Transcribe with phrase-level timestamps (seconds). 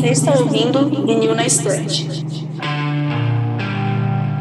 [0.00, 2.08] Você está ouvindo Vinil na Estante.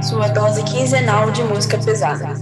[0.02, 2.34] Sua dose quinzenal de música pesada.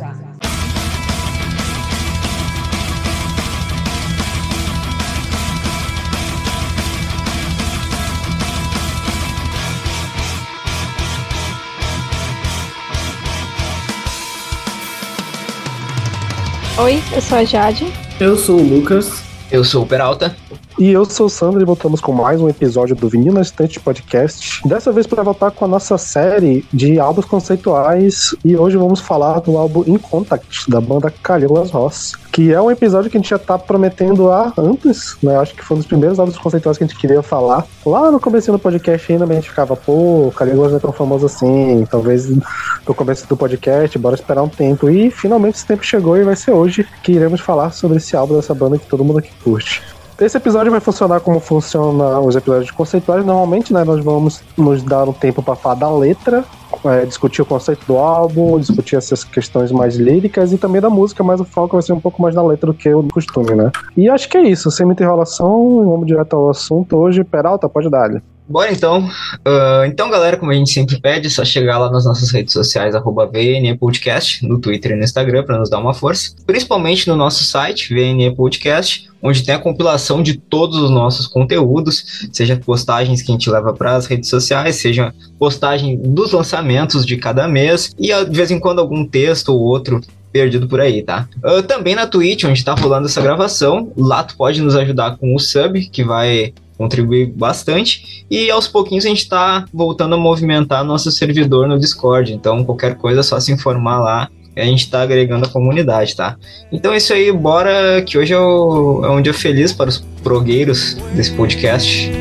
[16.78, 17.92] Oi, eu sou a Jade.
[18.20, 19.24] Eu sou o Lucas.
[19.52, 20.38] Eu sou o Peralta.
[20.80, 23.80] E eu sou o Sandro e voltamos com mais um episódio do Vinil na Estante
[23.80, 24.62] Podcast.
[24.64, 29.40] Dessa vez para voltar com a nossa série de álbuns conceituais e hoje vamos falar
[29.40, 33.32] do álbum In Contact da banda Caligula's Ross, que é um episódio que a gente
[33.32, 35.36] já tá prometendo há antes, né?
[35.38, 37.66] Acho que foi um dos primeiros álbuns conceituais que a gente queria falar.
[37.84, 41.26] Lá no começo do podcast ainda a gente ficava, pô, Caligula's não é tão famoso
[41.26, 44.88] assim, talvez no começo do podcast, bora esperar um tempo.
[44.92, 48.36] E finalmente esse tempo chegou e vai ser hoje que iremos falar sobre esse álbum
[48.36, 49.97] dessa banda que todo mundo aqui curte.
[50.20, 53.24] Esse episódio vai funcionar como funcionam os episódios conceituais.
[53.24, 56.44] Normalmente, né, nós vamos nos dar um tempo para falar da letra,
[56.86, 61.24] é, discutir o conceito do álbum, discutir essas questões mais líricas e também da música,
[61.24, 63.72] mas o foco vai ser um pouco mais na letra do que o costume, né?
[63.96, 67.24] E acho que é isso, sem muita enrolação, vamos direto ao assunto hoje.
[67.24, 68.10] Peralta, pode dar.
[68.10, 68.20] -lhe.
[68.50, 69.06] Bora então.
[69.46, 72.54] Uh, então, galera, como a gente sempre pede, é só chegar lá nas nossas redes
[72.54, 76.34] sociais, arroba VNE Podcast, no Twitter e no Instagram, para nos dar uma força.
[76.46, 82.30] Principalmente no nosso site, VNE Podcast, onde tem a compilação de todos os nossos conteúdos,
[82.32, 87.18] seja postagens que a gente leva para as redes sociais, seja postagem dos lançamentos de
[87.18, 90.02] cada mês, e de vez em quando algum texto ou outro
[90.32, 91.28] perdido por aí, tá?
[91.44, 95.34] Uh, também na Twitch, onde tá rolando essa gravação, lá tu pode nos ajudar com
[95.34, 98.26] o sub, que vai contribuir bastante.
[98.30, 102.34] E aos pouquinhos a gente está voltando a movimentar nosso servidor no Discord.
[102.34, 104.30] Então, qualquer coisa é só se informar lá.
[104.62, 106.36] A gente está agregando a comunidade, tá?
[106.72, 110.00] Então é isso aí, bora que hoje é, o, é um dia feliz para os
[110.24, 112.12] progueiros desse podcast.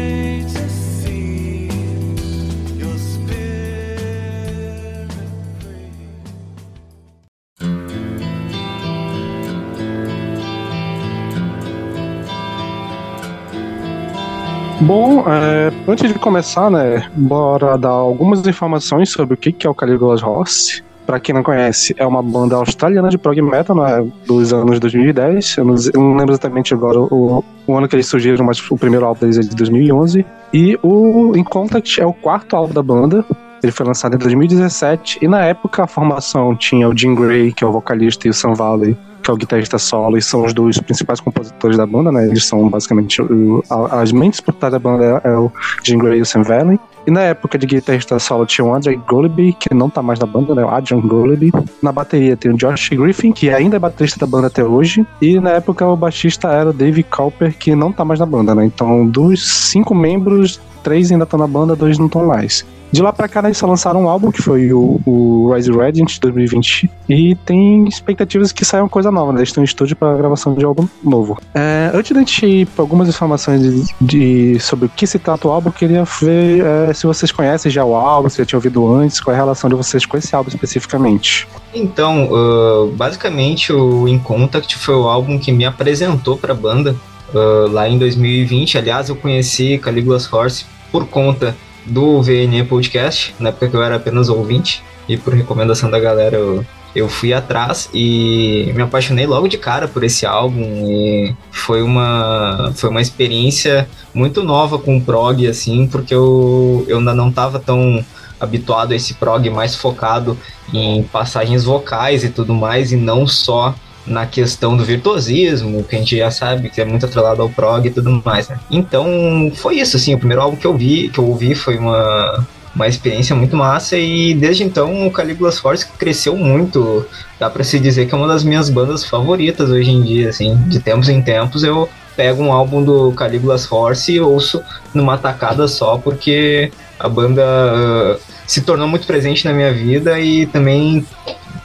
[14.86, 19.74] Bom, é, antes de começar, né, bora dar algumas informações sobre o que é o
[19.74, 20.85] Caligula's Ross.
[21.06, 25.56] Pra quem não conhece, é uma banda australiana de prog metal, né, dos anos 2010.
[25.56, 28.76] Eu não, eu não lembro exatamente agora o, o, ano que eles surgiram, mas o
[28.76, 30.26] primeiro álbum deles é de 2011.
[30.52, 33.24] E o In Contact é o quarto álbum da banda.
[33.62, 37.64] Ele foi lançado em 2017 e na época a formação tinha o Jim Gray, que
[37.64, 38.96] é o vocalista, e o Sam Valley,
[39.26, 42.26] que é o guitarrista solo, e são os dois principais compositores da banda, né?
[42.26, 45.50] Eles são basicamente o, as mentes por trás da banda é, é o
[45.82, 46.78] Jim Gray e o Sam Valley.
[47.06, 50.26] E na época de guitarrista solo tinha o Andre Goliby, que não tá mais na
[50.26, 50.64] banda, né?
[50.64, 51.52] O Adrian Goliby.
[51.82, 55.04] Na bateria tem o Josh Griffin, que ainda é baterista da banda até hoje.
[55.20, 58.54] E na época o baixista era o Dave Cowper, que não tá mais na banda,
[58.54, 58.64] né?
[58.64, 62.64] Então, dos cinco membros, três ainda estão na banda, dois não estão mais.
[62.92, 66.08] De lá pra cá, eles só lançaram um álbum, que foi o, o Rise Radiant
[66.08, 69.40] de 2020, e tem expectativas que saia uma coisa nova, né?
[69.40, 71.38] Eles estão em estúdio pra gravação de álbum novo.
[71.54, 75.48] É, antes da gente ir pra algumas informações de, de, sobre o que se trata
[75.48, 78.58] o álbum, eu queria ver é, se vocês conhecem já o álbum, se já tinham
[78.58, 81.46] ouvido antes, qual é a relação de vocês com esse álbum especificamente.
[81.74, 86.96] Então, uh, basicamente, o In Contact foi o álbum que me apresentou pra banda.
[87.34, 91.54] Uh, lá em 2020, aliás, eu conheci Caligula's Horse por conta
[91.86, 96.36] do VNE Podcast, na época que eu era apenas ouvinte, e por recomendação da galera
[96.36, 96.64] eu,
[96.94, 102.72] eu fui atrás e me apaixonei logo de cara por esse álbum e foi uma,
[102.74, 107.58] foi uma experiência muito nova com o prog, assim, porque eu, eu ainda não estava
[107.58, 108.04] tão
[108.40, 110.36] habituado a esse prog mais focado
[110.72, 113.74] em passagens vocais e tudo mais, e não só
[114.06, 117.86] na questão do virtuosismo, que a gente já sabe que é muito atrelado ao prog
[117.86, 118.58] e tudo mais, né?
[118.70, 122.46] Então, foi isso, assim, o primeiro álbum que eu vi, que eu ouvi foi uma
[122.76, 127.06] uma experiência muito massa e desde então o Caligula's Force cresceu muito.
[127.40, 130.54] Dá para se dizer que é uma das minhas bandas favoritas hoje em dia, assim,
[130.68, 134.62] de tempos em tempos eu pego um álbum do Caligula's Force e ouço
[134.94, 140.46] numa tacada só porque a banda uh, se tornou muito presente na minha vida e
[140.46, 141.04] também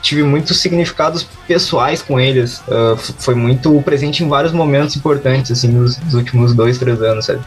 [0.02, 2.60] tive muitos significados pessoais com eles.
[2.68, 7.26] Uh, foi muito presente em vários momentos importantes, assim, nos, nos últimos dois, três anos,
[7.26, 7.42] sabe?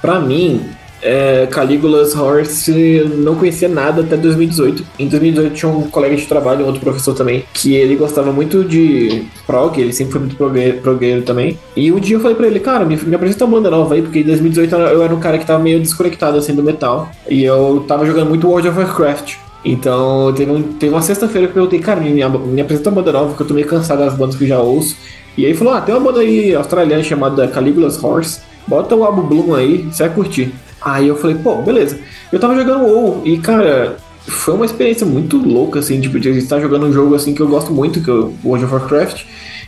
[0.00, 0.70] Pra mim,
[1.02, 4.84] é, Caligula's Horse não conhecia nada até 2018.
[4.98, 8.64] Em 2018 tinha um colega de trabalho, um outro professor também, que ele gostava muito
[8.64, 10.36] de prog, ele sempre foi muito
[10.82, 11.58] progueiro também.
[11.76, 14.02] E um dia eu falei pra ele, cara, me, me apresenta uma banda nova aí,
[14.02, 17.10] porque em 2018 eu era um cara que tava meio desconectado assim do metal.
[17.28, 19.45] E eu tava jogando muito World of Warcraft.
[19.68, 23.12] Então, teve, um, teve uma sexta-feira que eu perguntei, cara, me, me apresenta uma banda
[23.12, 24.96] nova, que eu tô meio cansado das bandas que eu já ouço.
[25.36, 29.22] E aí falou, ah, tem uma banda aí australiana chamada Caligula's Horse, bota o álbum
[29.22, 30.54] Bloom aí, você vai curtir.
[30.80, 31.98] Aí eu falei, pô, beleza.
[32.32, 36.60] Eu tava jogando WoW e, cara, foi uma experiência muito louca, assim, tipo, de estar
[36.60, 39.24] jogando um jogo assim que eu gosto muito, que é o World of Warcraft.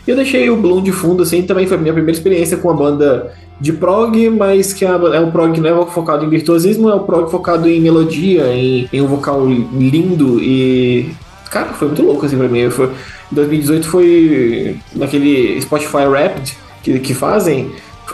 [0.09, 2.71] E eu deixei o Bloom de fundo, assim, também foi a minha primeira experiência com
[2.71, 6.95] a banda de prog, mas que é um prog não é focado em virtuosismo, é
[6.95, 11.11] um prog focado em melodia, em, em um vocal lindo e.
[11.51, 12.71] Cara, foi muito louco assim pra mim.
[12.71, 12.89] Foi,
[13.29, 17.69] 2018 foi naquele Spotify Rapid que, que fazem.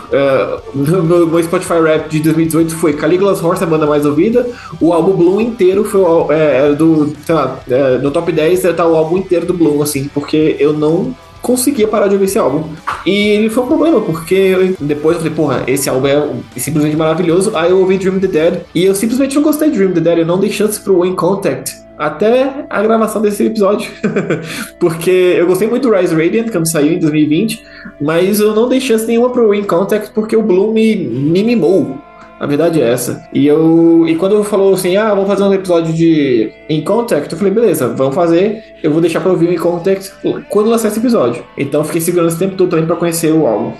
[0.06, 4.46] Uh, no, no, Spotify Rap de 2018 foi Caligula's Horse, a banda mais ouvida.
[4.78, 6.02] O álbum Bloom inteiro foi
[6.34, 7.16] é, do.
[7.24, 10.74] Sei lá, é, no top 10 tá o álbum inteiro do Bloom, assim, porque eu
[10.74, 11.14] não
[11.46, 12.64] conseguia parar de ouvir esse álbum.
[13.06, 17.56] E ele foi um problema, porque depois eu falei, porra, esse álbum é simplesmente maravilhoso.
[17.56, 20.18] Aí eu ouvi Dream the Dead e eu simplesmente não gostei de Dream the Dead.
[20.18, 23.88] Eu não dei chance pro In Contact até a gravação desse episódio.
[24.80, 27.62] porque eu gostei muito do Rise Radiant, quando saiu em 2020,
[28.00, 31.96] mas eu não dei chance nenhuma pro In Contact porque o Bloom me, me mimou.
[32.38, 33.26] A verdade é essa.
[33.32, 34.04] E eu.
[34.06, 37.88] E quando falou assim, ah, vamos fazer um episódio de In Contact, eu falei, beleza,
[37.88, 38.76] vamos fazer.
[38.82, 40.12] Eu vou deixar pra ouvir o In Contact
[40.48, 41.44] quando lançar esse episódio.
[41.56, 43.72] Então eu fiquei segurando esse tempo todo também pra conhecer o álbum.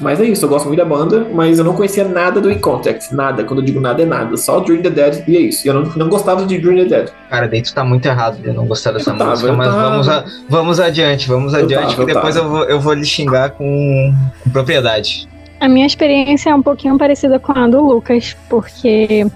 [0.00, 2.58] Mas é isso, eu gosto muito da banda, mas eu não conhecia nada do In
[2.58, 3.12] Contact.
[3.12, 3.42] Nada.
[3.42, 4.36] Quando eu digo nada, é nada.
[4.36, 5.66] Só Dream the Dead e é isso.
[5.66, 7.08] E eu não, não gostava de Dream the Dead.
[7.28, 9.90] Cara, dentro tá muito errado de não gostar dessa eu música, tava, mas tava...
[9.90, 13.04] vamos, a, vamos adiante, vamos eu adiante, tava, que depois eu, vou, eu vou lhe
[13.04, 14.14] xingar com,
[14.44, 15.28] com propriedade.
[15.60, 19.26] A minha experiência é um pouquinho parecida com a do Lucas, porque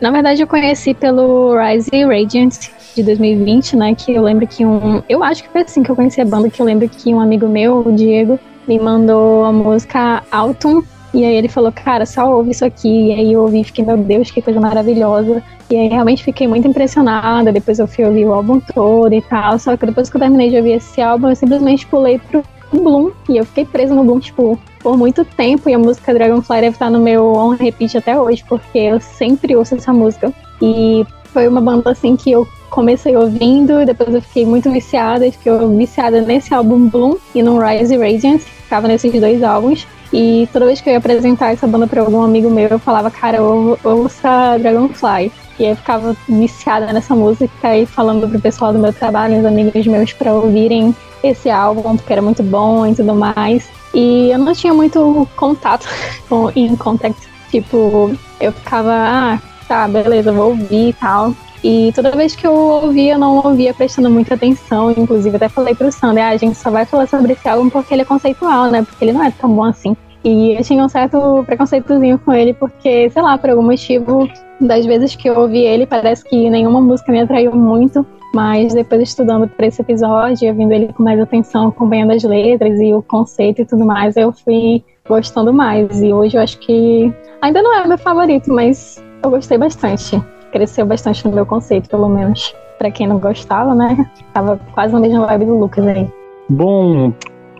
[0.00, 3.94] na verdade eu conheci pelo Rise Radiant de 2020, né?
[3.94, 5.02] Que eu lembro que um.
[5.08, 7.20] Eu acho que foi assim que eu conheci a banda, que eu lembro que um
[7.20, 10.82] amigo meu, o Diego, me mandou a música Autumn.
[11.12, 13.08] E aí ele falou, cara, só ouve isso aqui.
[13.08, 15.42] E aí eu ouvi e fiquei, meu Deus, que coisa maravilhosa.
[15.70, 17.52] E aí realmente fiquei muito impressionada.
[17.52, 19.58] Depois eu fui ouvir o álbum todo e tal.
[19.58, 23.10] Só que depois que eu terminei de ouvir esse álbum, eu simplesmente pulei pro Bloom.
[23.28, 25.68] E eu fiquei presa no Bloom, tipo, por muito tempo.
[25.68, 29.56] E a música Dragonfly deve estar no meu on repeat até hoje, porque eu sempre
[29.56, 30.32] ouço essa música.
[30.60, 35.26] E foi uma banda assim que eu comecei ouvindo, e depois eu fiquei muito viciada,
[35.26, 39.86] e fiquei viciada nesse álbum Bloom e no Rise Radiant, que ficava nesses dois álbuns.
[40.12, 43.10] E toda vez que eu ia apresentar essa banda para algum amigo meu, eu falava,
[43.10, 45.32] cara, eu ouça Dragonfly.
[45.58, 49.86] E eu ficava viciada nessa música e falando pro pessoal do meu trabalho, os amigos
[49.86, 50.94] meus, para ouvirem
[51.28, 53.68] esse álbum, porque era muito bom e tudo mais.
[53.94, 55.86] E eu não tinha muito contato
[56.28, 57.28] com In Contact.
[57.50, 61.34] Tipo, eu ficava, ah, tá, beleza, vou ouvir e tal.
[61.64, 64.90] E toda vez que eu ouvia, eu não ouvia prestando muita atenção.
[64.90, 67.94] Inclusive, até falei pro Sander, ah, a gente só vai falar sobre esse álbum porque
[67.94, 68.82] ele é conceitual, né?
[68.82, 69.96] Porque ele não é tão bom assim.
[70.22, 74.28] E eu tinha um certo preconceitozinho com ele, porque, sei lá, por algum motivo,
[74.60, 78.04] das vezes que eu ouvi ele, parece que nenhuma música me atraiu muito.
[78.36, 82.92] Mas depois estudando para esse episódio, ouvindo ele com mais atenção, acompanhando as letras e
[82.92, 86.02] o conceito e tudo mais, eu fui gostando mais.
[86.02, 87.10] E hoje eu acho que
[87.40, 90.22] ainda não é meu favorito, mas eu gostei bastante.
[90.52, 92.54] Cresceu bastante no meu conceito, pelo menos.
[92.76, 94.06] Para quem não gostava, né?
[94.34, 96.06] Tava quase na mesma vibe do Lucas aí.
[96.46, 97.14] Bom,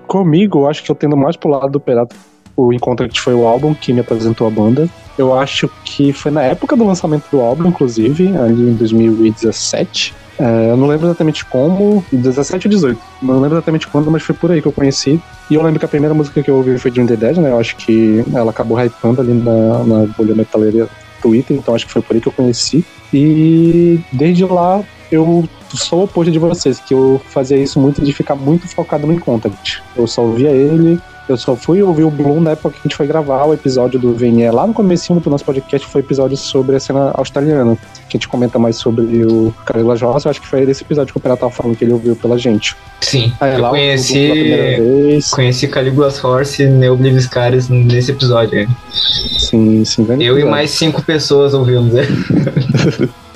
[0.07, 2.15] comigo, eu acho que eu tendo mais pro lado do Pirata
[2.55, 4.91] o Encontro que foi o álbum que me apresentou a banda.
[5.17, 10.26] Eu acho que foi na época do lançamento do álbum, inclusive, ali em 2017.
[10.39, 13.01] É, eu não lembro exatamente como, 17 ou 18.
[13.23, 15.21] Não lembro exatamente quando, mas foi por aí que eu conheci.
[15.51, 17.51] E eu lembro que a primeira música que eu ouvi foi Dream the Dead, né?
[17.51, 20.89] Eu acho que ela acabou hypando ali na, na bolha metaleira
[21.23, 22.85] Twitter, então acho que foi por aí que eu conheci.
[23.13, 28.35] E desde lá eu sou oposto de vocês, que eu fazia isso muito de ficar
[28.35, 29.83] muito focado no Contact.
[29.97, 32.97] Eu só ouvia ele, eu só fui ouvir o Bloom na época que a gente
[32.97, 34.51] foi gravar o episódio do VNE.
[34.51, 37.77] Lá no comecinho do nosso podcast foi episódio sobre a cena australiana.
[38.09, 40.25] Que a gente comenta mais sobre o Ross.
[40.25, 42.39] Eu acho que foi desse episódio que o Pera tava falando que ele ouviu pela
[42.39, 42.77] gente.
[43.01, 48.69] Sim, Aí, eu lá, conheci, conheci Caligula's Horse e Neoblivis Cares nesse episódio.
[48.93, 50.07] Sim, sim.
[50.21, 52.03] Eu e mais cinco pessoas ouvimos, né?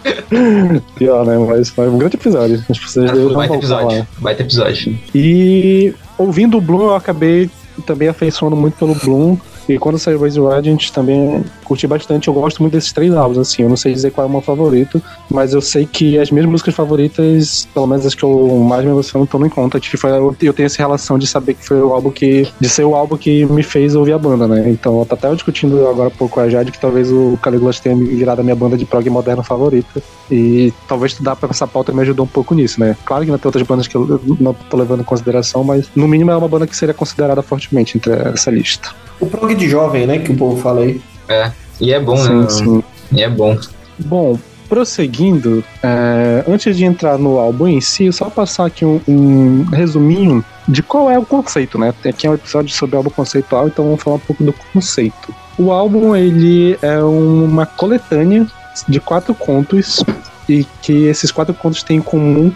[0.95, 1.37] Pior, né?
[1.39, 2.63] Mas foi um grande episódio.
[2.69, 4.09] As pessoas ah, baita episódio.
[4.19, 4.99] Baita episódio.
[5.15, 7.51] E ouvindo o Bloom, eu acabei
[7.87, 9.37] também afeiçoando muito pelo Bloom.
[9.71, 12.27] E quando saiu Raise Radiant também curti bastante.
[12.27, 13.63] Eu gosto muito desses três álbuns, assim.
[13.63, 15.01] Eu não sei dizer qual é o meu favorito,
[15.31, 18.91] mas eu sei que as minhas músicas favoritas, pelo menos as que eu mais me
[18.91, 19.89] emociono, estão Contact.
[19.89, 20.11] Que foi,
[20.43, 22.49] eu tenho essa relação de saber que foi o álbum que.
[22.59, 24.69] de ser o álbum que me fez ouvir a banda, né?
[24.69, 27.95] Então eu tô até discutindo agora há pouco a Jade que talvez o Caligula tenha
[27.95, 30.03] virado a minha banda de prog moderna favorita.
[30.31, 32.97] E talvez estudar pra essa pauta me ajudou um pouco nisso, né?
[33.05, 36.09] Claro que ainda tem outras bandas que eu não tô levando em consideração, mas no
[36.09, 38.91] mínimo é uma banda que seria considerada fortemente entre essa lista.
[39.21, 40.19] O prog de jovem, né?
[40.19, 41.01] Que o povo fala aí.
[41.29, 42.49] É, e é bom, sim, né?
[42.49, 42.83] Sim.
[43.13, 43.57] E é bom.
[43.99, 44.39] Bom,
[44.69, 50.45] prosseguindo, é, antes de entrar no álbum em si, só passar aqui um, um, resuminho
[50.67, 51.93] de qual é o conceito, né?
[52.03, 55.35] Tem aqui um episódio sobre álbum conceitual, então vamos falar um pouco do conceito.
[55.59, 58.47] O álbum ele é uma coletânea
[58.89, 60.03] de quatro contos
[60.49, 62.53] e que esses quatro contos têm em comum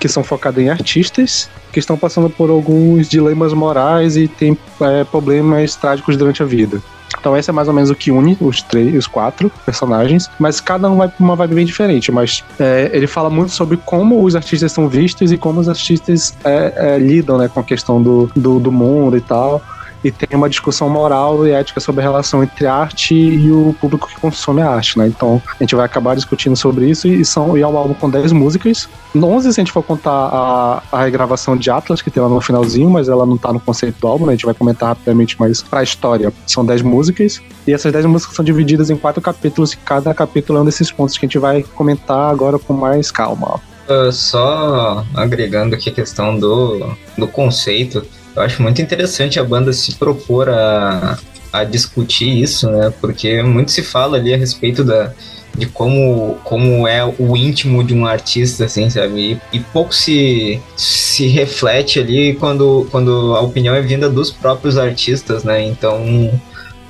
[0.00, 5.04] que são focados em artistas que estão passando por alguns dilemas morais e têm é,
[5.04, 6.82] problemas trágicos durante a vida.
[7.18, 10.60] Então esse é mais ou menos o que une os três, os quatro personagens, mas
[10.60, 12.10] cada um vai pra uma vibe bem diferente.
[12.10, 16.34] Mas é, ele fala muito sobre como os artistas são vistos e como os artistas
[16.44, 19.62] é, é, lidam né, com a questão do, do, do mundo e tal
[20.02, 23.74] e tem uma discussão moral e ética sobre a relação entre a arte e o
[23.80, 25.06] público que consome a arte, né?
[25.06, 28.08] Então a gente vai acabar discutindo sobre isso e, são, e é um álbum com
[28.08, 28.88] 10 músicas.
[29.14, 32.40] 11 se a gente for contar a, a regravação de Atlas, que tem lá no
[32.40, 34.32] finalzinho, mas ela não tá no conceito do álbum, né?
[34.32, 37.40] A gente vai comentar rapidamente, mas pra história são 10 músicas.
[37.66, 40.90] E essas 10 músicas são divididas em quatro capítulos e cada capítulo é um desses
[40.90, 43.60] pontos que a gente vai comentar agora com mais calma.
[43.88, 48.06] Uh, só agregando aqui a questão do, do conceito,
[48.40, 51.18] eu acho muito interessante a banda se propor a,
[51.52, 52.92] a discutir isso, né?
[53.00, 55.12] Porque muito se fala ali a respeito da,
[55.54, 59.40] de como, como é o íntimo de um artista, assim, sabe?
[59.52, 64.78] E, e, pouco se, se reflete ali quando, quando a opinião é vinda dos próprios
[64.78, 65.62] artistas, né?
[65.62, 66.02] Então,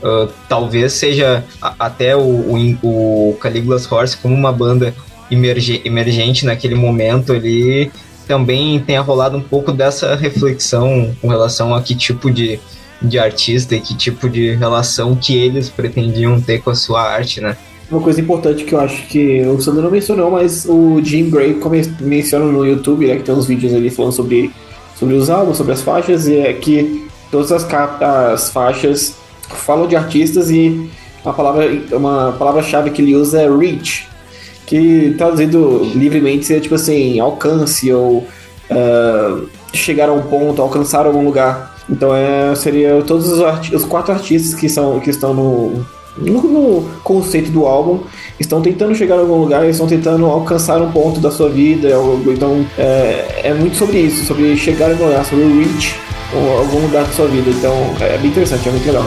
[0.02, 2.21] uh, talvez seja até o,
[2.83, 4.95] o, o Caligula's Horse como uma banda
[5.30, 7.90] emerge, emergente naquele momento ali
[8.30, 12.60] também tenha rolado um pouco dessa reflexão com relação a que tipo de,
[13.02, 17.40] de artista e que tipo de relação que eles pretendiam ter com a sua arte,
[17.40, 17.56] né?
[17.90, 21.58] Uma coisa importante que eu acho que o Sandro não mencionou, mas o Jim Gray
[21.99, 24.52] menciona no YouTube, né, que tem uns vídeos ali falando sobre,
[24.96, 27.66] sobre os álbuns, sobre as faixas, e é que todas as,
[28.00, 29.16] as faixas
[29.49, 30.88] falam de artistas e
[31.25, 34.06] a palavra, uma palavra-chave que ele usa é reach,
[34.71, 38.19] que traduzido livremente seria tipo assim, alcance ou
[38.71, 41.77] uh, chegar a um ponto, alcançar algum lugar.
[41.91, 43.41] Então é, seria todos os,
[43.73, 45.85] os quatro artistas que, são, que estão no,
[46.17, 47.99] no, no, conceito do álbum
[48.39, 51.89] estão tentando chegar a algum lugar, estão tentando alcançar um ponto da sua vida.
[52.29, 55.97] Então é, é muito sobre isso, sobre chegar a algum lugar, sobre o reach
[56.33, 57.50] algum lugar da sua vida.
[57.50, 59.05] Então é bem interessante, é muito legal.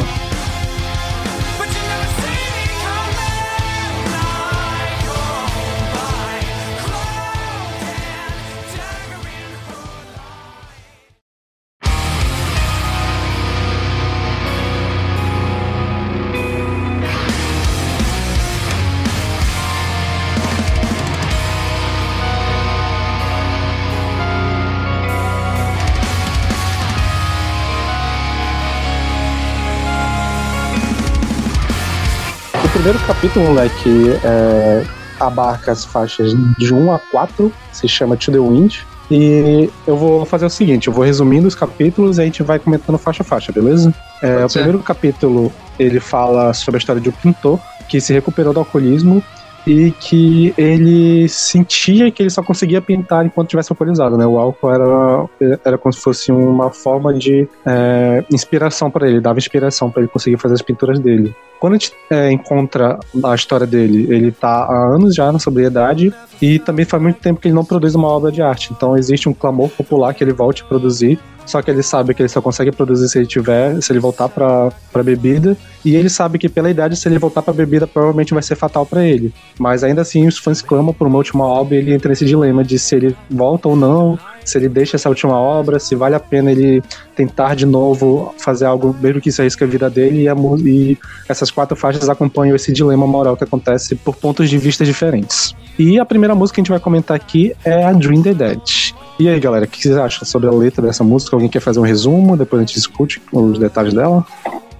[32.93, 34.83] Primeiro capítulo, moleque, é,
[35.19, 38.79] abarca as faixas de 1 a 4, se chama To The Wind.
[39.09, 42.59] E eu vou fazer o seguinte, eu vou resumindo os capítulos e a gente vai
[42.59, 43.93] comentando faixa a faixa, beleza?
[44.21, 48.53] É, o primeiro capítulo, ele fala sobre a história de um pintor que se recuperou
[48.53, 49.23] do alcoolismo
[49.65, 54.25] e que ele sentia que ele só conseguia pintar enquanto tivesse alcoolizado, né?
[54.25, 55.29] O álcool era,
[55.63, 60.09] era como se fosse uma forma de é, inspiração para ele, dava inspiração para ele
[60.09, 61.35] conseguir fazer as pinturas dele.
[61.59, 66.13] Quando a gente é, encontra a história dele, ele tá há anos já na sobriedade
[66.41, 68.73] e também faz muito tempo que ele não produz uma obra de arte.
[68.73, 72.21] Então existe um clamor popular que ele volte a produzir só que ele sabe que
[72.21, 75.57] ele só consegue produzir se ele tiver, se ele voltar pra, pra bebida.
[75.83, 78.85] E ele sabe que pela idade, se ele voltar pra bebida, provavelmente vai ser fatal
[78.85, 79.33] para ele.
[79.59, 82.63] Mas ainda assim, os fãs clamam por uma última obra e ele entra nesse dilema
[82.63, 86.19] de se ele volta ou não, se ele deixa essa última obra, se vale a
[86.19, 86.81] pena ele
[87.15, 90.23] tentar de novo fazer algo, mesmo que isso arrisque a vida dele.
[90.23, 90.35] E, a,
[90.65, 90.97] e
[91.27, 95.53] essas quatro faixas acompanham esse dilema moral que acontece por pontos de vista diferentes.
[95.77, 98.93] E a primeira música que a gente vai comentar aqui é a Dream the Dead.
[99.19, 101.35] E aí, galera, o que vocês acham sobre a letra dessa música?
[101.35, 102.35] Alguém quer fazer um resumo?
[102.35, 104.25] Depois a gente discute os detalhes dela?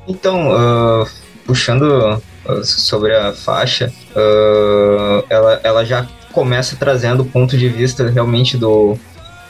[0.08, 1.08] Então, uh,
[1.46, 8.10] puxando uh, sobre a faixa, uh, ela, ela já começa trazendo o ponto de vista
[8.10, 8.98] realmente do,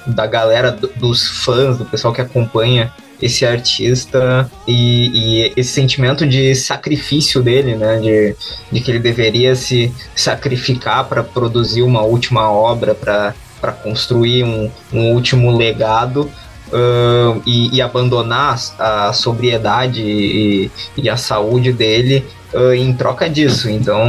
[0.06, 6.28] da galera, do, dos fãs, do pessoal que acompanha esse artista e, e, esse sentimento
[6.28, 8.00] de sacrifício dele, né?
[8.00, 8.36] De,
[8.70, 14.70] de que ele deveria se sacrificar para produzir uma última obra, para para construir um,
[14.92, 16.30] um, último legado
[16.68, 23.70] uh, e, e, abandonar a sobriedade e, e a saúde dele uh, em troca disso.
[23.70, 24.04] Então,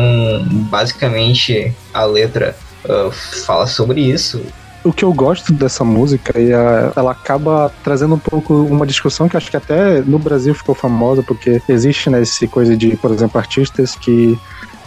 [0.68, 4.42] basicamente, a letra uh, fala sobre isso
[4.82, 9.34] o que eu gosto dessa música e ela acaba trazendo um pouco uma discussão que
[9.34, 13.94] acho que até no Brasil ficou famosa porque existe né, coisa de, por exemplo, artistas
[13.94, 14.38] que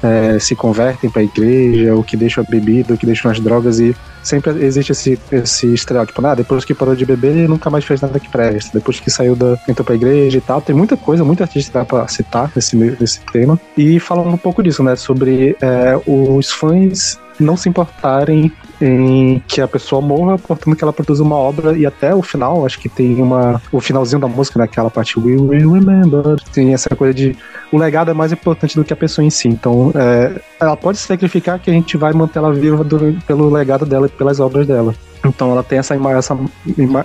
[0.03, 3.39] é, se convertem para a igreja, ou que deixam a bebida, ou que deixam as
[3.39, 3.95] drogas e
[4.27, 6.36] sempre existe esse, esse estereótipo, né?
[6.36, 8.77] Depois que parou de beber, ele nunca mais fez nada que presta.
[8.77, 9.57] Depois que saiu da.
[9.67, 10.62] entrou pra igreja e tal.
[10.62, 13.60] Tem muita coisa, muita artista dá pra citar nesse, nesse tema.
[13.77, 14.96] E falando um pouco disso, né?
[14.96, 20.94] Sobre é, os fãs não se importarem em que a pessoa morra, portanto que ela
[20.94, 24.60] produza uma obra e até o final, acho que tem uma o finalzinho da música,
[24.60, 27.36] naquela né, parte We Will Remember, tem essa coisa de
[27.72, 29.48] o legado é mais importante do que a pessoa em si.
[29.48, 33.50] Então, é, ela pode se sacrificar que a gente vai manter ela viva do, pelo
[33.50, 34.94] legado dela e pelas obras dela.
[35.25, 36.38] Então ela tem essa, essa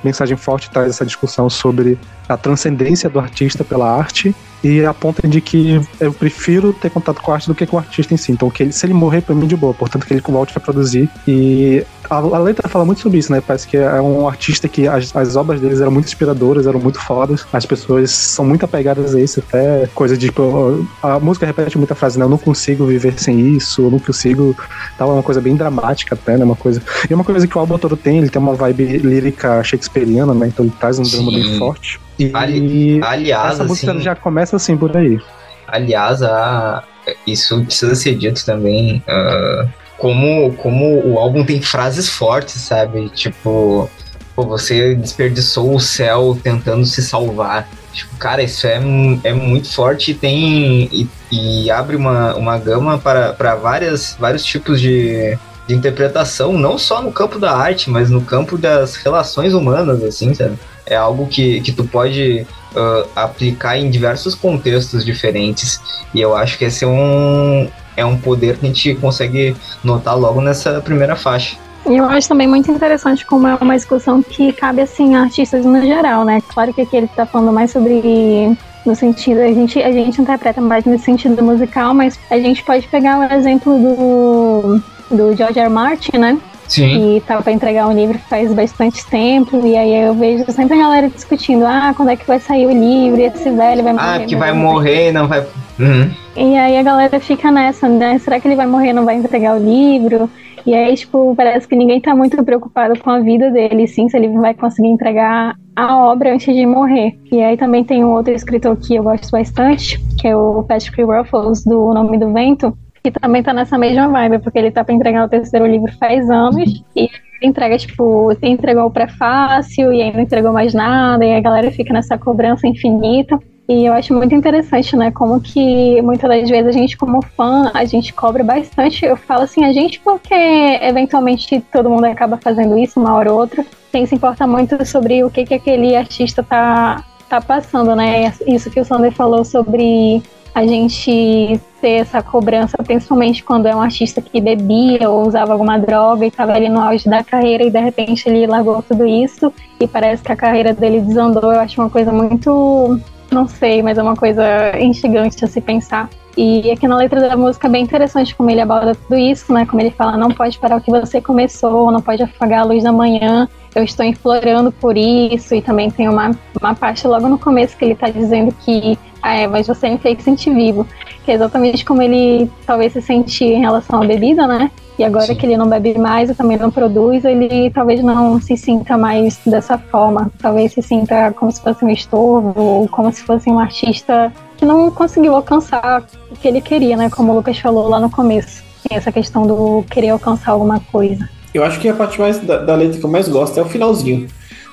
[0.05, 1.99] mensagem forte, traz essa discussão sobre
[2.29, 7.33] a transcendência do artista pela arte e aponta de que eu prefiro ter contato com
[7.33, 8.33] a arte do que com o artista em si.
[8.33, 9.75] Então, que ele, se ele morrer, pra mim, de boa.
[9.75, 11.09] Portanto, que ele volte a produzir.
[11.26, 13.40] E a, a, letra fala muito sobre isso, né?
[13.40, 17.00] Parece que é um artista que as, as obras deles eram muito inspiradoras, eram muito
[17.00, 17.45] fodas.
[17.52, 20.33] As pessoas são muito apegadas a isso, até coisa de.
[20.33, 22.25] Tipo, a música repete muita frase, né?
[22.25, 24.57] Eu não consigo viver sem isso, eu não consigo.
[24.97, 26.45] Tal, é uma coisa bem dramática até, né?
[26.45, 26.81] Uma coisa.
[27.09, 30.33] E é uma coisa que o álbum todo tem, ele tem uma vibe lírica shakespeariana,
[30.33, 30.47] né?
[30.47, 32.00] Então ele traz um drama bem forte.
[32.26, 35.21] E Ali, aliás, essa música assim, já começa assim por aí.
[35.67, 36.83] aliás, a,
[37.26, 39.02] isso precisa ser dito também.
[39.07, 39.67] ah,
[40.02, 43.09] como, como o álbum tem frases fortes, sabe?
[43.11, 43.88] Tipo,
[44.35, 47.69] pô, você desperdiçou o céu tentando se salvar.
[47.93, 48.81] Tipo, cara, isso é,
[49.23, 50.88] é muito forte e tem.
[50.93, 56.76] E, e abre uma, uma gama para, para várias, vários tipos de, de interpretação, não
[56.76, 60.59] só no campo da arte, mas no campo das relações humanas, assim, sabe?
[60.85, 65.81] É algo que, que tu pode ah, aplicar em diversos contextos diferentes.
[66.14, 70.19] E eu acho que esse é um, é um poder que a gente consegue notar
[70.19, 71.57] logo nessa primeira faixa.
[71.87, 75.64] E eu acho também muito interessante como é uma discussão que cabe assim a artistas
[75.64, 76.40] no geral, né?
[76.49, 80.61] Claro que aqui ele tá falando mais sobre no sentido, a gente, a gente interpreta
[80.61, 85.69] mais nesse sentido musical, mas a gente pode pegar o exemplo do, do George R.
[85.69, 86.38] Martin, né?
[86.69, 87.16] Sim.
[87.16, 90.83] E tava pra entregar um livro faz bastante tempo, e aí eu vejo sempre a
[90.83, 94.07] galera discutindo, ah, quando é que vai sair o livro, e esse velho vai morrer.
[94.07, 95.45] Ah, mas vai morrer, não vai.
[95.81, 96.11] Uhum.
[96.37, 98.18] e aí a galera fica nessa, né?
[98.18, 100.31] Será que ele vai morrer e não vai entregar o livro?
[100.64, 104.16] E aí, tipo, parece que ninguém tá muito preocupado com a vida dele, sim, se
[104.16, 107.18] ele vai conseguir entregar a obra antes de morrer.
[107.31, 111.03] E aí também tem um outro escritor que eu gosto bastante, que é o Patrick
[111.03, 114.95] Ruffles, do Nome do Vento, que também tá nessa mesma vibe, porque ele tá pra
[114.95, 117.11] entregar o terceiro livro faz anos, e
[117.43, 122.17] entrega, tipo, entregou o prefácio, e não entregou mais nada, e a galera fica nessa
[122.17, 123.38] cobrança infinita.
[123.69, 125.11] E eu acho muito interessante, né?
[125.11, 129.05] Como que muitas das vezes a gente, como fã, a gente cobra bastante.
[129.05, 133.38] Eu falo assim, a gente, porque eventualmente todo mundo acaba fazendo isso uma hora ou
[133.38, 133.65] outra.
[133.91, 138.33] Quem se importa muito sobre o que, que aquele artista tá, tá passando, né?
[138.47, 140.23] Isso que o Sander falou sobre
[140.55, 145.79] a gente ter essa cobrança, principalmente quando é um artista que bebia ou usava alguma
[145.79, 149.53] droga e estava ali no auge da carreira e de repente ele largou tudo isso
[149.81, 151.53] e parece que a carreira dele desandou.
[151.53, 153.01] Eu acho uma coisa muito
[153.33, 154.45] não sei, mas é uma coisa
[154.79, 156.09] instigante a se pensar.
[156.37, 159.67] E aqui na letra da música é bem interessante como ele aborda tudo isso, né?
[159.67, 162.83] Como ele fala, não pode parar o que você começou, não pode apagar a luz
[162.83, 165.55] da manhã, eu estou implorando por isso.
[165.55, 169.35] E também tem uma, uma parte logo no começo que ele está dizendo que, ah,
[169.35, 170.87] é, mas você me fez sentir vivo.
[171.24, 174.70] Que é exatamente como ele talvez se sentia em relação à bebida, né?
[174.98, 175.37] E agora Sim.
[175.37, 179.38] que ele não bebe mais e também não produz, ele talvez não se sinta mais
[179.46, 180.30] dessa forma.
[180.40, 184.66] Talvez se sinta como se fosse um estorvo, ou como se fosse um artista que
[184.66, 187.08] não conseguiu alcançar o que ele queria, né?
[187.08, 188.62] Como o Lucas falou lá no começo.
[188.88, 191.28] Tem essa questão do querer alcançar alguma coisa.
[191.54, 193.66] Eu acho que a parte mais da, da letra que eu mais gosto é o
[193.66, 194.26] finalzinho.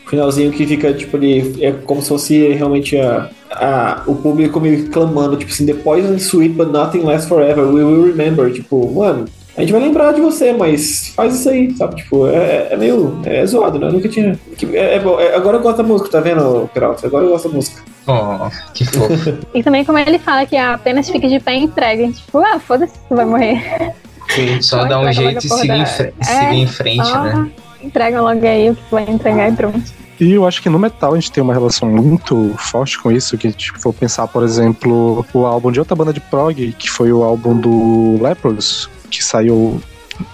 [0.10, 4.90] Finalzinho que fica, tipo, ali, é como se fosse realmente a, a, o público meio
[4.90, 8.52] clamando, tipo assim, The poison is sweet, but nothing lasts forever, we will remember.
[8.52, 11.98] Tipo, mano, a gente vai lembrar de você, mas faz isso aí, sabe?
[11.98, 13.20] Tipo, é, é meio.
[13.26, 13.88] É zoado, né?
[13.88, 14.38] Eu nunca tinha.
[14.74, 15.20] É, é bom.
[15.20, 17.06] É- agora eu gosto da música, tá vendo, Peralta?
[17.06, 17.82] Agora eu gosto da música.
[18.08, 19.38] Oh, que fofo.
[19.54, 22.12] E também como ele fala que apenas fique de pé e entregue.
[22.14, 23.94] Tipo, ah, foda-se, tu vai morrer.
[24.30, 24.62] Sim.
[24.62, 27.50] Só dar um jeito e seguir em, fre- É, seguir em frente, né?
[27.84, 30.00] Entrega logo aí o que tu vai entregar e pronto.
[30.20, 33.38] E eu acho que no metal a gente tem uma relação muito forte com isso,
[33.38, 37.12] que tipo, for pensar, por exemplo, o álbum de outra banda de prog, que foi
[37.14, 39.82] o álbum do Leprous, que saiu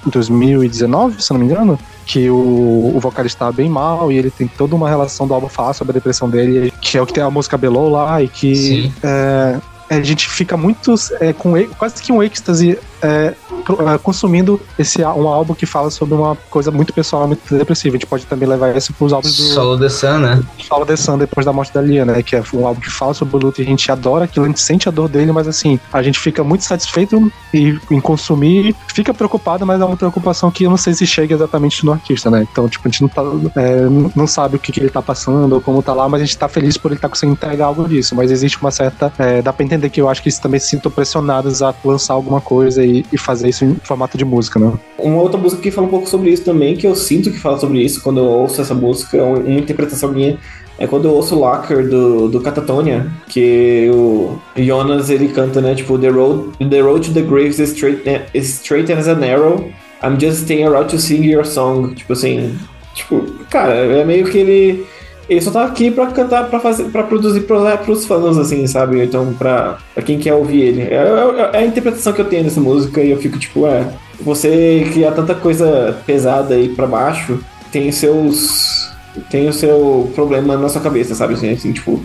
[0.06, 1.78] em 2019, se não me engano,
[2.08, 5.48] que o, o vocalista estava bem mal e ele tem toda uma relação do álbum
[5.48, 8.28] falar sobre a depressão dele, que é o que tem a música Below lá, e
[8.28, 8.94] que Sim.
[9.04, 15.04] é, a gente fica muito é, com quase que um êxtase é, uh, consumindo esse
[15.04, 17.96] um álbum que fala sobre uma coisa muito pessoal, muito depressiva.
[17.96, 19.44] A gente pode também levar isso pros álbuns do.
[19.44, 20.44] Solo The Sun, né?
[20.60, 22.24] Solo The Sun depois da morte da Lia, né?
[22.24, 24.48] Que é um álbum que fala sobre o luto e a gente adora aquilo, a
[24.48, 28.76] gente sente a dor dele, mas assim, a gente fica muito satisfeito em, em consumir,
[28.94, 32.30] fica preocupado, mas é uma preocupação que eu não sei se chega exatamente no artista,
[32.32, 32.48] né?
[32.52, 33.22] Então, tipo, a gente não, tá,
[33.56, 33.82] é,
[34.15, 36.38] não sabe o que, que ele tá passando ou como tá lá, mas a gente
[36.38, 38.15] tá feliz por ele tá conseguindo entregar algo disso.
[38.15, 39.12] Mas existe uma certa.
[39.18, 42.13] É, dá pra entender que eu acho que eles também se sintam pressionados a lançar
[42.13, 44.72] alguma coisa e, e fazer isso em formato de música, né?
[44.98, 47.58] Uma outra música que fala um pouco sobre isso também, que eu sinto que fala
[47.58, 50.38] sobre isso quando eu ouço essa música, uma interpretação minha,
[50.78, 55.74] é quando eu ouço Locker do, do Catatonia, que o Jonas ele canta, né?
[55.74, 58.04] Tipo, The Road, the road to the grave is straight,
[58.34, 59.72] is straight as an arrow.
[60.04, 61.96] I'm just staying around to sing your song.
[61.96, 62.58] Tipo assim.
[62.94, 64.86] Tipo, cara, é meio que ele.
[65.28, 69.04] Ele só tá aqui pra cantar, pra fazer, pra produzir pra, pros fãs, assim, sabe?
[69.04, 70.82] Então, pra, pra quem quer ouvir ele.
[70.82, 73.88] É, é, é, a interpretação que eu tenho dessa música e eu fico tipo, é.
[74.22, 77.40] Você criar tanta coisa pesada aí pra baixo
[77.72, 78.90] tem seus
[79.30, 81.34] tem o seu problema na sua cabeça, sabe?
[81.34, 82.02] Assim, assim, tipo,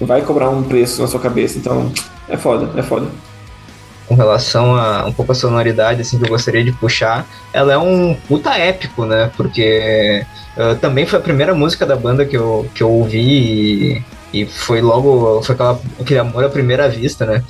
[0.00, 1.90] vai cobrar um preço na sua cabeça, então
[2.28, 3.08] é foda, é foda.
[4.12, 7.78] Com relação a um pouco a sonoridade, assim, que eu gostaria de puxar, ela é
[7.78, 9.30] um puta épico, né?
[9.36, 10.22] Porque
[10.54, 14.02] uh, também foi a primeira música da banda que eu, que eu ouvi
[14.34, 17.42] e, e foi logo, foi aquela, aquele amor à primeira vista, né?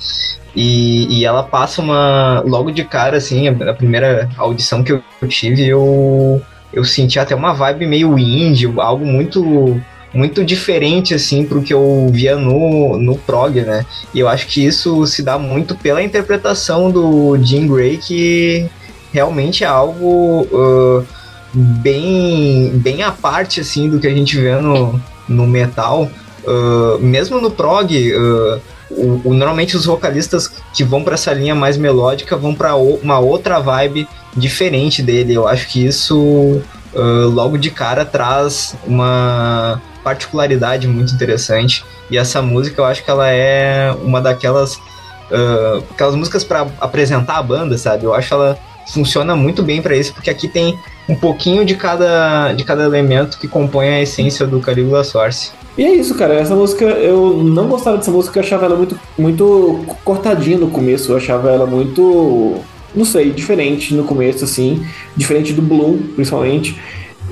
[0.55, 5.67] E, e ela passa uma, logo de cara, assim, a, primeira audição que eu tive,
[5.67, 9.79] eu eu senti até uma vibe meio indie, algo muito
[10.13, 13.85] muito diferente assim pro que eu via no, no prog, né?
[14.13, 18.69] E eu acho que isso se dá muito pela interpretação do Jim Gray, que
[19.11, 21.05] realmente é algo uh,
[21.53, 26.09] bem bem à parte assim do que a gente vê no, no metal.
[26.45, 31.55] Uh, mesmo no prog, uh, o, o, normalmente os vocalistas que vão para essa linha
[31.55, 35.33] mais melódica vão para uma outra vibe diferente dele.
[35.33, 36.61] Eu acho que isso
[36.93, 41.83] uh, logo de cara traz uma particularidade muito interessante.
[42.09, 47.37] E essa música eu acho que ela é uma daquelas uh, aquelas músicas para apresentar
[47.37, 48.03] a banda, sabe?
[48.05, 52.53] Eu acho ela funciona muito bem para isso, porque aqui tem um pouquinho de cada,
[52.53, 55.51] de cada elemento que compõe a essência do Caligula Source.
[55.77, 56.35] E é isso, cara.
[56.35, 61.11] Essa música, eu não gostava dessa música, eu achava ela muito, muito cortadinha no começo.
[61.11, 62.57] Eu achava ela muito,
[62.95, 64.85] não sei, diferente no começo, assim.
[65.15, 66.79] Diferente do Bloom, principalmente.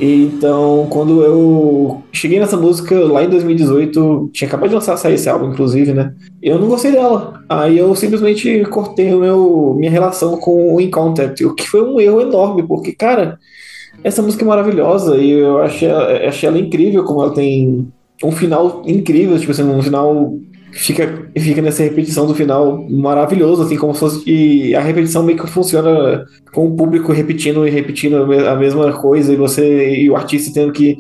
[0.04, 5.30] Então, quando eu cheguei nessa música lá em 2018, tinha acabado de lançar sair esse
[5.30, 6.16] álbum, inclusive, né?
[6.42, 7.40] Eu não gostei dela.
[7.48, 11.84] Aí eu simplesmente cortei o meu, minha relação com o In Contact, o que foi
[11.84, 13.38] um erro enorme, porque, cara,
[14.04, 17.88] essa música é maravilhosa e eu achei, achei ela incrível, como ela tem
[18.24, 20.34] um final incrível, tipo assim, um final
[20.72, 25.38] fica, fica nessa repetição do final maravilhoso, assim, como se fosse que a repetição meio
[25.38, 30.16] que funciona com o público repetindo e repetindo a mesma coisa, e você e o
[30.16, 30.98] artista tendo que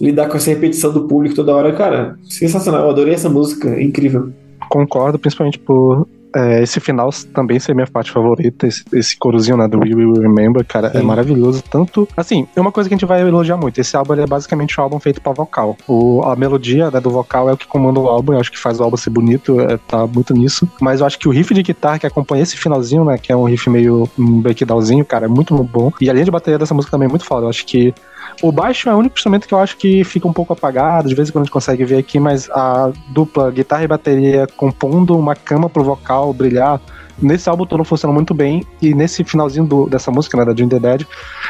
[0.00, 1.72] lidar com essa repetição do público toda hora.
[1.72, 4.32] Cara, sensacional, eu adorei essa música, incrível.
[4.68, 9.68] Concordo, principalmente por é, esse final também ser minha parte favorita, esse, esse corozinho né,
[9.68, 10.98] do We Will Remember, cara, é Sim.
[10.98, 11.62] é maravilhoso.
[11.62, 13.78] Tanto, assim, é uma coisa que a gente vai elogiar muito.
[13.78, 15.76] Esse álbum é basicamente um álbum feito para vocal.
[15.86, 18.58] O, a melodia né, do vocal é o que comanda o álbum, eu acho que
[18.58, 20.68] faz o álbum ser bonito, é, tá muito nisso.
[20.80, 23.36] Mas eu acho que o riff de guitarra que acompanha esse finalzinho, né, que é
[23.36, 25.92] um riff meio um breakdownzinho, cara, é muito bom.
[26.00, 27.46] E a linha de bateria dessa música também é muito foda.
[27.46, 27.94] Eu acho que
[28.40, 31.14] o baixo é o único instrumento que eu acho que fica um pouco apagado, de
[31.14, 35.18] vez em quando a gente consegue ver aqui, mas a dupla guitarra e bateria compondo
[35.18, 36.80] uma cama pro vocal brilhar
[37.20, 40.68] nesse álbum todo funciona muito bem e nesse finalzinho do, dessa música, né, da Jim
[40.68, 41.06] the Dead,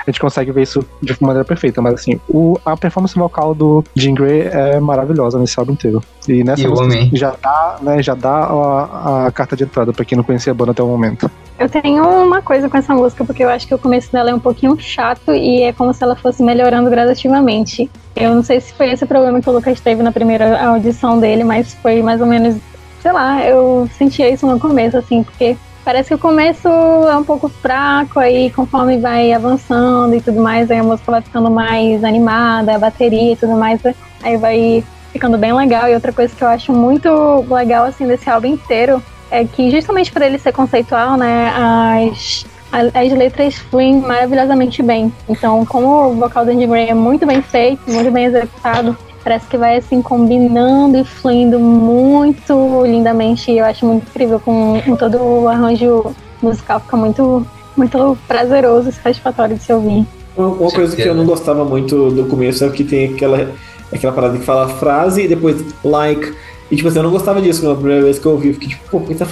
[0.06, 3.84] a gente consegue ver isso de maneira perfeita, mas assim, o, a performance vocal do
[3.94, 6.02] Jim Gray é maravilhosa nesse álbum inteiro.
[6.28, 10.04] E nessa e música já dá, né, já dá a, a carta de entrada para
[10.04, 11.30] quem não conhecia a banda até o momento.
[11.58, 14.34] Eu tenho uma coisa com essa música, porque eu acho que o começo dela é
[14.34, 17.88] um pouquinho chato e é como se ela fosse melhorando gradativamente.
[18.16, 21.20] Eu não sei se foi esse o problema que o Lucas teve na primeira audição
[21.20, 22.56] dele, mas foi mais ou menos
[23.02, 27.24] sei lá, eu sentia isso no começo, assim, porque parece que o começo é um
[27.24, 32.04] pouco fraco, aí conforme vai avançando e tudo mais, aí a música vai ficando mais
[32.04, 33.80] animada, a bateria e tudo mais,
[34.22, 35.88] aí vai ficando bem legal.
[35.88, 37.10] E outra coisa que eu acho muito
[37.50, 42.46] legal, assim, desse álbum inteiro é que justamente por ele ser conceitual, né, as,
[42.94, 45.12] as letras fluem maravilhosamente bem.
[45.28, 49.46] Então, como o vocal do Andy Gray é muito bem feito, muito bem executado, Parece
[49.46, 53.52] que vai assim combinando e fluindo muito lindamente.
[53.52, 58.92] Eu acho muito incrível com, com todo o arranjo musical, fica muito, muito prazeroso e
[58.92, 60.04] satisfatório de se ouvir.
[60.36, 63.50] Uma, coisa que eu não gostava muito do começo é que tem aquela,
[63.92, 66.34] aquela parada que fala frase e depois like
[66.70, 68.48] E tipo assim, eu não gostava disso na primeira vez que eu ouvi.
[68.48, 69.26] Eu fiquei tipo, pô, por que tá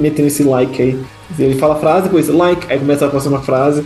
[0.00, 0.98] metendo esse like aí?
[1.38, 3.84] Ele fala a frase, depois like, aí começa a próxima frase.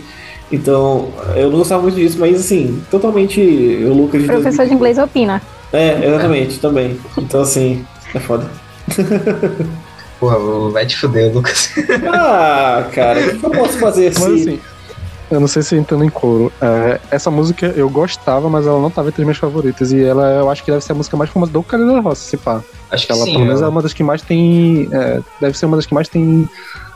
[0.53, 4.67] Então, eu não gostava muito disso, mas assim, totalmente o Lucas de Professor 2000.
[4.67, 5.41] de inglês opina.
[5.71, 6.99] É, exatamente, também.
[7.17, 8.47] Então assim, é foda.
[10.19, 11.71] Porra, vai te fuder, Lucas.
[12.13, 14.41] Ah, cara, o que eu posso fazer Mas assim?
[14.41, 14.59] assim,
[15.31, 16.51] eu não sei se entrando em coro.
[16.61, 19.91] é, essa música eu gostava, mas ela não tava entre as minhas favoritas.
[19.91, 22.21] E ela, eu acho que deve ser a música mais famosa do Calil da Roça,
[22.29, 22.61] se pá.
[22.91, 23.33] Acho que Ela, sim.
[23.33, 23.65] pelo menos, ó.
[23.65, 24.87] é uma das que mais tem.
[24.91, 26.47] é, deve ser uma das que mais tem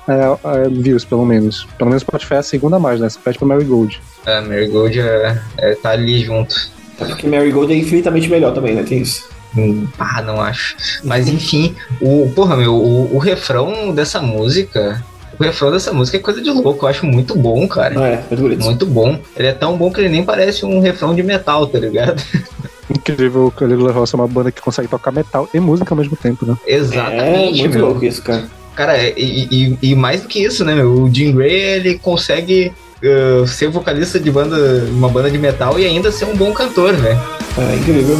[0.07, 1.67] é, é, views, pelo menos.
[1.77, 3.09] Pelo menos Spotify é a segunda mais, né?
[3.09, 3.99] Você pede pra Mary Gold.
[4.25, 6.55] A Marigold é, é, tá ali junto.
[6.97, 8.83] Porque Marigold é infinitamente melhor também, né?
[8.83, 9.29] Tem isso.
[9.55, 10.75] Hum, Ah, não acho.
[11.03, 15.03] Mas enfim, o, porra, meu, o, o refrão dessa música.
[15.39, 17.99] O refrão dessa música é coisa de louco, eu acho muito bom, cara.
[17.99, 18.63] Ah, é, muito bonito.
[18.65, 19.19] Muito bom.
[19.35, 22.21] Ele é tão bom que ele nem parece um refrão de metal, tá ligado?
[22.89, 26.15] Incrível, o Caligula Roça é uma banda que consegue tocar metal e música ao mesmo
[26.15, 26.55] tempo, né?
[26.65, 27.85] É Exatamente, muito meu.
[27.87, 28.45] louco isso, cara.
[28.77, 30.83] Cara, é- e, e- e mais do que isso, né?
[30.83, 32.71] O Jim Gray, ele consegue
[33.03, 34.55] uh, ser vocalista de banda,
[34.91, 37.19] uma banda de metal e ainda ser um bom cantor, velho.
[37.57, 38.15] É incrível.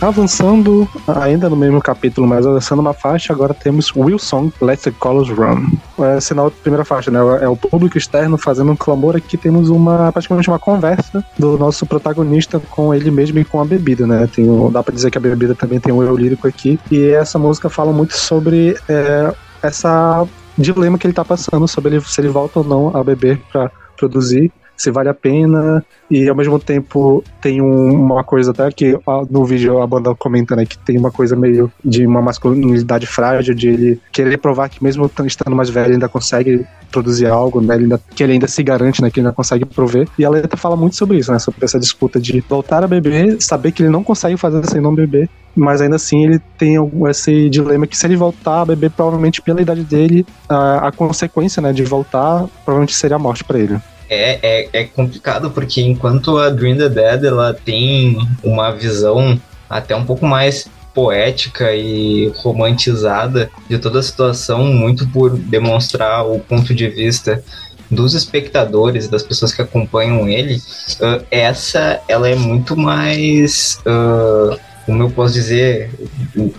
[0.00, 5.28] Avançando ainda no mesmo capítulo, mas avançando uma faixa, agora temos Wilson, Let the Colors
[5.28, 5.66] Run.
[5.98, 7.18] É sinal da primeira faixa, né?
[7.40, 9.16] É o público externo fazendo um clamor.
[9.16, 13.64] Aqui temos uma praticamente uma conversa do nosso protagonista com ele mesmo e com a
[13.64, 14.28] bebida, né?
[14.32, 16.78] Tem, dá pra dizer que a bebida também tem um eu lírico aqui.
[16.90, 19.32] E essa música fala muito sobre é,
[19.62, 23.40] essa dilema que ele tá passando, sobre ele, se ele volta ou não a beber
[23.52, 28.70] pra produzir se vale a pena e ao mesmo tempo tem um- uma coisa até
[28.70, 28.98] que
[29.30, 33.54] no vídeo a banda comenta né que tem uma coisa meio de uma masculinidade frágil
[33.54, 37.84] de ele querer provar que mesmo estando mais velho ainda consegue produzir algo né ele
[37.84, 40.06] ainda, que ele ainda se garante né que ele ainda consegue prover.
[40.18, 43.36] E a letra fala muito sobre isso né sobre essa disputa de voltar a beber
[43.40, 46.76] saber que ele não consegue fazer sem não beber mas ainda assim ele tem
[47.08, 51.60] esse dilema que se ele voltar a beber provavelmente pela idade dele a, a consequência
[51.62, 53.76] né de voltar provavelmente seria a morte pra ele
[54.08, 59.96] É, é, é complicado porque enquanto a Dream the Dead ela tem uma visão até
[59.96, 66.74] um pouco mais poética e romantizada de toda a situação, muito por demonstrar o ponto
[66.74, 67.44] de vista
[67.90, 70.60] dos espectadores, das pessoas que acompanham ele,
[71.02, 75.90] ah, essa ela é muito mais, ah, como eu posso dizer,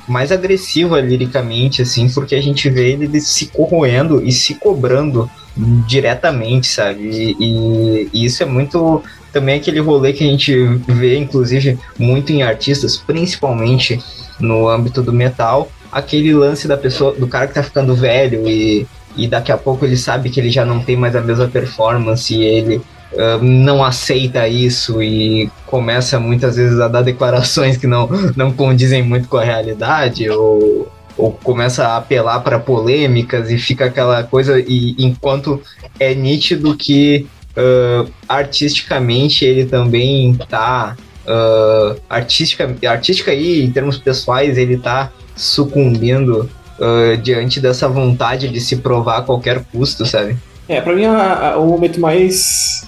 [0.07, 5.29] mais agressiva liricamente, assim, porque a gente vê ele se corroendo e se cobrando
[5.87, 7.35] diretamente, sabe?
[7.39, 10.53] E, e- isso é muito também aquele rolê que a gente
[10.87, 13.99] vê, inclusive, muito em artistas, principalmente
[14.39, 18.85] no âmbito do metal, aquele lance da pessoa, do cara que tá ficando velho e,
[19.15, 22.33] e daqui a pouco ele sabe que ele já não tem mais a mesma performance
[22.35, 22.81] e ele
[23.17, 29.03] ah, não aceita isso e começa muitas vezes a dar declarações que não, não condizem
[29.03, 34.60] muito com a realidade ou, ou começa a apelar para polêmicas e fica aquela coisa
[34.60, 35.62] e enquanto
[35.99, 40.95] é nítido que ah, artisticamente ele também tá
[41.27, 46.49] ah, artística artística aí em termos pessoais ele tá sucumbindo
[46.80, 50.38] ah, diante dessa vontade de se provar a qualquer custo, sabe?
[50.69, 52.88] É, pra mim a- a- o momento mais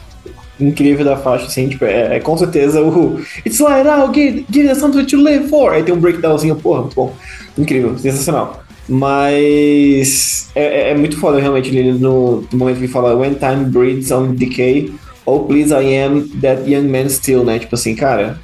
[0.59, 4.69] incrível da faixa, assim, tipo, é, é com certeza o It's like now, give, give
[4.69, 5.73] us something to live for.
[5.73, 7.13] Aí tem um breakdownzinho, porra, muito bom.
[7.57, 8.63] Incrível, sensacional.
[8.87, 13.65] Mas é, é- é muito foda realmente ele no, no momento que fala When time
[13.65, 14.91] breeds on decay,
[15.25, 17.59] oh please I am that young man still, né?
[17.59, 18.39] Tipo assim, cara,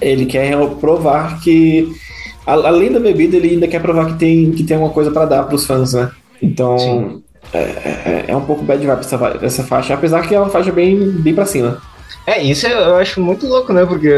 [0.00, 1.90] ele quer provar que
[2.46, 5.44] além da bebida, ele ainda quer provar que tem, que tem alguma coisa pra dar
[5.44, 6.10] pros fãs, né?
[6.42, 7.22] Então, Sim.
[7.52, 10.70] É, é, é um pouco bad vibe essa, essa faixa, apesar que é uma faixa
[10.72, 11.78] bem, bem pra cima.
[12.26, 13.84] É, isso eu acho muito louco, né?
[13.84, 14.08] Porque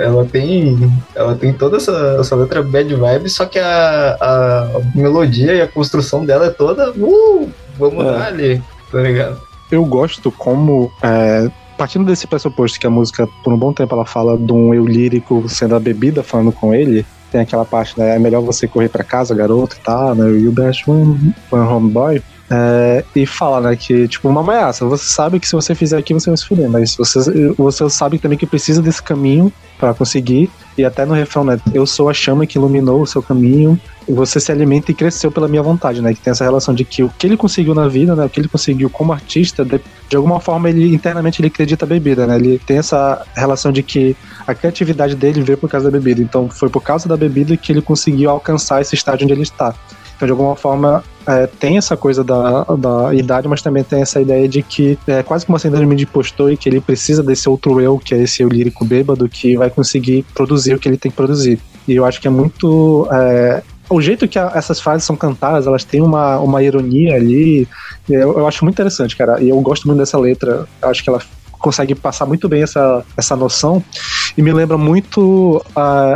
[0.00, 5.54] ela tem, ela tem toda essa, essa letra bad vibe, só que a, a melodia
[5.54, 8.10] e a construção dela é toda, uh, vamos É.
[8.10, 9.48] lá ali, tá ligado?
[9.70, 14.06] eu gosto como é, partindo desse pressuposto que a música por um bom tempo ela
[14.06, 18.16] fala de um eu lírico sendo a bebida falando com ele tem aquela parte né
[18.16, 21.90] é melhor você correr pra casa garoto e tal né you best one, one home
[21.90, 24.84] boy É, e fala, né, que, tipo, uma ameaça.
[24.86, 28.18] Você sabe que se você fizer aqui, você vai se fuder, mas você, você sabe
[28.18, 30.50] também que precisa desse caminho para conseguir.
[30.76, 34.40] E até no refrão, né, eu sou a chama que iluminou o seu caminho, você
[34.40, 37.10] se alimenta e cresceu pela minha vontade, né, que tem essa relação de que o
[37.10, 40.40] que ele conseguiu na vida, né, o que ele conseguiu como artista, de, de alguma
[40.40, 44.54] forma ele internamente ele acredita a bebida, né, ele tem essa relação de que a
[44.54, 47.82] criatividade dele veio por causa da bebida, então foi por causa da bebida que ele
[47.82, 49.74] conseguiu alcançar esse estágio onde ele está.
[50.16, 54.18] Então, de alguma forma, é, tem essa coisa da, da idade, mas também tem essa
[54.18, 57.46] ideia de que é quase como uma síndrome de impostor e que ele precisa desse
[57.50, 60.96] outro eu, que é esse eu lírico bêbado, que vai conseguir produzir o que ele
[60.96, 61.60] tem que produzir.
[61.86, 63.06] E eu acho que é muito.
[63.12, 67.68] É, o jeito que a, essas frases são cantadas, elas têm uma, uma ironia ali.
[68.08, 69.38] Eu, eu acho muito interessante, cara.
[69.42, 70.66] E eu gosto muito dessa letra.
[70.80, 71.20] Acho que ela
[71.58, 73.82] consegue passar muito bem essa, essa noção.
[74.36, 75.64] E me lembra muito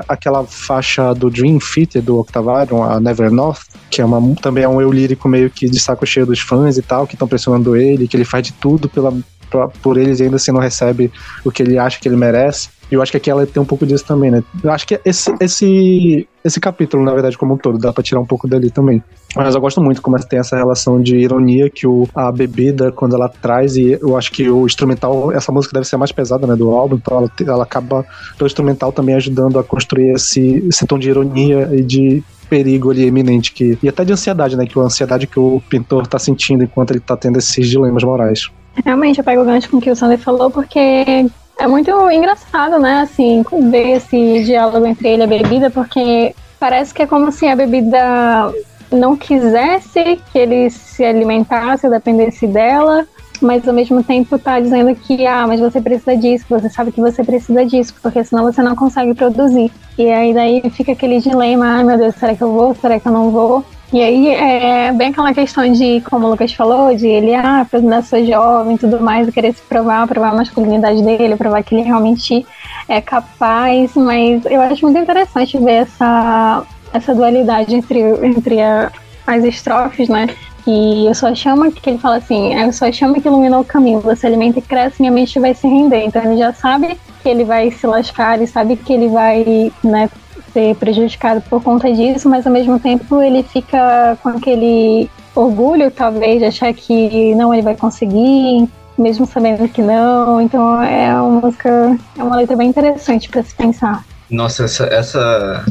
[0.08, 4.68] aquela faixa do Dream Theater do Octavarium, a Never North, que é uma, também é
[4.68, 7.76] um eu lírico meio que de saco cheio dos fãs e tal, que estão pressionando
[7.76, 9.12] ele, que ele faz de tudo pela,
[9.50, 11.12] pra, por eles e ainda assim não recebe
[11.44, 12.68] o que ele acha que ele merece.
[12.94, 14.44] Eu acho que aqui ela tem um pouco disso também, né?
[14.62, 18.20] Eu acho que esse, esse, esse capítulo, na verdade, como um todo, dá pra tirar
[18.20, 19.02] um pouco dali também.
[19.34, 23.16] Mas eu gosto muito como tem essa relação de ironia que o, a bebida, quando
[23.16, 26.54] ela traz, e eu acho que o instrumental, essa música deve ser mais pesada, né,
[26.54, 28.04] do álbum, então ela, ela acaba,
[28.36, 33.06] pelo instrumental, também ajudando a construir esse, esse tom de ironia e de perigo ali
[33.06, 36.62] iminente que e até de ansiedade, né, que a ansiedade que o pintor tá sentindo
[36.62, 38.50] enquanto ele tá tendo esses dilemas morais.
[38.84, 41.26] Realmente, eu pego o gancho com o que o Sander falou, porque
[41.58, 46.92] é muito engraçado, né, assim, ver esse diálogo entre ele e a bebida, porque parece
[46.92, 48.52] que é como se a bebida
[48.90, 53.06] não quisesse que ele se alimentasse dependesse dela,
[53.40, 57.00] mas ao mesmo tempo tá dizendo que, ah, mas você precisa disso, você sabe que
[57.00, 59.72] você precisa disso, porque senão você não consegue produzir.
[59.98, 63.08] E aí daí fica aquele dilema, ai meu Deus, será que eu vou, será que
[63.08, 63.64] eu não vou?
[63.92, 68.00] E aí é bem aquela questão de, como o Lucas falou, de ele, ah, ainda
[68.00, 71.74] sou jovem e tudo mais, e querer se provar, provar a masculinidade dele, provar que
[71.74, 72.46] ele realmente
[72.88, 78.90] é capaz, mas eu acho muito interessante ver essa, essa dualidade entre, entre a,
[79.26, 80.26] as estrofes, né?
[80.64, 83.58] Que eu sou a chama, que ele fala assim, eu sou a chama que ilumina
[83.58, 86.04] o caminho, você alimenta e cresce, minha mente vai se render.
[86.06, 90.08] Então ele já sabe que ele vai se lascar, ele sabe que ele vai, né,
[90.52, 96.38] ser prejudicado por conta disso, mas ao mesmo tempo ele fica com aquele orgulho, talvez,
[96.38, 100.40] de achar que não, ele vai conseguir, mesmo sabendo que não.
[100.40, 104.04] Então é uma música, é uma letra bem interessante para se pensar.
[104.30, 105.64] Nossa, essa, essa,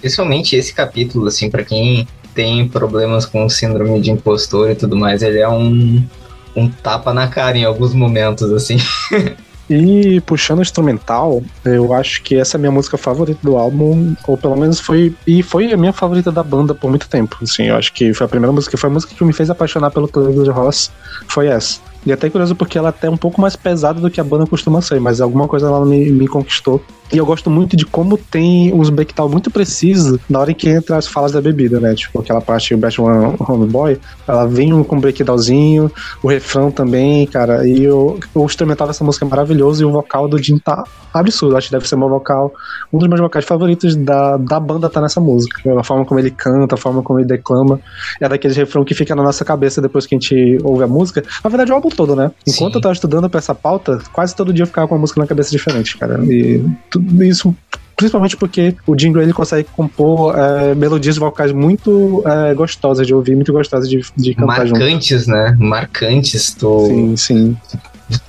[0.00, 5.22] principalmente esse capítulo, assim, para quem tem problemas com síndrome de impostor e tudo mais,
[5.22, 6.04] ele é um,
[6.54, 8.76] um tapa na cara em alguns momentos, assim.
[9.68, 14.14] E puxando o instrumental, eu acho que essa é a minha música favorita do álbum,
[14.26, 15.14] ou pelo menos foi.
[15.26, 17.36] E foi a minha favorita da banda por muito tempo.
[17.42, 19.90] Assim, eu acho que foi a primeira música, foi a música que me fez apaixonar
[19.90, 20.90] pelo Cleveland Ross.
[21.26, 21.80] Foi essa.
[22.06, 24.46] E até curioso porque ela é até um pouco mais pesada do que a banda
[24.46, 26.82] costuma ser, mas alguma coisa ela me, me conquistou.
[27.12, 30.68] E eu gosto muito de como tem uns breakdown muito precisos na hora em que
[30.68, 31.94] entra as falas da bebida, né?
[31.94, 35.90] Tipo, aquela parte do Best One Homeboy, ela vem com um breakdownzinho,
[36.22, 37.66] o refrão também, cara.
[37.66, 41.56] E o, o instrumental dessa música é maravilhoso e o vocal do Jim tá absurdo.
[41.56, 42.52] Acho que deve ser meu vocal,
[42.92, 45.62] um dos meus vocais favoritos da, da banda tá nessa música.
[45.78, 47.80] A forma como ele canta, a forma como ele declama.
[48.20, 51.22] É daqueles refrão que fica na nossa cabeça depois que a gente ouve a música.
[51.42, 52.30] Na verdade, o álbum todo, né?
[52.46, 52.78] Enquanto Sim.
[52.78, 55.26] eu tava estudando pra essa pauta, quase todo dia eu ficava com uma música na
[55.26, 56.22] cabeça diferente, cara.
[56.24, 56.64] E
[57.20, 57.54] isso
[57.98, 63.34] principalmente porque o Gray ele consegue compor é, melodias vocais muito é, gostosas de ouvir,
[63.34, 65.30] muito gostosas de, de cantar Marcantes, junto.
[65.32, 65.56] né?
[65.58, 66.54] Marcantes.
[66.54, 66.86] Tô...
[66.86, 67.56] Sim, sim.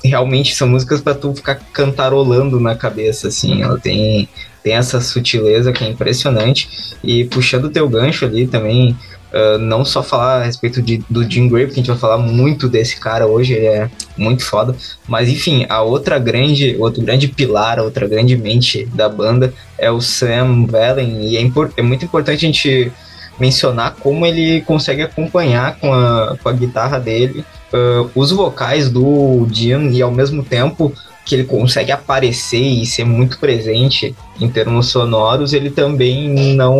[0.03, 3.61] Realmente são músicas para tu ficar cantarolando na cabeça, assim.
[3.61, 4.27] Ela tem,
[4.63, 6.97] tem essa sutileza que é impressionante.
[7.03, 8.97] E puxando o teu gancho ali também,
[9.31, 12.17] Uh, não só falar a respeito de, do Jim Gray, porque a gente vai falar
[12.17, 14.75] muito desse cara hoje, ele é muito foda.
[15.07, 19.91] Mas enfim, a outra grande, outro grande pilar, a outra grande mente da banda é
[19.91, 22.91] o Sam Valen, e é, é muito importante a gente
[23.39, 29.47] mencionar como ele consegue acompanhar com a, com a guitarra dele uh, os vocais do
[29.51, 30.93] Jim e ao mesmo tempo
[31.29, 36.75] que ele consegue aparecer e ser muito presente em termos sonoros, ele também não,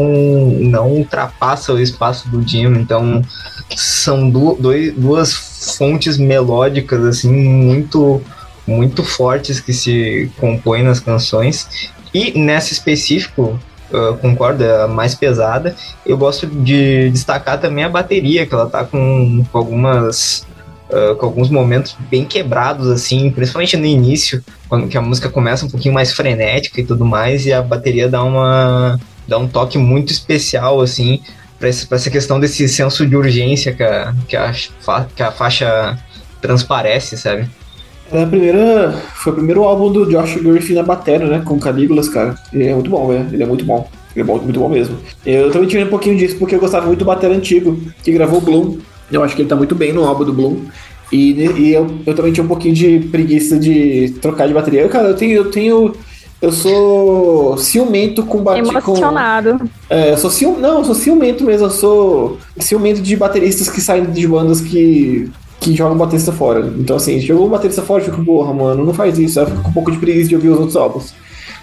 [0.60, 2.66] não ultrapassa o espaço do Jim.
[2.66, 3.22] Então,
[3.76, 5.32] são du dois, duas
[5.78, 8.20] fontes melódicas assim muito
[8.66, 11.92] muito fortes que se compõem nas canções.
[12.12, 13.60] E nessa específico,
[13.92, 15.76] uh, concordo, é a mais pesada.
[16.04, 20.46] Eu gosto de destacar também a bateria, que ela tá com, com algumas
[20.90, 25.66] uh, com alguns momentos bem quebrados, assim, principalmente no início, quando que a música começa
[25.66, 29.78] um pouquinho mais frenética e tudo mais, e a bateria dá uma dá um toque
[29.78, 31.22] muito especial, assim,
[31.60, 34.52] para essa questão desse senso de urgência que a, que a,
[35.16, 35.98] que a faixa
[36.42, 37.48] transparece, sabe?
[38.12, 41.42] É a primeira, foi o primeiro álbum do Josh Griffin na bateria, né?
[41.46, 42.36] Com Calígulas, cara.
[42.52, 43.28] Ele é muito bom, velho.
[43.32, 43.88] Ele é muito bom.
[44.16, 44.98] Ele é muito, bom mesmo.
[45.24, 48.42] Eu também tirei um pouquinho disso porque eu gostava muito do bater antigo, que gravou
[48.42, 48.80] Bloom.
[49.12, 50.62] Eu acho que ele tá muito bem no álbum do Bloom.
[51.12, 54.82] E, e eu, eu também tinha um pouquinho de preguiça de trocar de bateria.
[54.82, 55.34] Eu, cara, eu tenho.
[55.34, 55.94] Eu tenho
[56.42, 58.70] eu sou ciumento com bateria.
[58.70, 59.60] Emocionado.
[59.60, 61.66] Com, é, eu sou cium, não, eu sou ciumento mesmo.
[61.66, 65.30] Eu sou ciumento de bateristas que saem de bandas que
[65.60, 66.72] que joga um baterista fora.
[66.78, 69.40] Então, assim, jogou um baterista fora, eu fico, porra, mano, não faz isso.
[69.40, 71.14] Eu fico com um pouco de preguiça de ouvir os outros álbuns.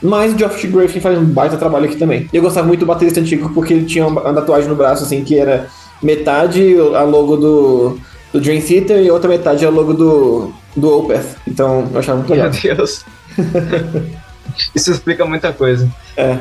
[0.03, 2.29] Mas o Geoff Griffin faz um baita trabalho aqui também.
[2.33, 5.39] Eu gostava muito do baterista antigo porque ele tinha uma tatuagem no braço, assim, que
[5.39, 5.69] era
[6.03, 7.99] metade a logo do,
[8.33, 11.37] do Dream Theater e outra metade a logo do, do Opeth.
[11.47, 12.51] Então, eu achava muito legal.
[12.51, 13.05] Meu Deus.
[14.75, 15.89] isso explica muita coisa.
[16.17, 16.39] É.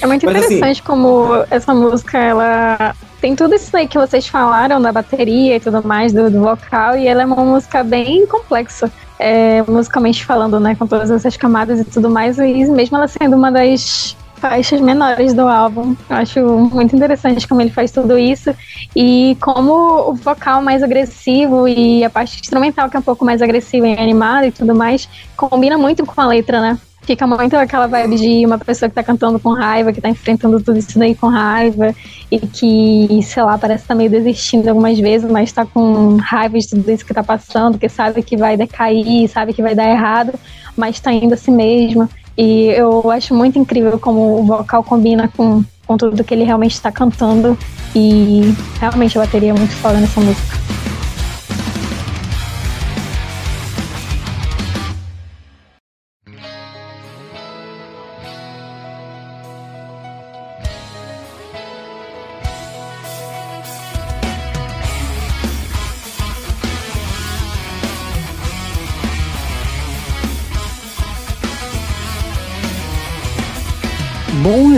[0.00, 3.98] É muito Mas, assim, interessante assim, como essa música, ela tem tudo isso aí que
[3.98, 7.84] vocês falaram da bateria e tudo mais, do, do vocal, e ela é uma música
[7.84, 12.96] bem complexa, é, musicalmente falando, né, com todas essas camadas e tudo mais, e mesmo
[12.96, 15.94] ela sendo uma das faixas menores do álbum.
[16.10, 16.40] Eu acho
[16.72, 18.52] muito interessante como ele faz tudo isso
[18.94, 23.40] e como o vocal mais agressivo e a parte instrumental que é um pouco mais
[23.40, 26.76] agressiva e animada e tudo mais combina muito com a letra, né?
[27.02, 30.60] Fica muito aquela vibe de uma pessoa que tá cantando com raiva, que tá enfrentando
[30.60, 31.94] tudo isso daí com raiva,
[32.30, 36.68] e que, sei lá, parece tá meio desistindo algumas vezes, mas tá com raiva de
[36.68, 40.32] tudo isso que tá passando, que sabe que vai decair, sabe que vai dar errado,
[40.76, 42.08] mas tá indo a si mesmo.
[42.36, 46.72] E eu acho muito incrível como o vocal combina com, com tudo que ele realmente
[46.72, 47.58] está cantando.
[47.94, 50.56] E realmente a bateria é muito foda nessa música.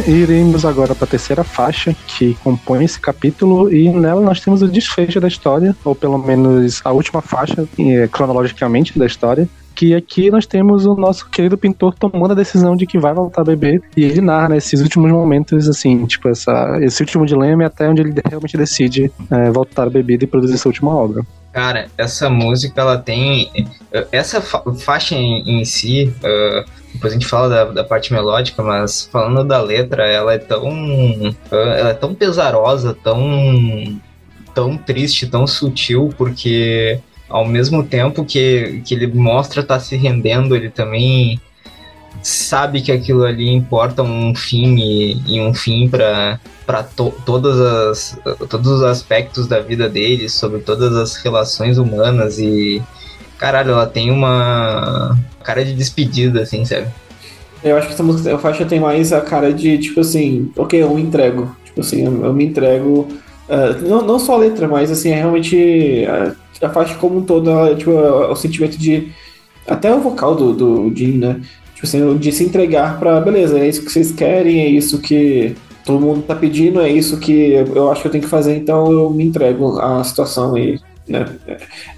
[0.06, 4.68] Iremos agora para a terceira faixa que compõe esse capítulo e nela nós temos o
[4.68, 10.30] desfecho da história, ou pelo menos a última faixa eh, cronologicamente da história, que aqui
[10.30, 13.82] nós temos o nosso querido pintor tomando a decisão de que vai voltar a beber
[13.96, 18.02] e ele narra né, últimos momentos, assim, tipo, essa, esse último dilema é até onde
[18.02, 21.24] ele realmente decide é, voltar a beber e produzir sua última obra.
[21.54, 23.48] Cara, essa música, ela tem.
[23.92, 28.12] Eh, essa fa faixa em, em si, uh, depois a gente fala da, da, parte
[28.12, 30.66] melódica, mas falando da letra, ela é tão.
[31.52, 34.00] Ela é tão pesarosa, tão.
[34.52, 36.98] tão triste, tão sutil, porque
[37.28, 41.40] ao mesmo tempo que, que ele mostra tá se rendendo, ele também
[42.22, 47.60] sabe que aquilo ali importa um fim e, e um fim para para to, todas
[47.60, 52.82] as todos os aspectos da vida dele, sobre todas as relações humanas e
[53.38, 56.86] caralho, ela tem uma cara de despedida, assim, sabe?
[57.62, 60.82] Eu acho que essa música, a faixa tem mais a cara de, tipo assim, ok,
[60.82, 61.54] eu me entrego.
[61.64, 63.08] Tipo assim, eu, eu me entrego.
[63.48, 67.22] Uh, não, não só a letra, mas assim, é realmente a, a faixa como um
[67.22, 69.12] todo, ela, tipo, é o sentimento de.
[69.66, 71.40] Até o vocal do, do Jim, né?
[71.84, 75.54] Tipo assim, de se entregar pra, beleza, é isso que vocês querem, é isso que
[75.84, 78.90] todo mundo tá pedindo, é isso que eu acho que eu tenho que fazer, então
[78.90, 81.26] eu me entrego à situação e né?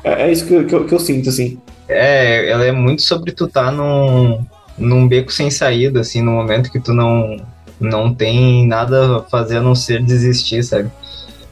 [0.02, 1.58] É, é isso que, que, eu, que eu sinto, assim.
[1.88, 4.44] É, ela é muito sobre tu tá num,
[4.76, 7.36] num beco sem saída, assim, no momento que tu não,
[7.78, 10.90] não tem nada a fazer a não ser desistir, sabe?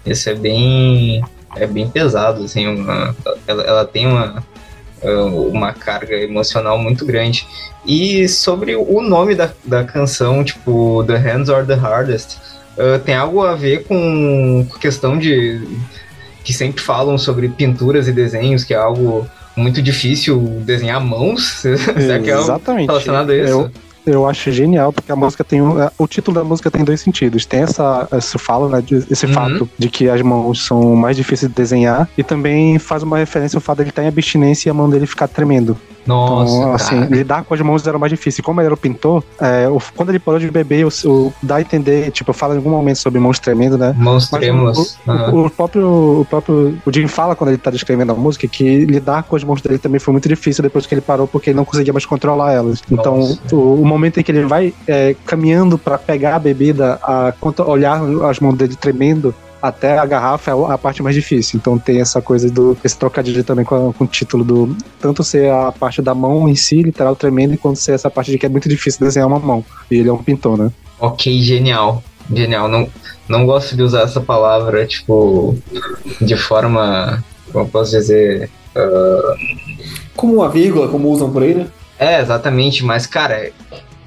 [0.05, 1.23] Isso é bem,
[1.55, 3.15] é bem pesado, assim, uma,
[3.47, 4.43] ela, ela tem uma,
[5.11, 7.47] uma carga emocional muito grande.
[7.87, 12.39] E sobre o nome da, da canção, tipo, The Hands Are The Hardest,
[12.79, 15.61] uh, tem algo a ver com questão de
[16.43, 21.43] que sempre falam sobre pinturas e desenhos, que é algo muito difícil desenhar mãos.
[21.63, 22.87] Será que é Exatamente.
[22.87, 23.51] relacionado a isso?
[23.51, 23.71] Eu,
[24.07, 25.63] eu acho genial, porque a música tem.
[25.63, 27.47] Um, o título da música tem dois sentidos.
[27.47, 28.83] Tem essa, esse falo, né?
[29.11, 29.33] Esse uhum.
[29.33, 32.09] fato de que as mãos são mais difíceis de desenhar.
[32.17, 34.89] E também faz uma referência ao fato de ele estar em abstinência e a mão
[34.89, 35.77] dele ficar tremendo.
[36.07, 36.57] Nossa.
[36.57, 37.17] Então, assim, cara.
[37.17, 38.43] lidar com as mãos era mais difícil.
[38.45, 41.57] Como ele era o pintor, é, o, quando ele parou de beber, o, o, dá
[41.57, 43.95] a entender, tipo, eu falo em algum momento sobre mãos tremendo, né?
[43.97, 44.99] Mãos trêmulas.
[45.07, 45.47] O, uhum.
[45.47, 46.79] o, próprio, o próprio.
[46.85, 49.79] O Jim fala quando ele tá descrevendo a música que lidar com as mãos dele
[49.79, 52.83] também foi muito difícil depois que ele parou, porque ele não conseguia mais controlar elas.
[52.91, 53.21] Então,
[53.53, 57.33] o, o, momento em que ele vai é, caminhando para pegar a bebida, a,
[57.67, 59.35] olhar as mãos dele tremendo,
[59.65, 61.59] até a garrafa é a parte mais difícil.
[61.59, 65.51] Então tem essa coisa do esse trocadilho também com, com o título do tanto ser
[65.51, 68.49] a parte da mão em si, literal tremendo, quanto ser essa parte de que é
[68.51, 69.65] muito difícil desenhar uma mão.
[69.91, 70.71] E ele é um pintor, né?
[71.01, 72.05] Ok, genial.
[72.31, 72.69] Genial.
[72.69, 72.87] Não,
[73.27, 75.57] não gosto de usar essa palavra, tipo,
[76.21, 77.25] de forma.
[77.51, 78.51] Como eu posso dizer?
[78.77, 79.65] Uh...
[80.15, 81.67] Como uma vírgula, como usam por aí, né?
[81.99, 83.51] É, exatamente, mas, cara,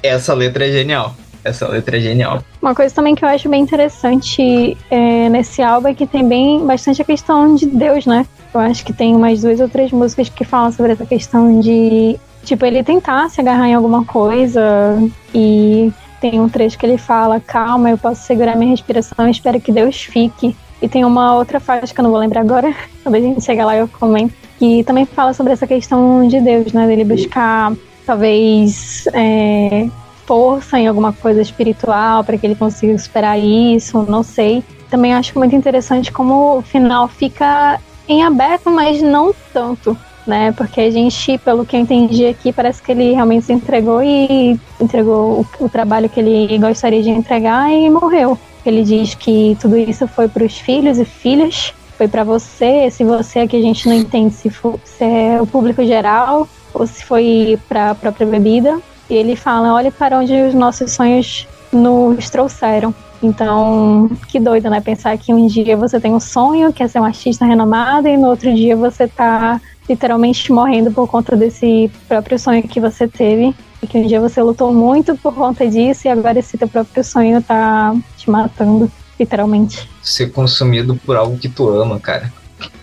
[0.03, 1.15] essa letra é genial.
[1.47, 2.43] Essa letra é genial.
[2.61, 6.65] Uma coisa também que eu acho bem interessante é, nesse álbum é que tem bem
[6.65, 8.25] bastante a questão de Deus, né?
[8.53, 12.19] Eu acho que tem umas duas ou três músicas que falam sobre essa questão de,
[12.43, 14.61] tipo, ele tentar se agarrar em alguma coisa
[15.33, 19.71] e tem um trecho que ele fala: Calma, eu posso segurar minha respiração, espero que
[19.71, 20.55] Deus fique.
[20.81, 22.73] E tem uma outra faixa que eu não vou lembrar agora,
[23.03, 26.39] talvez a gente chegue lá e eu comento, que também fala sobre essa questão de
[26.39, 26.85] Deus, né?
[26.85, 27.73] Dele buscar,
[28.05, 29.87] talvez, é,
[30.27, 34.63] força em alguma coisa espiritual para que ele consiga superar isso, não sei.
[34.89, 39.97] Também acho muito interessante como o final fica em aberto, mas não tanto
[40.27, 40.51] né?
[40.51, 44.59] Porque a gente, pelo que eu entendi aqui, parece que ele realmente se entregou e
[44.79, 48.37] entregou o, o trabalho que ele gostaria de entregar e morreu.
[48.65, 53.03] Ele diz que tudo isso foi para os filhos e filhas, foi para você, se
[53.05, 57.03] você aqui a gente não entende se, for, se é o público geral ou se
[57.03, 58.77] foi para a própria bebida.
[59.09, 62.93] E ele fala: olhe para onde os nossos sonhos nos trouxeram.
[63.21, 64.79] Então, que doido, né?
[64.79, 68.27] Pensar que um dia você tem um sonho, quer ser um artista renomado, e no
[68.27, 73.55] outro dia você tá literalmente morrendo por conta desse próprio sonho que você teve.
[73.81, 77.03] E que um dia você lutou muito por conta disso, e agora esse teu próprio
[77.03, 79.89] sonho tá te matando, literalmente.
[80.01, 82.31] Ser consumido por algo que tu ama, cara.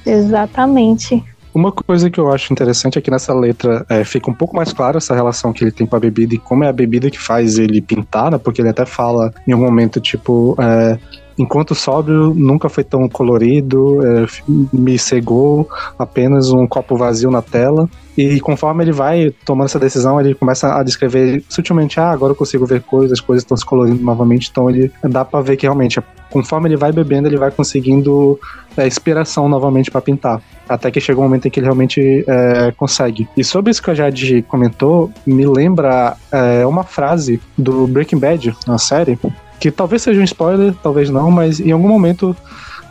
[0.04, 1.22] Exatamente.
[1.54, 4.72] Uma coisa que eu acho interessante é que nessa letra é, fica um pouco mais
[4.72, 7.18] clara essa relação que ele tem com a bebida e como é a bebida que
[7.18, 8.38] faz ele pintar, né?
[8.38, 10.98] Porque ele até fala em um momento, tipo, é,
[11.38, 14.26] enquanto sóbrio nunca foi tão colorido, é,
[14.72, 17.88] me cegou apenas um copo vazio na tela.
[18.18, 22.36] E conforme ele vai tomando essa decisão, ele começa a descrever sutilmente: ah, agora eu
[22.36, 24.48] consigo ver coisas, as coisas estão se colorindo novamente.
[24.50, 26.00] Então ele dá para ver que realmente,
[26.30, 28.40] conforme ele vai bebendo, ele vai conseguindo
[28.76, 32.72] é, inspiração novamente para pintar até que chega um momento em que ele realmente é,
[32.72, 33.28] consegue.
[33.36, 38.56] E sobre isso que a Jade comentou, me lembra é, uma frase do Breaking Bad,
[38.66, 39.18] na série,
[39.60, 42.36] que talvez seja um spoiler, talvez não, mas em algum momento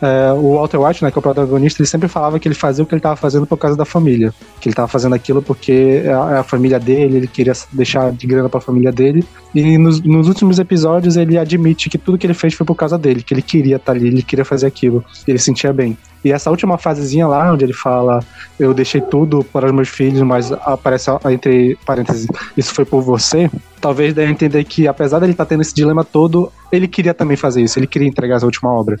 [0.04, 2.82] é, o Walter White, né, que é o protagonista, ele sempre falava que ele fazia
[2.82, 4.34] o que ele estava fazendo por causa da família.
[4.60, 8.48] Que ele estava fazendo aquilo porque a, a, família dele, ele queria deixar de grana
[8.48, 9.24] para a família dele.
[9.54, 12.98] E nos, nos, últimos episódios ele admite que tudo que ele fez foi por causa
[12.98, 15.96] dele, que ele queria estar tá ali, ele queria fazer aquilo, ele sentia bem.
[16.24, 18.20] E essa última fasezinha lá, onde ele fala,
[18.58, 23.50] eu deixei tudo para os meus filhos, mas aparece entre parênteses, isso foi por você,
[23.80, 27.14] talvez dê a entender que, apesar dele estar tá tendo esse dilema todo, ele queria
[27.14, 28.98] também fazer isso, ele queria entregar essa última obra.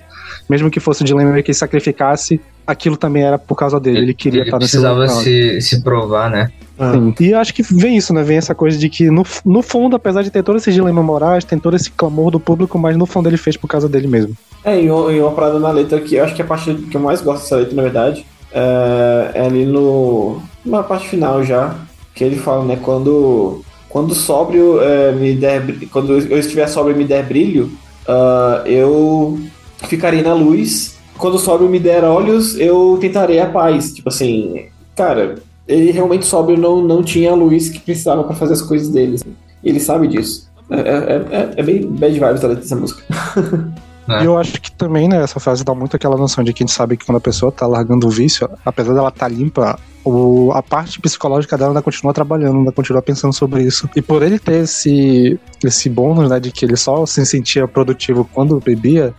[0.48, 4.14] Mesmo que fosse um dilema que ele sacrificasse, aquilo também era por causa dele, ele
[4.14, 6.50] queria ele estar nesse precisava se, se provar, né?
[6.78, 6.92] Ah.
[6.92, 7.14] Sim.
[7.20, 8.22] E acho que vem isso, né?
[8.22, 11.44] Vem essa coisa de que, no, no fundo, apesar de ter todo esse dilema morais,
[11.44, 14.36] tem todo esse clamor do público, mas no fundo ele fez por causa dele mesmo.
[14.64, 16.74] É, e uma, e uma parada na letra que eu acho que é a parte
[16.74, 20.40] que eu mais gosto dessa letra, na verdade, é, é ali no.
[20.64, 21.76] na parte final já,
[22.14, 22.78] que ele fala, né?
[22.80, 23.62] Quando.
[23.94, 25.62] Quando sóbrio é, me der.
[25.92, 27.70] Quando eu estiver sóbrio e me der brilho,
[28.08, 29.38] uh, eu
[29.86, 30.98] ficarei na luz.
[31.16, 33.92] Quando sóbrio me der olhos, eu tentarei a paz.
[33.92, 34.66] Tipo assim,
[34.96, 35.36] cara,
[35.68, 39.14] ele realmente sóbrio não, não tinha a luz que precisava para fazer as coisas dele.
[39.14, 39.32] Assim.
[39.62, 40.50] Ele sabe disso.
[40.68, 43.00] É, é, é, é bem bad vibes a letra dessa música.
[44.08, 44.22] É.
[44.22, 46.66] E eu acho que também, né, essa frase dá muito aquela noção de que a
[46.66, 50.52] gente sabe que quando a pessoa tá largando o vício, apesar dela tá limpa, o,
[50.52, 53.88] a parte psicológica dela ainda continua trabalhando, ainda continua pensando sobre isso.
[53.96, 58.28] E por ele ter esse, esse bônus, né, de que ele só se sentia produtivo
[58.32, 59.14] quando bebia,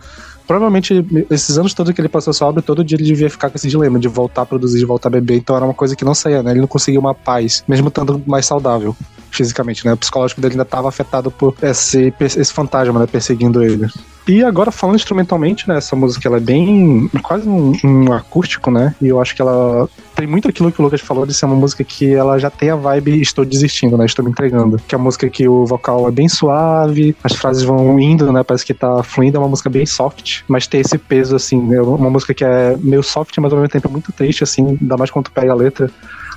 [0.46, 3.68] provavelmente esses anos todos que ele passou sóbrio, todo dia ele devia ficar com esse
[3.68, 5.36] dilema de voltar a produzir, de voltar a beber.
[5.36, 6.52] Então era uma coisa que não saía, né?
[6.52, 8.94] Ele não conseguia uma paz, mesmo estando mais saudável
[9.30, 9.92] fisicamente, né?
[9.92, 13.06] O psicológico dele ainda estava afetado por esse, esse fantasma, né?
[13.06, 13.88] Perseguindo ele.
[14.28, 15.76] E agora, falando instrumentalmente, né?
[15.76, 17.08] Essa música ela é bem.
[17.22, 18.94] quase um, um, acústico, né?
[19.00, 21.54] E eu acho que ela tem muito aquilo que o Lucas falou de ser uma
[21.54, 24.04] música que ela já tem a vibe Estou Desistindo, né?
[24.04, 24.80] Estou me entregando.
[24.88, 28.42] Que é a música que o vocal é bem suave, as frases vão indo, né?
[28.42, 29.36] Parece que tá fluindo.
[29.36, 31.72] É uma música bem soft, mas tem esse peso, assim.
[31.72, 34.76] É uma música que é meio soft, mas ao mesmo tempo é muito triste, assim.
[34.80, 35.90] Ainda mais quando tu pega a letra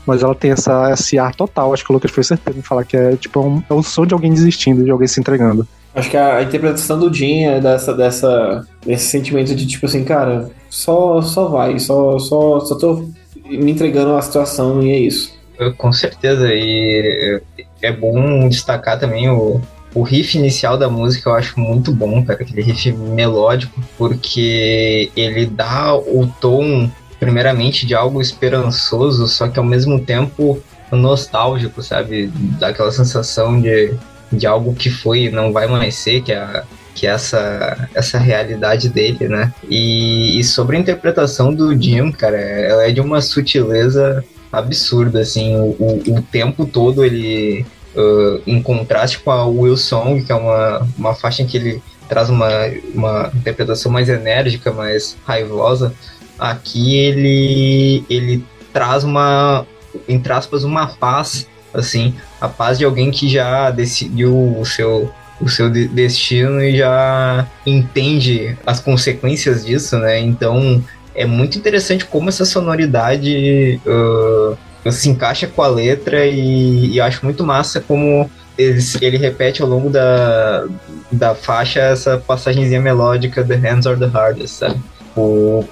[0.05, 1.71] mas ela tem essa, esse ar total.
[1.71, 4.07] Acho que o Lucas foi certeza em falar que é tipo um, é o som
[4.07, 5.67] de alguém desistindo, de alguém se entregando.
[5.93, 10.49] Acho que a, interpretação do Jim é dessa, dessa, desse sentimento de tipo assim, cara,
[10.69, 13.09] só, só vai, só, só, só tô
[13.45, 15.37] me entregando à situação e é isso.
[15.77, 17.41] Com certeza, e
[17.81, 19.59] é bom destacar também o,
[19.93, 25.47] o riff inicial da música eu acho muito bom, cara, aquele riff melódico, porque ele
[25.47, 30.61] dá o tom, primeiramente, de algo esperançoso, só que ao mesmo tempo
[30.91, 32.31] nostálgico, sabe?
[32.59, 33.93] Dá aquela sensação de
[34.32, 36.63] de algo que foi e não vai mais ser, que é a,
[36.99, 39.53] que é essa, essa realidade dele, né?
[39.69, 45.55] E, e sobre a interpretação do Jim, cara, ela é de uma sutileza absurda, assim,
[45.55, 47.65] o, o, o tempo todo ele,
[47.95, 51.82] uh, em contraste com a Will Song, que é uma, uma faixa em que ele
[52.09, 52.49] traz uma,
[52.93, 55.93] uma interpretação mais enérgica, mais raivosa,
[56.38, 59.65] aqui ele, ele traz uma,
[60.07, 65.11] entre aspas, uma paz, assim, a paz de alguém que já decidiu o seu
[65.41, 70.20] o seu destino e já entende as consequências disso, né?
[70.20, 70.84] Então
[71.15, 77.24] é muito interessante como essa sonoridade uh, se encaixa com a letra e, e acho
[77.24, 80.65] muito massa como ele, ele, repete ao longo da,
[81.09, 84.80] da faixa essa passagenzinha melódica The Hands Are the Hardest, sabe?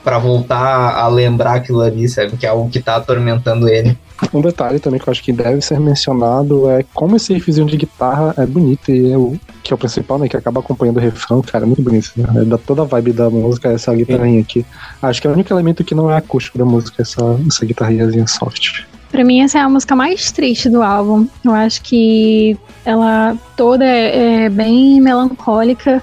[0.03, 2.35] para voltar a lembrar aquilo ali, sabe?
[2.35, 3.97] Que é algo que tá atormentando ele.
[4.33, 7.77] Um detalhe também que eu acho que deve ser mencionado é como esse riffzinho de
[7.77, 10.29] guitarra é bonito e é o que é o principal, né?
[10.29, 12.11] Que acaba acompanhando o refrão, cara, é muito bonito.
[12.15, 12.45] Né?
[12.45, 14.65] Dá toda a vibe da música, essa guitarrinha aqui.
[15.01, 18.25] Acho que é o único elemento que não é acústico da música, essa, essa guitarrinhazinha
[18.27, 18.85] soft.
[19.11, 21.27] Pra mim, essa é a música mais triste do álbum.
[21.43, 26.01] Eu acho que ela toda é, é bem melancólica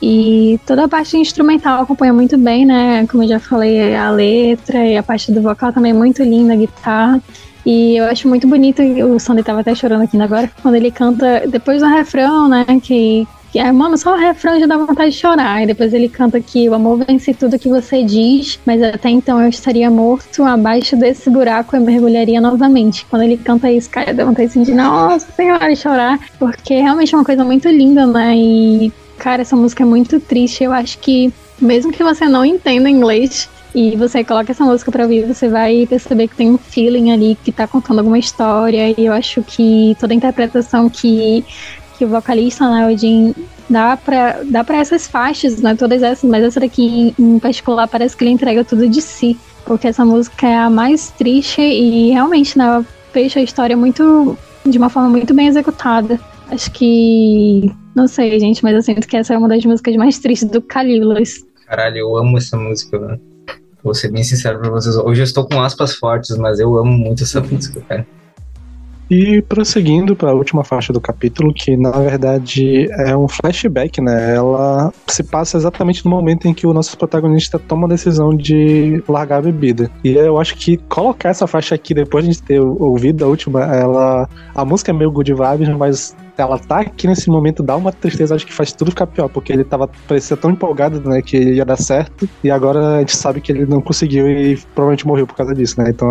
[0.00, 3.06] e toda a parte instrumental acompanha muito bem, né?
[3.06, 6.52] Como eu já falei, a letra e a parte do vocal também é muito linda,
[6.52, 7.22] a guitarra.
[7.64, 11.42] E eu acho muito bonito, o Sandy tava até chorando aqui agora, quando ele canta
[11.48, 12.64] depois do refrão, né?
[12.80, 15.62] Que, que é, mano, só o refrão já dá vontade de chorar.
[15.62, 19.42] E depois ele canta que o amor vence tudo que você diz, mas até então
[19.42, 23.04] eu estaria morto, abaixo desse buraco eu mergulharia novamente.
[23.10, 27.18] Quando ele canta isso, cara, dá vontade de sentir, nossa senhora, chorar, porque realmente é
[27.18, 28.36] uma coisa muito linda, né?
[28.36, 30.64] E, cara, essa música é muito triste.
[30.64, 35.02] Eu acho que, mesmo que você não entenda inglês, e você coloca essa música para
[35.02, 38.94] ouvir, você vai perceber que tem um feeling ali que tá contando alguma história.
[38.98, 41.44] E eu acho que toda a interpretação que,
[41.98, 43.34] que o vocalista, né, o Jim,
[43.68, 45.74] dá pra, dá pra essas faixas, né?
[45.74, 49.36] Todas essas, mas essa daqui em particular parece que ele entrega tudo de si.
[49.66, 54.38] Porque essa música é a mais triste e realmente, né, fecha a história muito.
[54.64, 56.18] de uma forma muito bem executada.
[56.50, 57.72] Acho que.
[57.94, 60.60] Não sei, gente, mas eu sinto que essa é uma das músicas mais tristes do
[60.60, 61.44] Calilas.
[61.66, 63.20] Caralho, eu amo essa música, mano.
[63.82, 64.96] Vou ser bem sincero pra vocês.
[64.96, 68.06] Hoje eu estou com aspas fortes, mas eu amo muito essa música, cara.
[69.08, 74.34] E prosseguindo para a última faixa do capítulo, que na verdade é um flashback, né?
[74.34, 79.02] Ela se passa exatamente no momento em que o nosso protagonista toma a decisão de
[79.08, 79.88] largar a bebida.
[80.02, 83.28] E eu acho que colocar essa faixa aqui depois de a gente ter ouvido a
[83.28, 87.76] última, ela a música é meio good vibes, mas ela tá aqui nesse momento, dá
[87.76, 91.22] uma tristeza, acho que faz tudo ficar pior, porque ele tava parecia tão empolgado, né,
[91.22, 95.06] que ia dar certo, e agora a gente sabe que ele não conseguiu e provavelmente
[95.06, 95.90] morreu por causa disso, né?
[95.90, 96.08] Então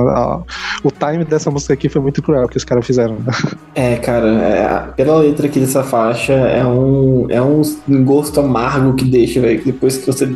[0.83, 3.15] o time dessa música aqui foi muito cruel que os caras fizeram.
[3.15, 3.33] Né?
[3.77, 7.61] É, cara, é, pela letra aqui dessa faixa, é um, é um
[8.05, 9.61] gosto amargo que deixa, velho.
[9.65, 10.33] Depois que você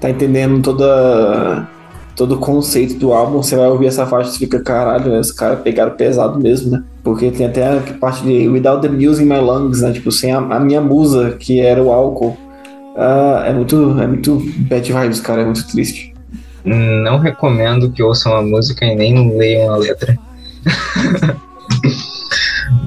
[0.00, 1.68] tá entendendo toda
[2.20, 5.20] todo o conceito do álbum, você vai ouvir essa faixa e fica, caralho, né?
[5.20, 6.82] os caras pegaram pesado mesmo, né?
[7.02, 9.90] Porque tem até a parte de Without the Muse in My Lungs, né?
[9.90, 12.36] Tipo, sem a, a minha musa, que era o álcool.
[12.94, 16.12] Uh, é muito, é muito bad vibes, cara, é muito triste.
[16.62, 20.18] Não recomendo que ouçam a música e nem leiam a letra.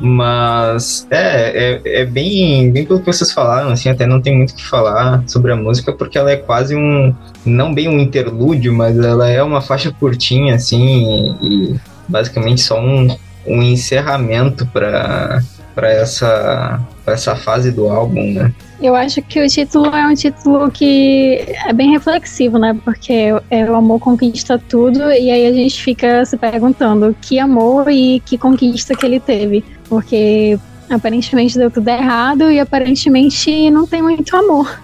[0.06, 4.52] Mas é, é, é, bem, bem pelo que vocês falaram, assim, até não tem muito
[4.52, 8.74] o que falar sobre a música, porque ela é quase um, não bem um interlúdio,
[8.74, 13.16] mas ela é uma faixa curtinha, assim, e basicamente só um,
[13.48, 15.42] um encerramento para
[15.74, 18.54] para essa essa fase do álbum, né?
[18.82, 22.78] Eu acho que o título é um título que é bem reflexivo, né?
[22.84, 27.90] Porque é o amor conquista tudo e aí a gente fica se perguntando que amor
[27.90, 29.64] e que conquista que ele teve,
[29.94, 30.58] porque
[30.90, 34.82] aparentemente deu tudo errado e aparentemente não tem muito amor.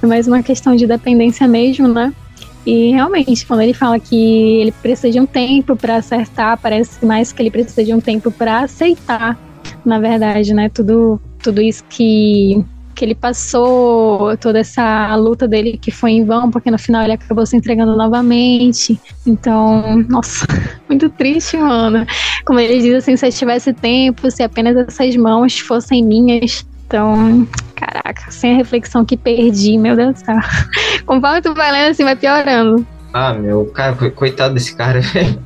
[0.00, 2.12] É mais uma questão de dependência mesmo, né?
[2.64, 7.32] E realmente, quando ele fala que ele precisa de um tempo para acertar, parece mais
[7.32, 9.36] que ele precisa de um tempo para aceitar,
[9.84, 10.68] na verdade, né?
[10.68, 12.64] Tudo, tudo isso que,
[13.02, 17.14] que ele passou, toda essa luta dele que foi em vão, porque no final ele
[17.14, 18.96] acabou se entregando novamente.
[19.26, 20.46] Então, nossa,
[20.88, 22.06] muito triste, mano.
[22.46, 27.44] Como ele diz assim: se eu tivesse tempo, se apenas essas mãos fossem minhas, então,
[27.74, 30.36] caraca, sem a reflexão que perdi, meu Deus do céu.
[31.04, 32.86] Conforme tu vai lendo, assim, vai piorando.
[33.12, 35.42] Ah, meu, cara, coitado desse cara, velho.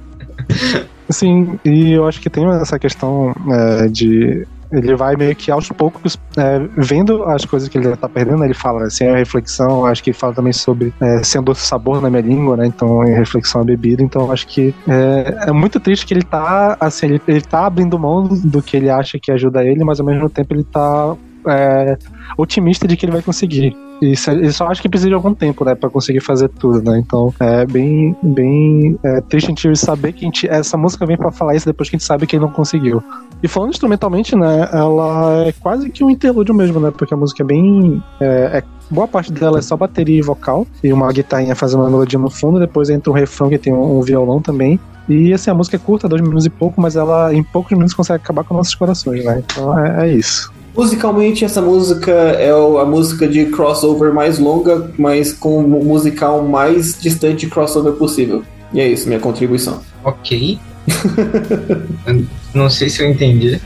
[1.09, 5.69] Sim, e eu acho que tem essa questão é, de ele vai meio que aos
[5.69, 10.03] poucos é, vendo as coisas que ele tá perdendo, ele fala assim, a reflexão, acho
[10.03, 12.67] que fala também sobre é, sendo sabor na minha língua, né?
[12.67, 16.77] Então, em reflexão a bebida, então acho que é, é, muito triste que ele tá,
[16.81, 20.07] assim, ele, ele tá abrindo mão do que ele acha que ajuda ele, mas ao
[20.07, 21.17] mesmo tempo ele tá
[21.49, 21.97] é,
[22.37, 23.77] otimista de que ele vai conseguir.
[24.01, 26.99] Ele só acha que precisa de algum tempo, né, para conseguir fazer tudo, né?
[26.99, 31.17] Então é bem, bem é, triste a gente saber que a gente, essa música vem
[31.17, 33.03] para falar isso depois que a gente sabe que ele não conseguiu.
[33.43, 36.91] E falando instrumentalmente, né, ela é quase que um interlúdio mesmo, né?
[36.91, 38.03] Porque a música é bem.
[38.21, 41.91] É, é, boa parte dela é só bateria e vocal, e uma guitarrinha fazendo uma
[41.91, 44.79] melodia no fundo, depois entra um refrão que tem um, um violão também.
[45.09, 47.95] E assim, a música é curta, dois minutos e pouco, mas ela em poucos minutos
[47.95, 49.43] consegue acabar com nossos corações, né?
[49.45, 50.53] Então é, é isso.
[50.77, 57.01] Musicalmente, essa música é a música de crossover mais longa, mas com o musical mais
[57.01, 58.43] distante de crossover possível.
[58.75, 59.81] E é isso, minha contribuição.
[60.05, 60.59] Ok.
[62.53, 63.61] Não sei se eu entendi.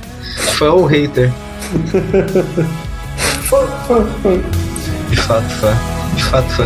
[0.57, 1.33] Fã ou hater?
[3.43, 4.41] fã, fã, fã.
[5.11, 5.77] De fato, fã.
[6.15, 6.65] De fato, fã.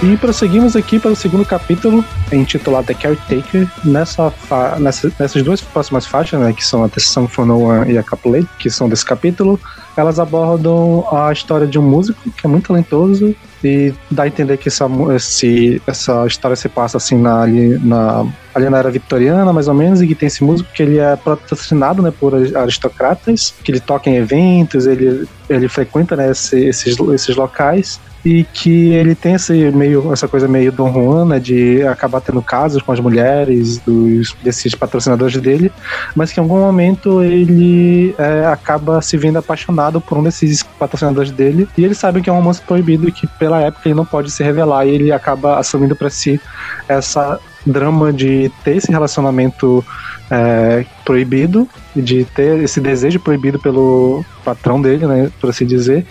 [0.00, 3.66] E prosseguimos aqui para o segundo capítulo, intitulado The Caretaker.
[3.84, 4.32] Nessa
[4.78, 7.00] nessa- nessas duas próximas faixas, né, que são a The
[7.44, 9.58] No One e a Capulet, que são desse capítulo,
[9.96, 13.34] elas abordam a história de um músico que é muito talentoso
[13.64, 14.86] e dá a entender que essa,
[15.16, 18.24] esse, essa história se passa assim na, ali, na,
[18.54, 21.16] ali na era vitoriana, mais ou menos, e que tem esse músico que ele é
[21.16, 26.96] patrocinado né, por aristocratas, que ele toca em eventos, ele, ele frequenta né, esse- esses,
[27.12, 31.82] esses locais e que ele tem esse meio, essa coisa meio Dom Juan, né, de
[31.86, 35.72] acabar tendo casos com as mulheres dos, desses patrocinadores dele,
[36.14, 41.30] mas que em algum momento ele é, acaba se vendo apaixonado por um desses patrocinadores
[41.30, 44.04] dele e ele sabe que é um romance proibido e que pela época ele não
[44.04, 46.40] pode se revelar e ele acaba assumindo para si
[46.88, 49.84] essa drama de ter esse relacionamento
[50.30, 56.06] é, proibido, de ter esse desejo proibido pelo patrão dele, né, por assim dizer,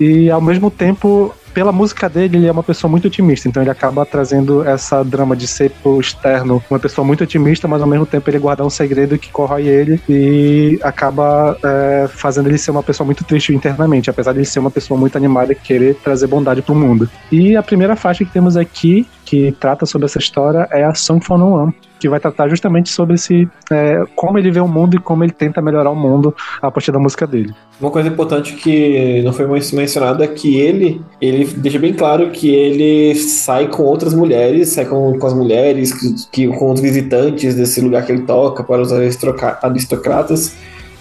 [0.00, 3.70] e ao mesmo tempo, pela música dele, ele é uma pessoa muito otimista, então ele
[3.70, 8.06] acaba trazendo essa drama de ser pro externo uma pessoa muito otimista, mas ao mesmo
[8.06, 12.82] tempo ele guardar um segredo que corrói ele e acaba é, fazendo ele ser uma
[12.82, 16.26] pessoa muito triste internamente, apesar de ele ser uma pessoa muito animada e querer trazer
[16.26, 17.08] bondade pro mundo.
[17.32, 20.92] E a primeira faixa que temos aqui, que trata sobre essa história, é a
[21.36, 24.98] No One, que vai tratar justamente sobre esse, é, como ele vê o mundo e
[24.98, 27.52] como ele tenta melhorar o mundo a partir da música dele.
[27.78, 32.48] Uma coisa importante que não foi mencionada é que ele, ele deixa bem claro que
[32.48, 35.92] ele sai com outras mulheres, sai com, com as mulheres,
[36.32, 40.56] que, com os visitantes desse lugar que ele toca, para os aristocra- aristocratas,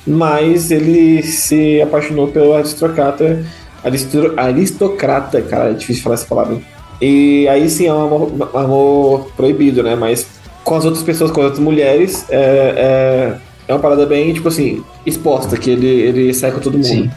[0.05, 3.45] mas ele se apaixonou pelo aristocrata,
[3.85, 6.57] aristo- aristocrata, cara, é difícil falar essa palavra.
[7.01, 9.95] E aí sim é um amor, amor proibido, né?
[9.95, 10.27] Mas
[10.63, 13.37] com as outras pessoas, com as outras mulheres, é, é,
[13.67, 16.85] é uma parada bem, tipo assim, exposta, que ele, ele sai com todo mundo.
[16.85, 17.09] Sim.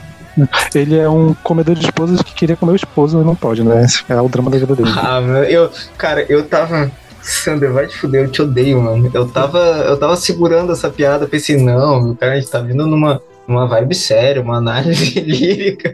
[0.74, 3.86] Ele é um comedor de esposas que queria comer o esposo e não pode, né?
[4.08, 4.90] É o drama da vida dele.
[4.96, 6.90] Ah, meu, eu, cara, eu tava.
[7.20, 9.10] Sander, vai te fuder, eu te odeio, mano.
[9.12, 12.86] Eu tava, eu tava segurando essa piada, pensei, não, meu cara, a gente tá vindo
[12.86, 13.20] numa,
[13.50, 15.92] numa vibe séria, uma análise lírica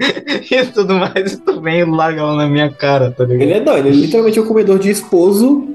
[0.50, 3.42] e tudo mais, e tu vem larga ela na minha cara, tá ligado?
[3.42, 5.68] Ele é, não, ele é literalmente um comedor de esposo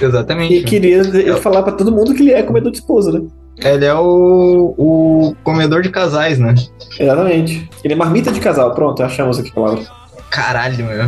[0.00, 0.54] Exatamente.
[0.54, 3.22] e queria ele falar pra todo mundo que ele é comedor de esposo, né?
[3.56, 6.54] Ele é o, o comedor de casais, né?
[6.98, 7.70] Exatamente.
[7.82, 9.84] Ele é marmita de casal, pronto, achamos aqui a palavra.
[10.28, 11.06] Caralho, meu.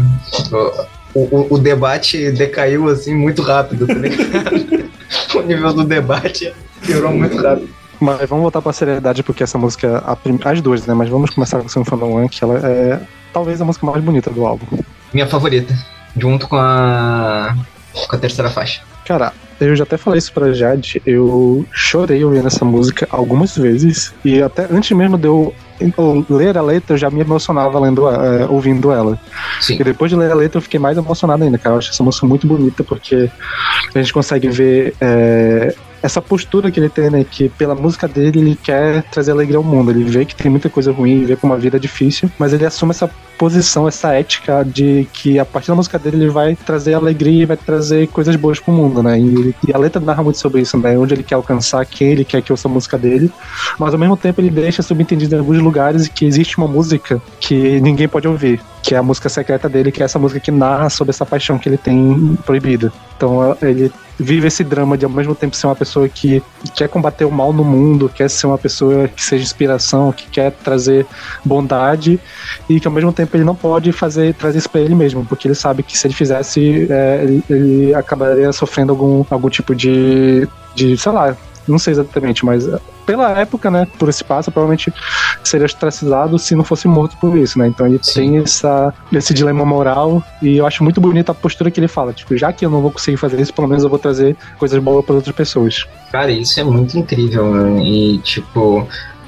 [1.14, 4.90] O, o, o debate decaiu assim muito rápido, tá ligado?
[5.34, 6.54] o nível do debate
[6.86, 7.68] piorou muito rápido.
[8.00, 10.94] Mas vamos voltar pra seriedade, porque essa música, a prim- as duas, né?
[10.94, 13.00] Mas vamos começar com o Symphony One, que ela é
[13.32, 14.66] talvez a música mais bonita do álbum.
[15.14, 15.74] Minha favorita,
[16.16, 17.56] junto com a
[18.08, 18.82] com a terceira faixa.
[19.06, 24.12] Cara, eu já até falei isso pra Jade, eu chorei ouvindo essa música algumas vezes,
[24.24, 25.54] e até antes mesmo de eu
[26.28, 29.18] ler a letra, eu já me emocionava lendo, é, ouvindo ela.
[29.60, 29.76] Sim.
[29.80, 31.76] E depois de ler a letra, eu fiquei mais emocionado ainda, cara.
[31.76, 33.30] Eu acho essa música muito bonita, porque
[33.94, 35.74] a gente consegue ver é,
[36.06, 37.24] essa postura que ele tem, né?
[37.24, 39.90] Que pela música dele, ele quer trazer alegria ao mundo.
[39.90, 42.64] Ele vê que tem muita coisa ruim, vê como a vida é difícil, mas ele
[42.64, 46.94] assume essa posição, essa ética de que a partir da música dele ele vai trazer
[46.94, 49.18] alegria e vai trazer coisas boas pro mundo, né?
[49.18, 50.98] E, e, a letra narra muito sobre isso, né?
[50.98, 53.30] Onde ele quer alcançar, quem ele quer que ouça a música dele,
[53.78, 57.80] mas ao mesmo tempo ele deixa subentendido em alguns lugares que existe uma música que
[57.80, 60.88] ninguém pode ouvir, que é a música secreta dele, que é essa música que narra
[60.88, 62.92] sobre essa paixão que ele tem proibida.
[63.16, 66.42] Então ele vive esse drama de ao mesmo tempo ser uma pessoa que
[66.74, 70.52] quer combater o mal no mundo, quer ser uma pessoa que seja inspiração, que quer
[70.52, 71.06] trazer
[71.44, 72.18] bondade
[72.68, 75.48] e que ao mesmo tempo ele não pode fazer trazer isso para ele mesmo, porque
[75.48, 80.48] ele sabe que se ele fizesse é, ele, ele, acabaria sofrendo algum, algum tipo de,
[80.74, 82.68] de sei lá, não sei exatamente, mas
[83.04, 84.92] pela época, né, por esse passo, provavelmente
[85.42, 87.68] seria ostracizado se não fosse morto por isso, né?
[87.68, 88.14] Então ele Sim.
[88.14, 92.12] tem essa, esse dilema moral e eu acho muito bonita a postura que ele fala,
[92.12, 94.82] tipo, já que eu não vou conseguir fazer isso, pelo menos eu vou trazer coisas
[94.82, 95.86] boas para outras pessoas.
[96.10, 97.82] Cara, isso é muito incrível, né?
[97.82, 98.86] E tipo,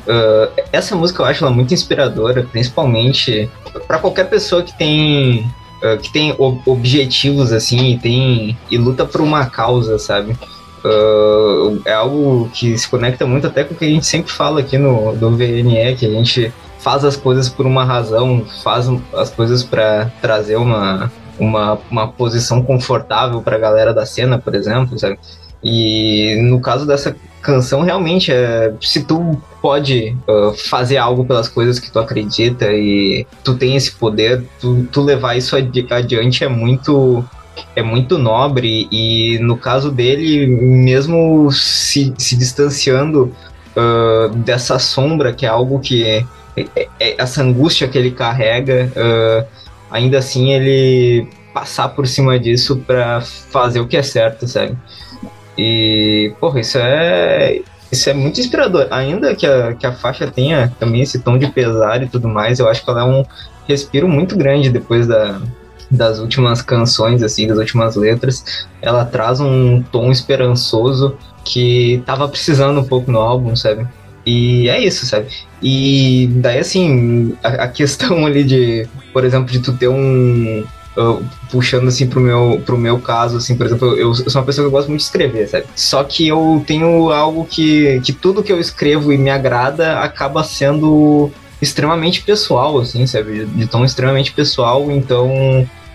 [0.08, 3.50] Uh, essa música eu acho ela muito inspiradora, principalmente
[3.86, 5.40] para qualquer pessoa que tem
[5.82, 10.32] uh, que tem objetivos assim e tem e luta por uma causa, sabe?
[10.82, 14.60] Uh, é algo que se conecta muito até com o que a gente sempre fala
[14.60, 19.28] aqui no do VNE, que a gente faz as coisas por uma razão, faz as
[19.28, 24.98] coisas para trazer uma, uma, uma posição confortável para a galera da cena, por exemplo,
[24.98, 25.18] sabe?
[25.62, 31.78] E no caso dessa canção, realmente, é, se tu pode uh, fazer algo pelas coisas
[31.78, 36.48] que tu acredita e tu tem esse poder, tu, tu levar isso adi adiante é
[36.48, 37.24] muito
[37.74, 43.34] é muito nobre e no caso dele, mesmo se, se distanciando
[43.76, 46.24] uh, dessa sombra, que é algo que é,
[46.56, 49.46] é, é essa angústia que ele carrega, uh,
[49.90, 54.76] ainda assim ele passar por cima disso para fazer o que é certo, sabe?
[55.58, 58.86] E, porra, isso é isso é muito inspirador.
[58.90, 62.58] Ainda que a, que a faixa tenha também esse tom de pesar e tudo mais,
[62.58, 63.24] eu acho que ela é um
[63.66, 65.40] respiro muito grande depois da,
[65.90, 72.80] das últimas canções, assim, das últimas letras, ela traz um tom esperançoso que tava precisando
[72.80, 73.86] um pouco no álbum, sabe?
[74.26, 75.28] E é isso, sabe?
[75.62, 80.64] E daí, assim, a, a questão ali de, por exemplo, de tu ter um,
[81.50, 84.64] Puxando assim pro meu, pro meu caso, assim, por exemplo, eu, eu, sou uma pessoa
[84.64, 85.66] que eu gosto muito de escrever, sabe?
[85.76, 90.42] Só que eu tenho algo que, que tudo que eu escrevo e me agrada acaba
[90.42, 91.30] sendo
[91.60, 93.44] extremamente pessoal, assim, sabe?
[93.44, 95.28] De, tom extremamente pessoal, então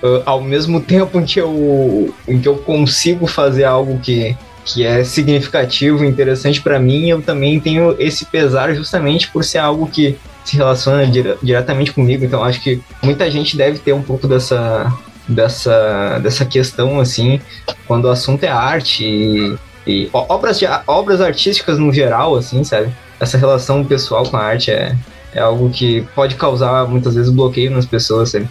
[0.02, 4.86] uh, ao mesmo tempo em que eu, em que eu consigo fazer algo que, que
[4.86, 10.18] é significativo interessante para mim, eu também tenho esse pesar justamente por ser algo que
[10.44, 12.24] se relaciona dire diretamente comigo.
[12.26, 14.92] Então acho que muita gente deve ter um pouco dessa
[15.28, 17.40] dessa dessa questão assim,
[17.88, 22.94] quando o assunto é arte e, e obras de, obras artísticas no geral assim, sabe?
[23.20, 24.96] Essa relação pessoal com a arte é
[25.36, 28.48] é algo que pode causar muitas vezes bloqueio nas pessoas, sabe?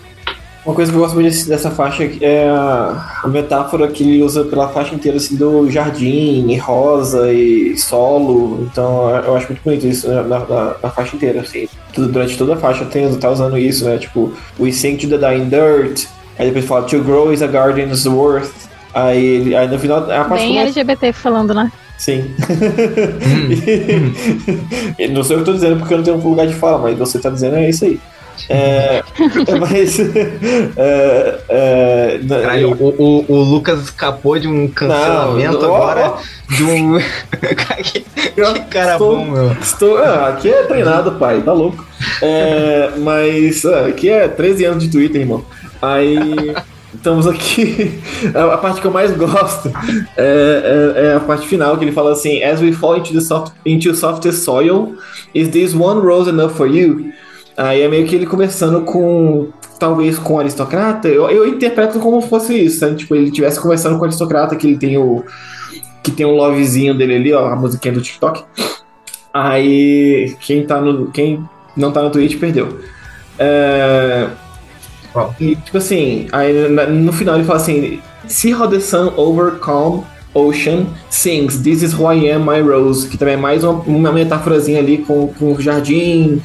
[0.65, 4.69] Uma coisa que eu gosto muito dessa faixa é a metáfora que ele usa pela
[4.69, 8.69] faixa inteira, assim, do jardim, e rosa e solo.
[8.71, 11.69] Então eu acho muito bonito isso na, na, na faixa inteira, assim.
[11.93, 13.99] Tudo, durante toda a faixa tem, tá usando isso, né?
[13.99, 16.05] Tipo, we sing to the dying dirt.
[16.39, 18.53] Aí depois fala, to grow is a garden's worth.
[18.95, 21.73] Aí, aí no final é a parte Bem LGBT falando, né?
[21.99, 22.35] Sim.
[24.99, 25.13] Hum.
[25.13, 26.79] não sei o que eu tô dizendo porque eu não tenho um lugar de fala,
[26.79, 27.99] mas você tá dizendo é isso aí.
[28.49, 29.03] É,
[29.59, 29.99] mas.
[30.77, 32.95] É, é, Caralho, eu...
[32.99, 36.15] o, o, o, Lucas escapou de um cancelamento não, agora.
[36.49, 36.99] De um.
[37.93, 39.53] que cara estou, bom, meu.
[39.53, 41.85] Estou, ah, aqui é treinado, pai, tá louco.
[42.21, 45.45] É, mas ah, aqui é 13 anos de Twitter, irmão.
[45.81, 46.55] Aí.
[46.95, 48.01] Estamos aqui.
[48.35, 49.73] A parte que eu mais gosto
[50.17, 53.21] é, é, é, a parte final, que ele fala assim: As we fall into the
[53.21, 54.95] soft, into softest soil,
[55.35, 57.13] is this one rose enough for you?
[57.57, 59.49] Aí é meio que ele conversando com.
[59.79, 61.09] Talvez com o aristocrata.
[61.09, 62.95] Eu, eu interpreto como fosse isso, né?
[62.95, 65.25] Tipo, ele estivesse conversando com o aristocrata, que ele tem o.
[66.03, 68.45] Que tem um lovezinho dele ali, ó, a musiquinha do TikTok.
[69.33, 70.37] Aí.
[70.41, 71.11] Quem tá no.
[71.11, 71.45] Quem
[71.77, 72.79] não tá no Twitch perdeu.
[73.39, 74.29] É.
[75.39, 80.05] E, tipo assim, aí no final ele fala assim: See how the sun over calm
[80.35, 83.09] ocean sings This is who I am, my rose.
[83.09, 86.41] Que também é mais uma, uma metáforazinha ali com, com o jardim,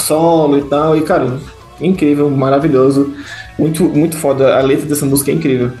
[0.00, 0.96] solo e tal.
[0.96, 1.38] E, cara,
[1.80, 3.14] incrível, maravilhoso.
[3.58, 4.56] Muito, muito foda.
[4.56, 5.72] A letra dessa música é incrível.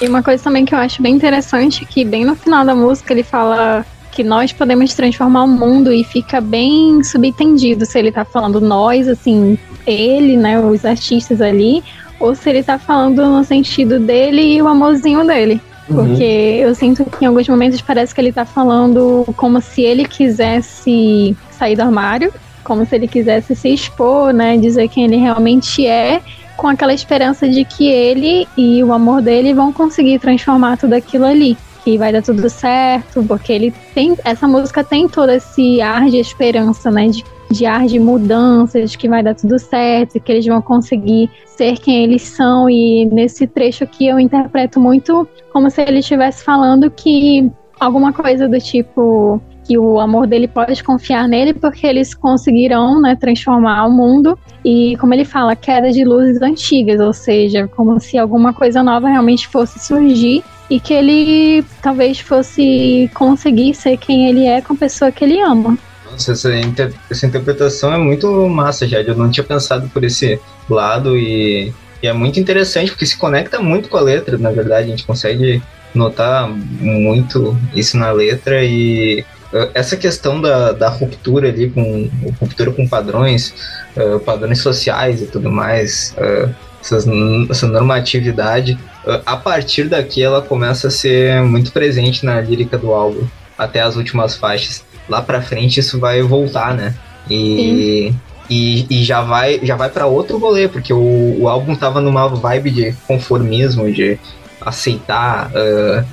[0.00, 3.12] E uma coisa também que eu acho bem interessante, que bem no final da música
[3.12, 8.24] ele fala que nós podemos transformar o mundo e fica bem subentendido se ele tá
[8.24, 11.82] falando nós, assim, ele, né, os artistas ali,
[12.18, 15.60] ou se ele tá falando no sentido dele e o amorzinho dele.
[15.88, 15.96] Uhum.
[15.96, 20.04] Porque eu sinto que em alguns momentos parece que ele tá falando como se ele
[20.04, 22.32] quisesse sair do armário
[22.64, 24.56] como se ele quisesse se expor, né?
[24.56, 26.20] Dizer quem ele realmente é,
[26.56, 31.24] com aquela esperança de que ele e o amor dele vão conseguir transformar tudo aquilo
[31.24, 31.56] ali.
[31.82, 34.14] Que vai dar tudo certo, porque ele tem.
[34.22, 37.08] Essa música tem todo esse ar de esperança, né?
[37.08, 41.30] De, de ar de mudança, de que vai dar tudo certo, que eles vão conseguir
[41.56, 42.68] ser quem eles são.
[42.68, 47.50] E nesse trecho aqui eu interpreto muito como se ele estivesse falando que
[47.80, 53.16] alguma coisa do tipo que o amor dele pode confiar nele porque eles conseguirão né,
[53.16, 58.18] transformar o mundo e como ele fala, queda de luzes antigas, ou seja, como se
[58.18, 64.46] alguma coisa nova realmente fosse surgir e que ele talvez fosse conseguir ser quem ele
[64.46, 65.76] é com a pessoa que ele ama.
[66.10, 69.00] Nossa, essa, inter essa interpretação é muito massa, já.
[69.00, 73.60] Eu não tinha pensado por esse lado e, e é muito interessante porque se conecta
[73.60, 75.62] muito com a letra, na verdade, a gente consegue
[75.94, 79.24] notar muito isso na letra e
[79.74, 82.08] essa questão da, da ruptura ali com
[82.40, 83.54] ruptura com padrões,
[83.96, 87.06] uh, padrões sociais e tudo mais, uh, essas,
[87.50, 92.92] essa normatividade, uh, a partir daqui ela começa a ser muito presente na lírica do
[92.92, 93.26] álbum,
[93.58, 94.84] até as últimas faixas.
[95.08, 96.94] Lá pra frente isso vai voltar, né?
[97.28, 98.12] E,
[98.48, 102.28] e, e, já vai já vai para outro rolê, porque o, o álbum tava numa
[102.28, 104.18] vibe de conformismo, de
[104.60, 106.04] aceitar uh,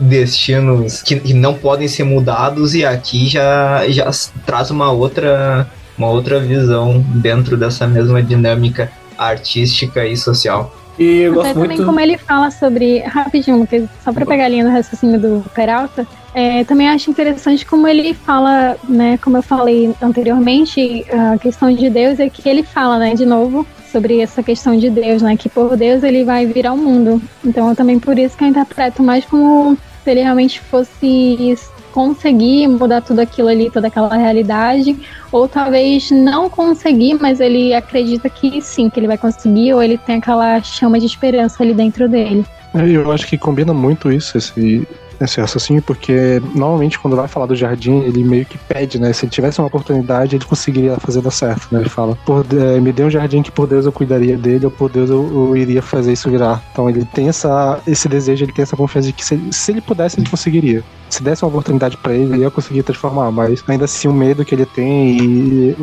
[0.00, 4.10] destinos que, que, não podem ser mudados e aqui já, já
[4.44, 5.66] traz uma outra,
[5.96, 10.74] uma outra visão dentro dessa mesma dinâmica artística e social.
[10.98, 11.70] E eu gosto Até muito...
[11.70, 13.00] também como ele fala sobre.
[13.00, 17.66] Rapidinho, Lucas, só para pegar a linha do raciocínio do Peralta, é, também acho interessante
[17.66, 19.18] como ele fala, né?
[19.18, 23.66] Como eu falei anteriormente, a questão de Deus é que ele fala, né, de novo,
[23.90, 25.36] sobre essa questão de Deus, né?
[25.36, 27.20] Que por Deus ele vai virar o mundo.
[27.44, 31.56] Então, também por isso que eu interpreto mais como se ele realmente fosse
[31.92, 34.94] conseguir mudar tudo aquilo ali, toda aquela realidade,
[35.32, 39.96] ou talvez não conseguir, mas ele acredita que sim, que ele vai conseguir, ou ele
[39.96, 42.44] tem aquela chama de esperança ali dentro dele.
[42.74, 44.86] É, eu acho que combina muito isso, esse,
[45.20, 49.12] esse raciocínio, porque normalmente quando vai falar do jardim, ele meio que pede, né?
[49.12, 51.80] Se ele tivesse uma oportunidade, ele conseguiria fazer dar certo, né?
[51.80, 54.70] Ele fala, por, é, me dê um jardim que por Deus eu cuidaria dele, ou
[54.70, 56.62] por Deus eu, eu, iria fazer isso virar.
[56.72, 59.80] Então ele tem essa, esse desejo, ele tem essa confiança de que se, se ele
[59.80, 60.82] pudesse, ele conseguiria.
[61.08, 64.44] Se desse uma oportunidade para ele, ele ia conseguir transformar, mas ainda assim o medo
[64.44, 65.76] que ele tem e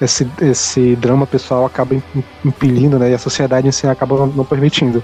[0.00, 1.96] esse, esse drama pessoal acaba
[2.44, 3.10] impelindo, né?
[3.10, 5.02] E a sociedade em si acaba não permitindo.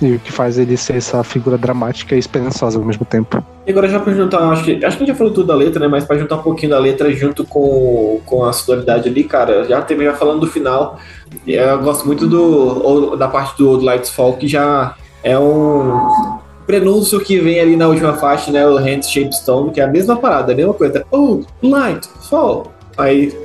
[0.00, 3.25] E o que faz ele ser essa figura dramática e esperançosa ao mesmo tempo.
[3.66, 5.54] E agora já pra juntar, acho que, acho que a gente já falou tudo da
[5.54, 5.88] letra, né?
[5.88, 9.82] Mas pra juntar um pouquinho da letra junto com, com a sonoridade ali, cara, já
[9.82, 11.00] terminar falando do final.
[11.44, 17.40] Eu gosto muito do, da parte do Lights Fall, que já é um prenúncio que
[17.40, 18.64] vem ali na última faixa, né?
[18.66, 21.04] O Hand Shape Stone, que é a mesma parada, a mesma coisa.
[21.10, 22.72] Oh, Light Fall.
[22.96, 23.36] Aí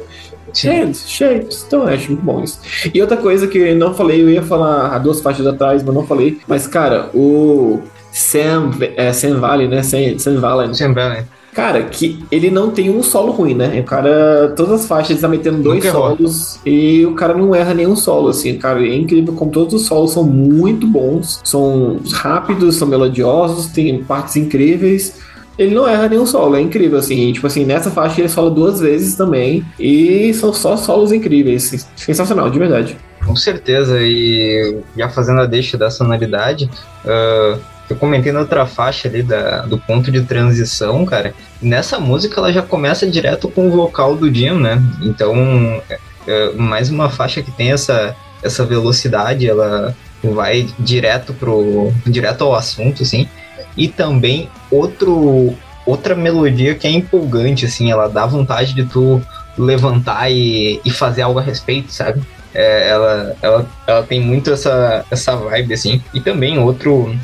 [0.63, 2.59] Hands, shapes, então acho muito bom isso.
[2.93, 5.95] E outra coisa que eu não falei, eu ia falar há duas faixas atrás, mas
[5.95, 6.39] não falei.
[6.47, 7.79] Mas, cara, o
[8.11, 9.83] Sam, é, Sam Valley, né?
[9.83, 10.75] Sam, Sam Valley.
[10.75, 11.23] Sam Valley.
[11.53, 13.81] Cara, que ele não tem um solo ruim, né?
[13.81, 16.79] O cara, todas as faixas, ele tá metendo dois Nunca solos errou.
[16.79, 18.57] e o cara não erra nenhum solo, assim.
[18.57, 24.01] Cara, é incrível como todos os solos são muito bons, são rápidos, são melodiosos, tem
[24.01, 25.19] partes incríveis
[25.57, 27.31] ele não erra nenhum solo, é incrível, assim.
[27.31, 29.63] Tipo assim, nessa faixa ele sola duas vezes também.
[29.79, 31.87] E são só solos incríveis.
[31.95, 32.97] Sensacional, de verdade.
[33.25, 36.69] Com certeza, e já fazendo a deixa da sonoridade,
[37.05, 37.59] uh,
[37.91, 41.33] eu comentei na outra faixa ali da, do ponto de transição, cara.
[41.61, 44.81] Nessa música ela já começa direto com o vocal do Jim, né?
[45.01, 52.43] Então, uh, mais uma faixa que tem essa, essa velocidade, ela vai direto pro direto
[52.43, 53.27] ao assunto, assim
[53.75, 59.21] e também outro outra melodia que é empolgante, assim, ela dá vontade de tu
[59.57, 62.21] levantar e, e fazer algo a respeito, sabe?
[62.53, 66.01] É, ela, ela, ela tem muito essa, essa vibe, assim.
[66.13, 67.15] E também outro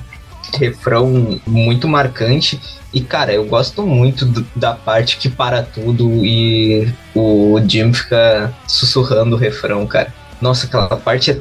[0.53, 2.59] refrão muito marcante.
[2.93, 8.53] E, cara, eu gosto muito do, da parte que para tudo e o Jim fica
[8.67, 10.13] sussurrando o refrão, cara.
[10.41, 11.39] Nossa, aquela parte é,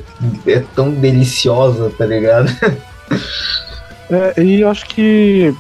[0.51, 2.51] é tão deliciosa, tá ligado?
[4.09, 5.53] É, e eu acho que,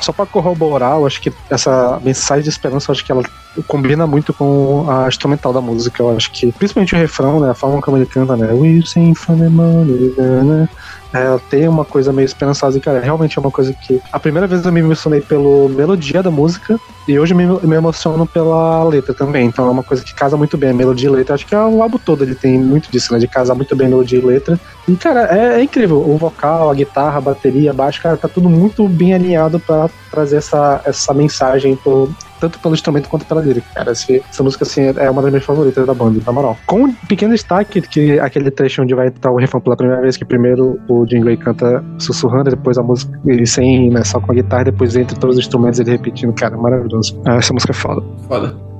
[0.00, 3.22] só para corroborar, eu acho que essa mensagem de esperança, eu acho que ela
[3.66, 6.02] combina muito com a instrumental da música.
[6.02, 7.50] Eu acho que, principalmente o refrão, né?
[7.50, 8.52] A forma como ele canta, né?
[8.52, 10.68] We sing from the né?
[11.14, 14.02] É, tem uma coisa meio esperançosa e, cara, realmente é uma coisa que.
[14.12, 18.26] A primeira vez eu me emocionei pela melodia da música e hoje me, me emociono
[18.26, 19.46] pela letra também.
[19.46, 21.36] Então é uma coisa que casa muito bem, a melodia e letra.
[21.36, 23.20] Acho que é o álbum todo ele tem muito disso, né?
[23.20, 24.58] De casar muito bem melodia e letra.
[24.88, 25.98] E, cara, é, é incrível.
[25.98, 30.38] O vocal, a guitarra, a bateria, baixo, cara, tá tudo muito bem alinhado para trazer
[30.38, 32.10] essa, essa mensagem pro,
[32.44, 33.66] tanto pelo instrumento quanto pela lírica.
[33.74, 36.56] Cara, esse, essa música, assim, é uma das minhas favoritas da banda, na moral.
[36.66, 40.16] Com um pequeno destaque, que aquele trecho onde vai estar o refrão pela primeira vez,
[40.16, 44.32] que primeiro o Jim Gray canta sussurrando, depois a música, ele sem, né, só com
[44.32, 46.32] a guitarra, depois entre todos os instrumentos ele repetindo.
[46.34, 47.20] Cara, maravilhoso.
[47.24, 48.02] Ah, essa música é foda.
[48.28, 48.73] Foda.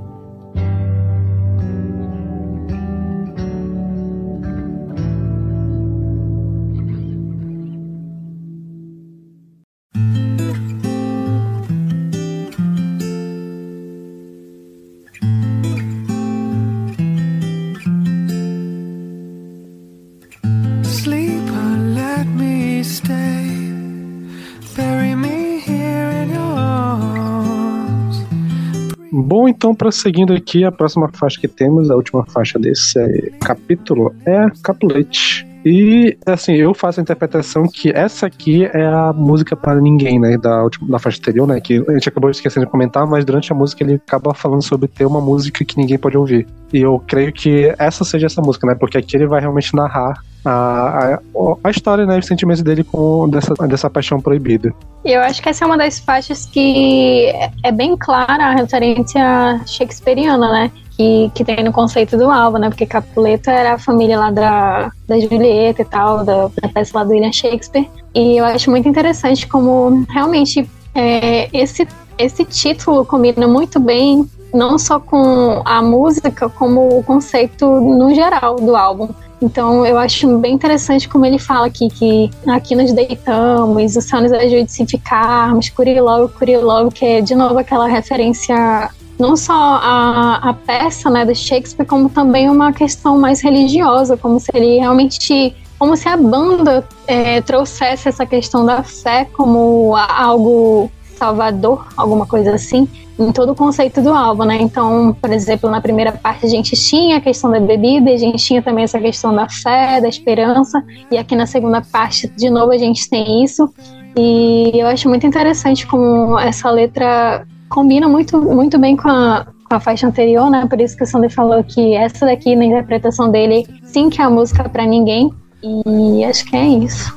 [29.64, 34.46] Então, prosseguindo aqui, a próxima faixa que temos, a última faixa desse é, capítulo, é
[34.62, 35.46] Capulete.
[35.64, 40.36] E, assim, eu faço a interpretação que essa aqui é a música para ninguém, né,
[40.36, 43.50] da, última, da faixa anterior, né, que a gente acabou esquecendo de comentar, mas durante
[43.54, 46.46] a música ele acaba falando sobre ter uma música que ninguém pode ouvir.
[46.70, 50.12] E eu creio que essa seja essa música, né, porque aqui ele vai realmente narrar
[50.44, 51.20] a,
[51.64, 54.74] a, história, né, os sentimentos dele com dessa, dessa paixão proibida.
[55.04, 57.32] E eu acho que essa é uma das faixas que
[57.62, 60.70] é bem clara a referência shakespeariana, né?
[60.96, 62.68] Que, que tem no conceito do álbum, né?
[62.68, 67.04] Porque Capuleto era a família lá da, da Julieta e tal, da, da peça lá
[67.04, 67.90] do William Shakespeare.
[68.14, 71.86] E eu acho muito interessante como realmente é, esse,
[72.16, 78.56] esse título combina muito bem, não só com a música, como o conceito no geral
[78.56, 79.08] do álbum.
[79.42, 84.20] Então eu acho bem interessante como ele fala aqui que aqui nos deitamos, o céu
[84.20, 89.36] nos ajude se ficarmos, cure logo, cure logo, que é de novo aquela referência não
[89.36, 94.50] só a, a peça né, do Shakespeare, como também uma questão mais religiosa, como se
[94.54, 101.86] ele realmente como se a banda é, trouxesse essa questão da fé como algo salvador,
[101.96, 102.88] alguma coisa assim,
[103.18, 104.58] em todo o conceito do álbum, né?
[104.60, 108.38] Então, por exemplo, na primeira parte a gente tinha a questão da bebida, a gente
[108.44, 112.72] tinha também essa questão da fé, da esperança, e aqui na segunda parte, de novo,
[112.72, 113.72] a gente tem isso.
[114.16, 119.74] E eu acho muito interessante como essa letra combina muito, muito bem com a, com
[119.74, 120.66] a faixa anterior, né?
[120.68, 124.24] Por isso que o Sander falou que essa daqui, na interpretação dele, sim que é
[124.24, 125.32] a música para ninguém.
[125.62, 127.12] E acho que é isso.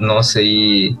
[0.00, 0.96] Nossa, e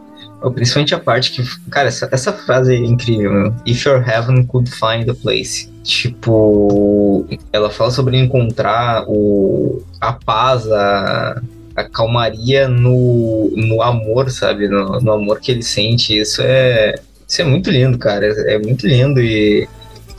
[0.54, 1.42] principalmente a parte que.
[1.70, 3.54] Cara, essa, essa frase é incrível.
[3.66, 5.68] If your heaven could find a place.
[5.82, 11.42] Tipo, ela fala sobre encontrar o, a paz, a,
[11.76, 14.68] a calmaria no, no amor, sabe?
[14.68, 16.18] No, no amor que ele sente.
[16.18, 16.94] Isso é,
[17.26, 18.26] isso é muito lindo, cara.
[18.26, 19.68] É, é muito lindo e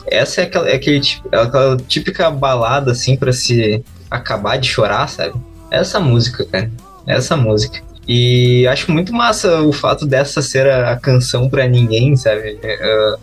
[0.06, 1.00] essa é aquela, é aquele,
[1.30, 5.34] é aquela típica balada, assim, para se acabar de chorar, sabe?
[5.70, 6.70] Essa música, cara.
[7.06, 7.80] Essa música.
[8.06, 12.58] E acho muito massa o fato dessa ser a, a canção para ninguém, sabe?
[12.62, 13.18] Uh,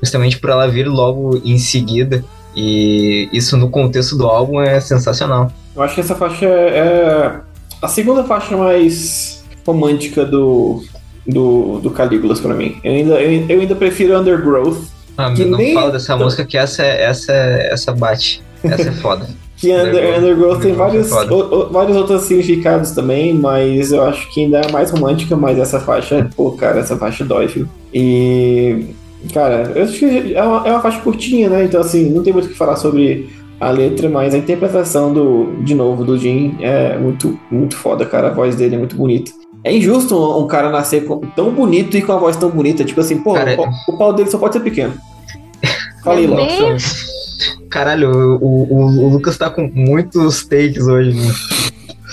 [0.00, 2.24] justamente por ela vir logo em seguida.
[2.54, 5.50] E isso no contexto do álbum é sensacional.
[5.74, 7.40] Eu acho que essa faixa é
[7.80, 10.84] a segunda faixa mais romântica do,
[11.26, 12.78] do, do Calígulas para mim.
[12.84, 14.84] Eu ainda, eu, eu, ainda prefiro Undergrowth.
[15.16, 15.74] Ah, que não nem...
[15.74, 18.42] fala dessa música que essa, essa, essa bate.
[18.62, 19.26] Essa é foda.
[19.62, 24.42] que Under, Undergrowth tem vários, o, o, vários outros significados também, mas eu acho que
[24.42, 27.68] ainda é mais romântica, mas essa faixa, pô, cara, essa faixa dói, viu?
[27.94, 28.86] E,
[29.32, 31.64] cara, eu acho que é uma, é uma faixa curtinha, né?
[31.64, 35.62] Então, assim, não tem muito o que falar sobre a letra, mas a interpretação do,
[35.62, 38.28] de novo, do Jim é muito, muito foda, cara.
[38.28, 39.30] A voz dele é muito bonita.
[39.62, 42.82] É injusto um, um cara nascer com, tão bonito e com a voz tão bonita.
[42.82, 44.94] Tipo assim, pô, cara, o, o pau dele só pode ser pequeno.
[46.02, 46.42] Falei logo.
[47.68, 51.32] Caralho, o, o, o, Lucas tá com muitos takes hoje, né?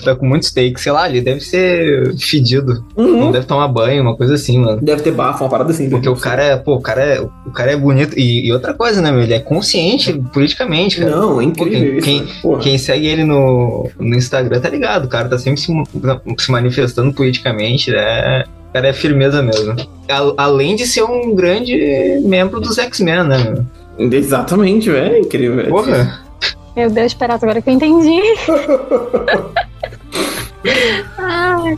[0.03, 2.86] Tá com muitos takes, sei lá, ele deve ser fedido.
[2.95, 3.19] Uhum.
[3.19, 4.82] Não deve tomar banho, uma coisa assim, mano.
[4.82, 5.89] Deve ter bafo, uma parada assim.
[5.89, 8.17] Porque o cara é, pô, o cara é, o cara é bonito.
[8.17, 9.21] E, e outra coisa, né, meu?
[9.21, 11.11] Ele é consciente politicamente, cara.
[11.11, 11.95] Não, é incrível.
[11.95, 15.59] Pô, quem, quem, quem, segue ele no, no Instagram tá ligado, o cara tá sempre
[15.59, 15.67] se,
[16.38, 18.45] se manifestando politicamente, né?
[18.69, 19.75] O cara é firmeza mesmo.
[20.38, 23.65] Além de ser um grande membro dos X-Men, né, meu?
[24.00, 25.16] Exatamente, velho.
[25.16, 25.68] É incrível.
[25.68, 26.22] Porra.
[26.76, 28.22] Meu Deus, espera agora que eu entendi.
[31.18, 31.78] Ai.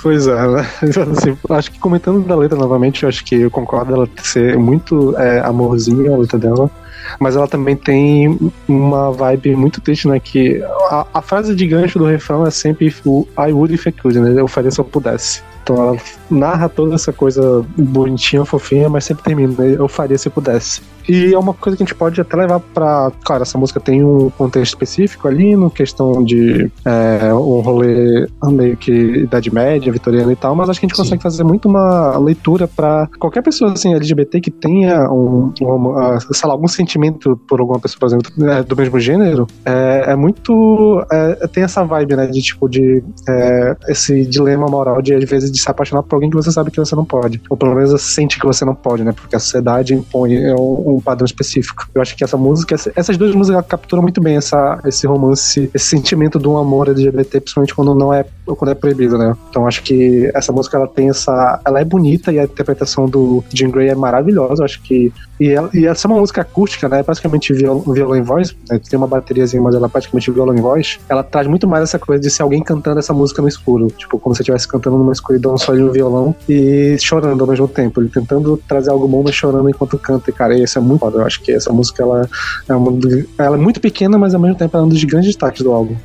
[0.00, 0.66] Pois é, né?
[0.82, 5.16] Assim, acho que comentando da letra novamente, eu acho que eu concordo ela ser muito
[5.18, 6.70] é, amorzinho a letra dela,
[7.18, 10.20] mas ela também tem uma vibe muito triste, né?
[10.20, 13.92] Que a, a frase de gancho do refrão é sempre o I would if I
[13.92, 14.38] could, né?
[14.38, 15.42] Eu faria se eu pudesse.
[15.62, 15.96] Então ela
[16.30, 19.76] narra toda essa coisa bonitinha, fofinha, mas sempre termina, né?
[19.78, 20.80] Eu faria se pudesse.
[21.08, 23.12] E é uma coisa que a gente pode até levar pra.
[23.24, 28.76] Claro, essa música tem um contexto específico ali, no questão de é, um rolê meio
[28.76, 31.02] que Idade Média, vitoriana e tal, mas acho que a gente Sim.
[31.02, 36.48] consegue fazer muito uma leitura pra qualquer pessoa assim, LGBT que tenha um, um, sei
[36.48, 41.04] lá, algum sentimento por alguma pessoa, por exemplo, né, do mesmo gênero, é, é muito.
[41.12, 42.26] é, tem essa vibe, né?
[42.26, 43.02] De tipo, de.
[43.28, 46.70] é, esse dilema moral de, às vezes, de se apaixonar por alguém que você sabe
[46.70, 47.40] que você não pode.
[47.48, 49.12] Ou pelo menos sente que você não pode, né?
[49.12, 51.86] Porque a sociedade impõe é, um, um padrão específico.
[51.94, 55.70] Eu acho que essa música, essa- essas duas músicas capturam muito bem essa, esse romance,
[55.74, 59.34] esse sentimento de um amor LGBT, principalmente quando não é quando é proibido, né?
[59.48, 61.60] Então acho que essa música ela tem essa.
[61.64, 64.64] Ela é bonita e a interpretação do Jim Gray é maravilhosa.
[64.64, 65.12] Acho que.
[65.40, 67.00] E, ela, e essa é uma música acústica, né?
[67.00, 68.54] É praticamente viol, violão em voz.
[68.68, 68.78] Né?
[68.88, 70.98] Tem uma bateriazinha, mas ela é praticamente violão em voz.
[71.08, 73.86] Ela traz muito mais essa coisa de ser alguém cantando essa música no escuro.
[73.96, 76.03] Tipo, como se estivesse cantando numa escuridão só de um violão
[76.48, 78.00] e chorando ao mesmo tempo.
[78.00, 80.30] Ele tentando trazer algo bom, mas chorando enquanto canta.
[80.30, 81.18] E, cara, isso é muito foda.
[81.18, 82.28] Eu acho que essa música ela
[82.68, 82.92] é, uma,
[83.38, 85.72] ela é muito pequena, mas ao mesmo tempo ela é um dos grandes destaques do
[85.72, 85.96] álbum.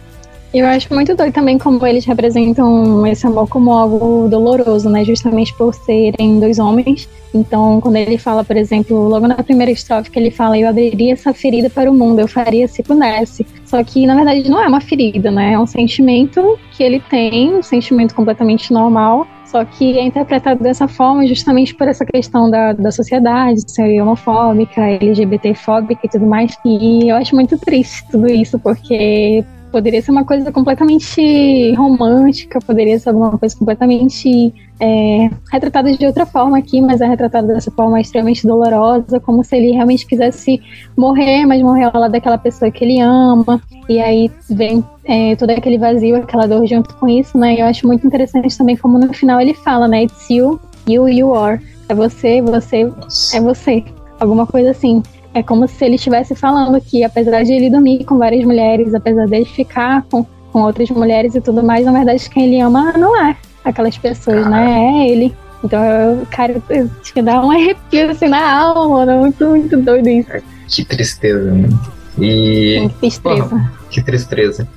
[0.51, 5.05] Eu acho muito doido também como eles representam esse amor como algo doloroso, né?
[5.05, 7.07] Justamente por serem dois homens.
[7.31, 11.13] Então, quando ele fala, por exemplo, logo na primeira estrofe que ele fala, eu abriria
[11.13, 13.45] essa ferida para o mundo, eu faria se pudesse.
[13.63, 15.53] Só que, na verdade, não é uma ferida, né?
[15.53, 19.27] É um sentimento que ele tem, um sentimento completamente normal.
[19.49, 23.99] Só que é interpretado dessa forma justamente por essa questão da, da sociedade, de ser
[23.99, 26.55] homofóbica, LGBTfóbica e tudo mais.
[26.63, 32.99] E eu acho muito triste tudo isso, porque poderia ser uma coisa completamente romântica, poderia
[32.99, 37.99] ser alguma coisa completamente é, retratada de outra forma aqui, mas é retratada dessa forma
[37.99, 40.61] extremamente dolorosa, como se ele realmente quisesse
[40.97, 45.49] morrer, mas morrer ao lado daquela pessoa que ele ama, e aí vem é, todo
[45.49, 47.55] aquele vazio, aquela dor junto com isso, né?
[47.55, 50.03] E eu acho muito interessante também como no final ele fala, né?
[50.03, 51.61] It's you, you, you are.
[51.89, 53.37] É você, você, Nossa.
[53.37, 53.83] é você.
[54.19, 55.03] Alguma coisa assim.
[55.33, 59.27] É como se ele estivesse falando que, apesar de ele dormir com várias mulheres, apesar
[59.27, 63.15] dele ficar com, com outras mulheres e tudo mais, na verdade, quem ele ama não
[63.15, 63.35] é
[63.69, 65.03] aquelas pessoas, né?
[65.03, 65.35] É ele.
[65.63, 69.17] Então, eu, cara, eu, acho que dá um arrepio assim na alma, né?
[69.17, 70.29] Muito, muito doido isso.
[70.67, 71.69] Que tristeza, né?
[72.17, 72.87] E.
[72.87, 73.71] Que tristeza.
[73.89, 74.67] Que tristeza.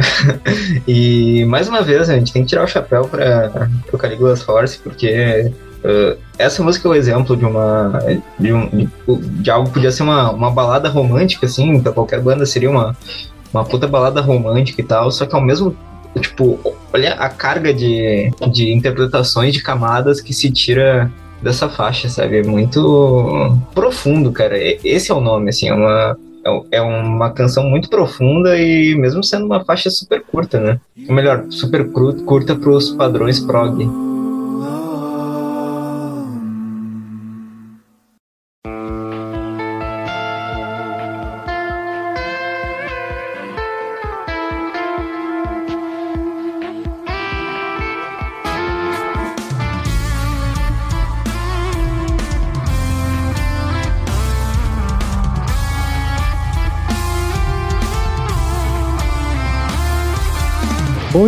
[0.86, 4.78] e mais uma vez, a gente tem que tirar o chapéu para o Caligula's Horse,
[4.78, 5.52] porque
[5.84, 7.98] uh, essa música é o exemplo de uma.
[8.38, 8.88] de, um, de,
[9.42, 12.96] de algo que podia ser uma, uma balada romântica, assim, pra qualquer banda seria uma,
[13.52, 15.76] uma puta balada romântica e tal, só que ao mesmo
[16.18, 16.58] tipo,
[16.92, 21.10] olha a carga de, de interpretações, de camadas que se tira
[21.42, 22.38] dessa faixa, sabe?
[22.38, 24.56] É muito profundo, cara.
[24.58, 29.22] Esse é o nome, assim, é uma, é é uma canção muito profunda e mesmo
[29.22, 30.80] sendo uma faixa super curta, né?
[31.08, 33.88] Ou melhor, super curta pros padrões prog.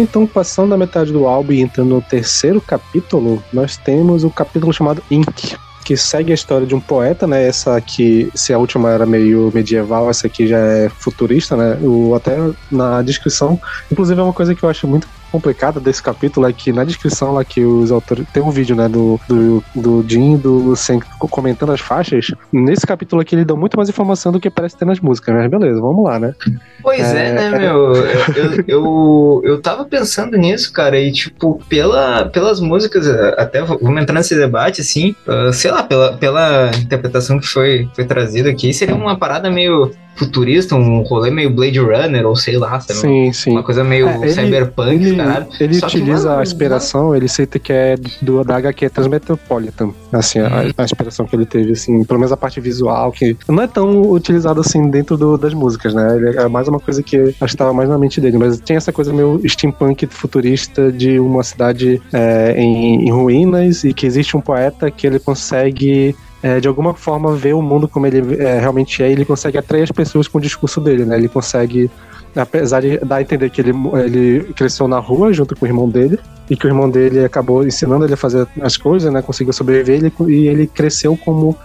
[0.03, 4.73] Então, passando da metade do álbum e entrando no terceiro capítulo, nós temos o capítulo
[4.73, 7.47] chamado Ink, que segue a história de um poeta, né?
[7.47, 11.79] Essa aqui, se a última era meio medieval, essa aqui já é futurista, né?
[11.81, 12.37] O, até
[12.71, 13.61] na descrição,
[13.91, 17.33] inclusive é uma coisa que eu acho muito complicada desse capítulo é que na descrição
[17.33, 18.27] lá que os autores.
[18.33, 22.27] Tem um vídeo, né, do, do, do Jim e do Lucien comentando as faixas.
[22.53, 25.51] Nesse capítulo aqui ele dá muito mais informação do que parece ter nas músicas, mas
[25.51, 26.35] beleza, vamos lá, né?
[26.83, 27.95] Pois é, É, né, meu?
[27.95, 28.05] Eu,
[28.35, 33.07] eu, eu, eu tava pensando nisso, cara, e tipo, pela, pelas músicas,
[33.39, 38.05] até vamos entrar nesse debate, assim, uh, sei lá, pela, pela interpretação que foi, foi
[38.05, 42.79] trazida aqui, seria uma parada meio futurista, um rolê meio Blade Runner, ou sei lá,
[42.81, 43.01] sabe?
[43.01, 43.51] Sim, sim.
[43.53, 45.47] Uma coisa meio É, ele- cyberpunk, Ele, caralho.
[45.61, 49.91] ele Só que, utiliza mano, a inspiração, ele cita que é do, da HQ Transmetropolitan,
[50.13, 50.71] assim, a, Uhum.
[50.79, 54.03] a inspiração que ele teve, assim, pelo menos a parte visual, que não é tão
[54.11, 56.17] utilizado assim dentro do- das músicas, né?
[56.17, 58.77] Ele é mais uma coisa que acho que estava mais na mente dele, mas tem
[58.77, 64.37] essa coisa meio steampunk futurista de uma cidade é, em, em ruínas e que existe
[64.37, 68.59] um poeta que ele consegue é, de alguma forma ver o mundo como ele é,
[68.59, 71.17] realmente é, e ele consegue atrair as pessoas com o discurso dele, né?
[71.17, 71.89] Ele consegue
[72.37, 73.73] apesar de dar a entender que ele,
[74.05, 76.19] ele cresceu na rua junto com o irmão dele,
[76.51, 79.23] e que o irmão dele acabou ensinando ele a fazer as coisas, né?
[79.23, 81.57] Conseguiu sobreviver ele, e ele cresceu como.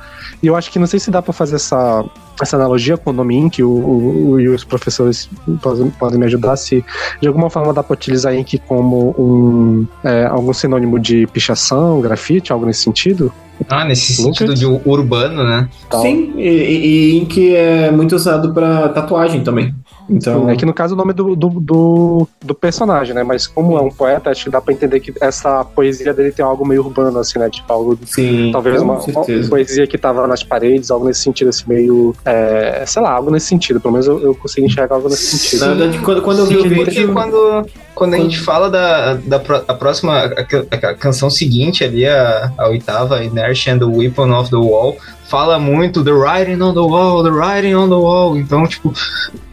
[0.42, 2.06] E eu acho que não sei se dá pra fazer essa,
[2.40, 5.28] essa analogia com o nome Ink, o, o, o- e os professores
[5.64, 6.86] podem, podem me ajudar se
[7.20, 12.54] de alguma forma dá pra utilizar Ink como um é, algum sinônimo de pichação, grafite,
[12.54, 13.32] algo nesse sentido.
[13.68, 14.38] Ah, nesse Lucas?
[14.38, 15.68] sentido de urbano, né?
[15.90, 16.04] Tal.
[16.04, 16.86] Sim, e, e,
[17.16, 19.74] e Ink é muito usado pra tatuagem também.
[20.10, 23.24] Então, É que no caso o nome do, do, do, do personagem, né?
[23.24, 26.44] Mas como é um poeta, acho que dá pra entender que essa poesia dele tem
[26.46, 27.50] algo meio urbano, assim, né?
[27.50, 31.64] Tipo, algo sim, Talvez uma, uma poesia que tava nas paredes, algo nesse sentido, assim,
[31.68, 32.16] meio.
[32.26, 33.80] é, sei lá, algo nesse sentido.
[33.82, 35.60] Pelo menos eu, eu consigo enxergar algo nesse sentido.
[35.68, 37.14] Na verdade, quando, quando eu vi o vídeo.
[37.14, 42.06] quando, quando a gente fala da, da pro- a próxima, a, a canção seguinte ali,
[42.08, 44.96] a, a oitava, Inertia and the Weapon of the Wall,
[45.28, 48.38] fala muito The Writing on the Wall, The Writing on the Wall.
[48.38, 48.94] Então, tipo,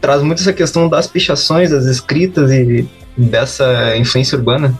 [0.01, 2.87] traz muito essa questão das pichações, das escritas e
[3.17, 4.73] dessa influência urbana.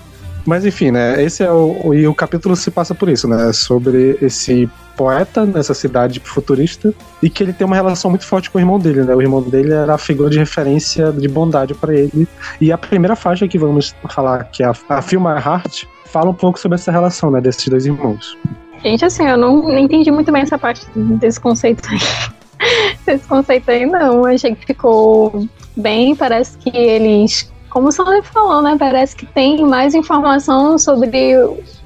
[0.46, 1.22] Mas enfim, né?
[1.24, 1.94] Esse é o.
[1.94, 3.52] E o capítulo se passa por isso, né?
[3.52, 8.58] Sobre esse poeta nessa cidade futurista e que ele tem uma relação muito forte com
[8.58, 9.16] o irmão dele, né?
[9.16, 12.28] O irmão dele era a figura de referência de bondade para ele.
[12.62, 16.34] E a primeira faixa que vamos falar, que é a, a My Heart, fala um
[16.34, 17.42] pouco sobre essa relação, né?
[17.42, 18.38] Desses dois irmãos.
[18.86, 21.98] Gente, assim, eu não, não entendi muito bem essa parte desse conceito aí.
[23.04, 24.26] Desse conceito aí, não.
[24.26, 26.16] Achei que ficou bem.
[26.16, 27.52] Parece que eles.
[27.70, 28.76] Como o Sander falou, né?
[28.78, 31.34] Parece que tem mais informação sobre,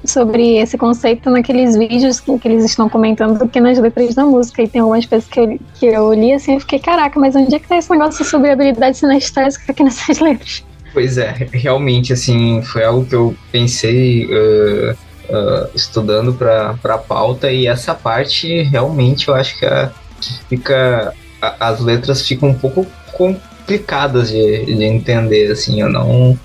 [0.04, 4.24] sobre esse conceito naqueles vídeos que, que eles estão comentando do que nas letras da
[4.26, 4.62] música.
[4.62, 7.54] E tem algumas coisas que eu, que eu li assim e fiquei, caraca, mas onde
[7.54, 10.62] é que tá esse negócio sobre habilidade sinestésica aqui nessas letras?
[10.92, 14.96] Pois é, realmente, assim, foi algo que eu pensei uh,
[15.30, 19.90] uh, estudando para a pauta, e essa parte realmente eu acho que, a-
[20.20, 21.14] que fica.
[21.40, 26.38] a- as letras ficam um pouco complicadas de, de entender, assim, eu não,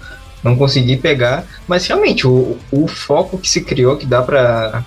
[0.44, 4.84] não consegui pegar, mas realmente o, o foco que se criou, que dá para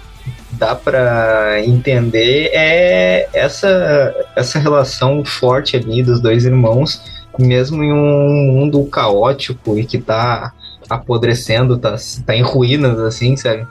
[0.52, 7.00] dá para entender é essa essa relação forte ali dos dois irmãos
[7.38, 10.52] mesmo em um mundo caótico e que tá
[10.88, 13.66] apodrecendo, tá, tá em ruínas, assim, sabe?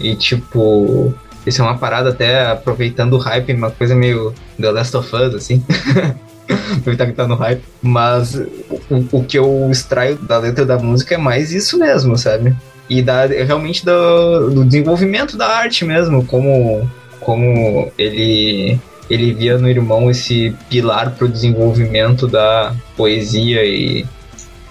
[0.00, 1.14] E tipo,
[1.46, 5.34] isso é uma parada até aproveitando o hype, uma coisa meio The Last of Us,
[5.34, 5.64] assim.
[6.78, 7.62] Aproveitar que tá no hype.
[7.82, 12.54] Mas o, o que eu extraio da letra da música é mais isso mesmo, sabe?
[12.88, 16.88] E da, realmente do, do desenvolvimento da arte mesmo, como,
[17.20, 18.78] como ele
[19.10, 24.04] ele via no irmão esse pilar pro desenvolvimento da poesia e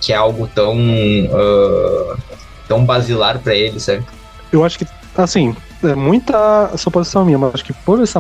[0.01, 0.75] que é algo tão
[1.33, 2.15] ah,
[2.67, 4.05] tão basilar para ele, sabe?
[4.51, 4.85] Eu acho que,
[5.17, 8.19] assim, é muita suposição minha, mas acho que por essa,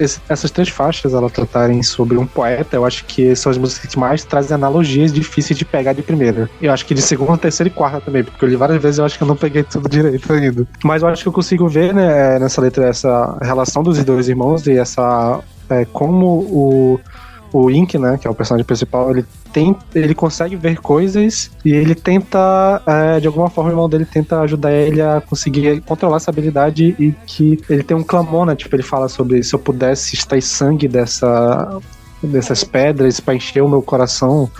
[0.00, 3.90] essa- essas três faixas elas tratarem sobre um poeta, eu acho que são as músicas
[3.90, 6.50] que mais trazem analogias difíceis de pegar de primeira.
[6.60, 9.00] Eu acho que de segunda, terceira e quarta também, porque eu li várias vezes e
[9.00, 10.66] eu acho que eu não peguei tudo direito ainda.
[10.84, 14.66] Mas eu acho que eu consigo ver, né, nessa letra, essa relação dos dois irmãos
[14.66, 15.40] e essa.
[15.70, 17.00] é, como o.
[17.52, 21.72] O Ink, né, que é o personagem principal, ele tem, ele consegue ver coisas e
[21.72, 26.16] ele tenta, é, de alguma forma, o irmão dele tenta ajudar ele a conseguir controlar
[26.16, 28.54] essa habilidade e que ele tem um clamor, né?
[28.54, 31.78] Tipo, ele fala sobre se eu pudesse extrair sangue dessa,
[32.22, 34.50] dessas pedras para encher o meu coração,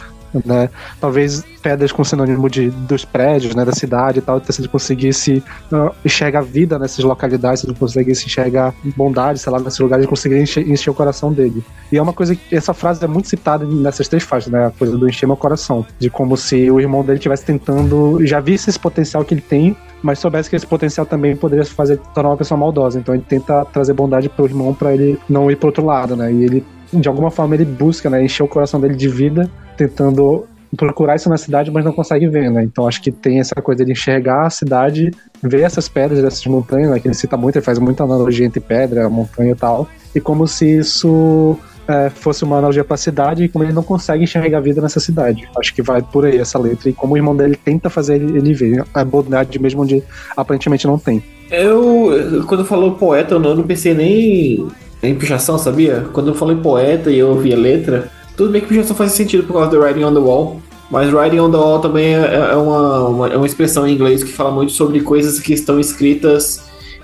[0.45, 0.69] né?
[1.01, 3.65] Talvez pedras com sinônimo de, dos prédios, né?
[3.65, 5.43] Da cidade e tal, se ele conseguisse
[5.73, 10.11] uh, enxergar vida nessas localidades, se ele conseguisse enxergar bondade, sei lá, nesses lugares, ele
[10.11, 11.65] conseguiria encher, encher o coração dele.
[11.91, 14.67] E é uma coisa que essa frase é muito citada nessas três faixas, né?
[14.67, 15.85] A coisa do encher meu coração.
[15.99, 18.25] De como se o irmão dele estivesse tentando.
[18.25, 21.99] Já visse esse potencial que ele tem, mas soubesse que esse potencial também poderia fazer
[22.15, 22.99] tornar uma pessoa maldosa.
[22.99, 26.33] Então ele tenta trazer bondade pro irmão para ele não ir pro outro lado, né?
[26.33, 28.25] E ele, de alguma forma, ele busca, né?
[28.25, 30.47] Encher o coração dele de vida, tentando
[30.77, 32.63] procurar isso na cidade, mas não consegue ver, né?
[32.65, 35.11] Então acho que tem essa coisa de enxergar a cidade,
[35.43, 37.01] ver essas pedras dessas montanhas, né?
[37.01, 39.89] Que ele cita muito, ele faz muita analogia entre pedra, montanha e tal.
[40.15, 41.59] E como se isso
[41.89, 45.01] é, fosse uma analogia pra cidade e como ele não consegue enxergar a vida nessa
[45.01, 45.49] cidade.
[45.57, 46.91] Acho que vai por aí essa letra.
[46.91, 50.03] E como o irmão dele tenta fazer ele, ver a bondade mesmo onde
[50.37, 51.23] aparentemente não tem.
[51.51, 54.67] Eu, quando falou poeta, eu não, eu não pensei nem
[55.03, 56.07] em pichação, sabia?
[56.13, 59.45] Quando eu falei poeta e eu ouvi a letra, tudo bem que pichação faz sentido
[59.45, 60.61] por causa do Writing on the Wall,
[60.91, 64.23] mas Writing on the Wall também é, é uma, uma, é uma expressão em inglês
[64.23, 66.63] que fala muito sobre coisas que estão escritas,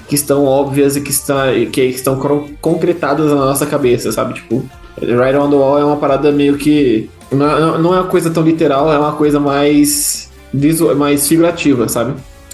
[0.08, 2.18] que estão óbvias e que, está, que estão
[2.60, 4.34] concretadas na nossa cabeça, sabe?
[4.34, 4.62] Tipo,
[5.00, 7.08] Writing on the Wall é uma parada meio que.
[7.30, 11.88] Não é, não é uma coisa tão literal, é uma coisa mais, visu- mais figurativa,
[11.88, 12.12] sabe?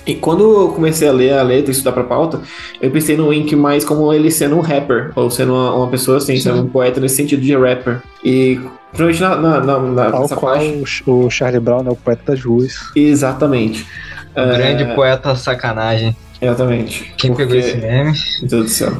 [0.08, 2.40] E quando eu comecei a ler a letra e estudar pra pauta,
[2.80, 6.16] eu pensei no Wink mais como ele sendo um rapper, ou sendo uma, uma pessoa
[6.16, 8.00] assim, sendo um poeta nesse sentido de rapper.
[8.24, 8.58] E
[8.90, 11.04] provavelmente na, na, na, na nessa qual faixa.
[11.06, 12.74] o, Charlie Brown é o poeta das ruas.
[12.96, 13.86] Exatamente.
[14.34, 16.16] O É, grande poeta sacanagem.
[16.40, 17.12] Exatamente.
[17.18, 18.12] Quem pegou Porque- esse meme?
[18.40, 18.92] Meu Deus do céu.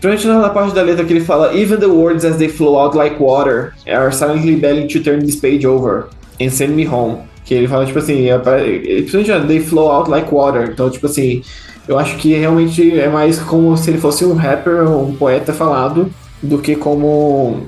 [0.00, 2.78] Principalmente na na parte da letra que ele fala Even the words as they flow
[2.78, 6.08] out like water are silently begging to turn this page over
[6.40, 7.18] and send me home.
[7.46, 10.68] Que ele fala, tipo assim, é, pra- é, principalmente they flow out like water.
[10.70, 11.42] Então, tipo assim,
[11.88, 16.10] eu acho que realmente é mais como se ele fosse um rapper, um poeta falado,
[16.42, 17.66] do que como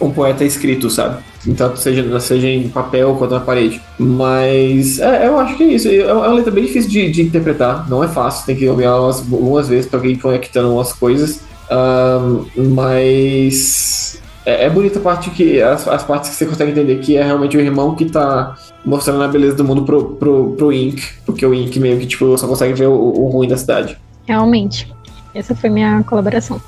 [0.00, 1.22] um poeta escrito, sabe?
[1.46, 3.80] Então, seja, seja em papel quanto na parede.
[3.98, 5.88] Mas é, eu acho que é isso.
[5.88, 7.88] É é uma letra bem difícil de, de interpretar.
[7.90, 11.40] Não é fácil, tem que ouvir ela umas- algumas vezes pra ir conectando umas coisas.
[11.70, 15.60] Ahn, mas é, é bonita a parte que.
[15.60, 19.22] As, as partes que você consegue entender que é realmente o irmão que tá mostrando
[19.22, 21.02] a beleza do mundo pro, pro, pro Ink.
[21.26, 23.98] Porque o Ink meio que tipo, só consegue ver o, o ruim da cidade.
[24.26, 24.92] Realmente.
[25.34, 26.60] Essa foi minha colaboração.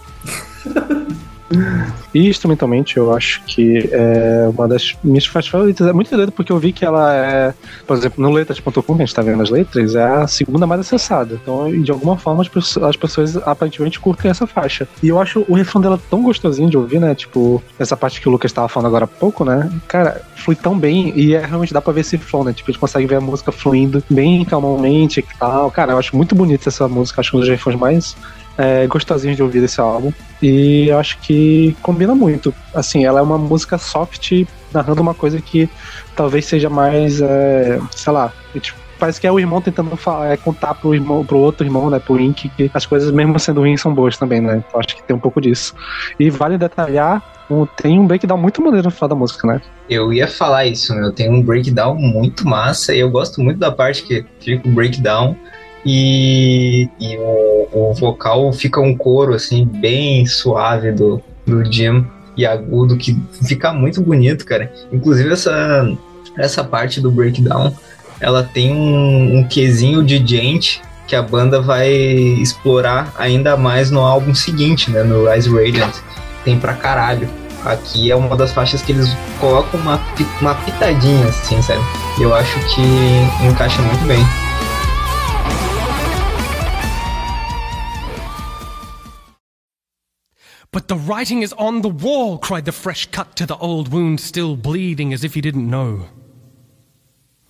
[2.14, 5.86] E instrumentalmente, eu acho que é uma das minhas faixas favoritas.
[5.86, 7.54] É muito doido porque eu vi que ela é,
[7.86, 10.80] por exemplo, no letras.com, que a gente tá vendo as letras, é a segunda mais
[10.80, 11.38] acessada.
[11.42, 14.86] Então, de alguma forma, as pessoas, as pessoas aparentemente curtem essa faixa.
[15.02, 17.14] E eu acho o refrão dela tão gostosinho de ouvir, né?
[17.14, 19.70] Tipo, essa parte que o Lucas tava falando agora há pouco, né?
[19.88, 22.52] Cara, flui tão bem e é, realmente dá pra ver esse flow, né?
[22.52, 25.70] Tipo, a gente consegue ver a música fluindo bem calmamente e tal.
[25.70, 28.16] Cara, eu acho muito bonita essa música, acho um dos refrões mais
[28.58, 30.12] é, gostosinhos de ouvir desse álbum.
[30.40, 32.54] E eu acho que combina muito.
[32.74, 35.68] Assim, ela é uma música soft, narrando uma coisa que
[36.16, 40.36] talvez seja mais, é, sei lá, tipo, parece que é o irmão tentando falar, é,
[40.36, 43.80] contar pro, irmão, pro outro irmão, né, pro Ink, que as coisas, mesmo sendo ruins,
[43.80, 44.62] são boas também, né?
[44.64, 45.74] Então acho que tem um pouco disso.
[46.20, 47.20] E vale detalhar,
[47.76, 49.60] tem um breakdown muito maneiro no final da música, né?
[49.90, 51.12] Eu ia falar isso, meu.
[51.12, 55.36] Tem um breakdown muito massa e eu gosto muito da parte que fica o breakdown
[55.84, 62.06] e, e o, o vocal fica um coro, assim, bem suave do, do Jim
[62.36, 63.16] e agudo, que
[63.46, 64.72] fica muito bonito, cara.
[64.92, 65.96] Inclusive, essa,
[66.38, 67.72] essa parte do breakdown,
[68.20, 74.00] ela tem um, um quesinho de gente que a banda vai explorar ainda mais no
[74.00, 75.94] álbum seguinte, né, no Rise Radiant.
[76.44, 77.28] Tem pra caralho.
[77.64, 79.08] Aqui é uma das faixas que eles
[79.38, 80.00] colocam uma,
[80.40, 81.56] uma pitadinha, assim?
[82.18, 82.82] E eu acho que
[83.46, 84.24] encaixa muito bem.
[90.72, 94.20] But the writing is on the wall, cried the fresh cut to the old wound
[94.20, 96.06] still bleeding as if he didn't know.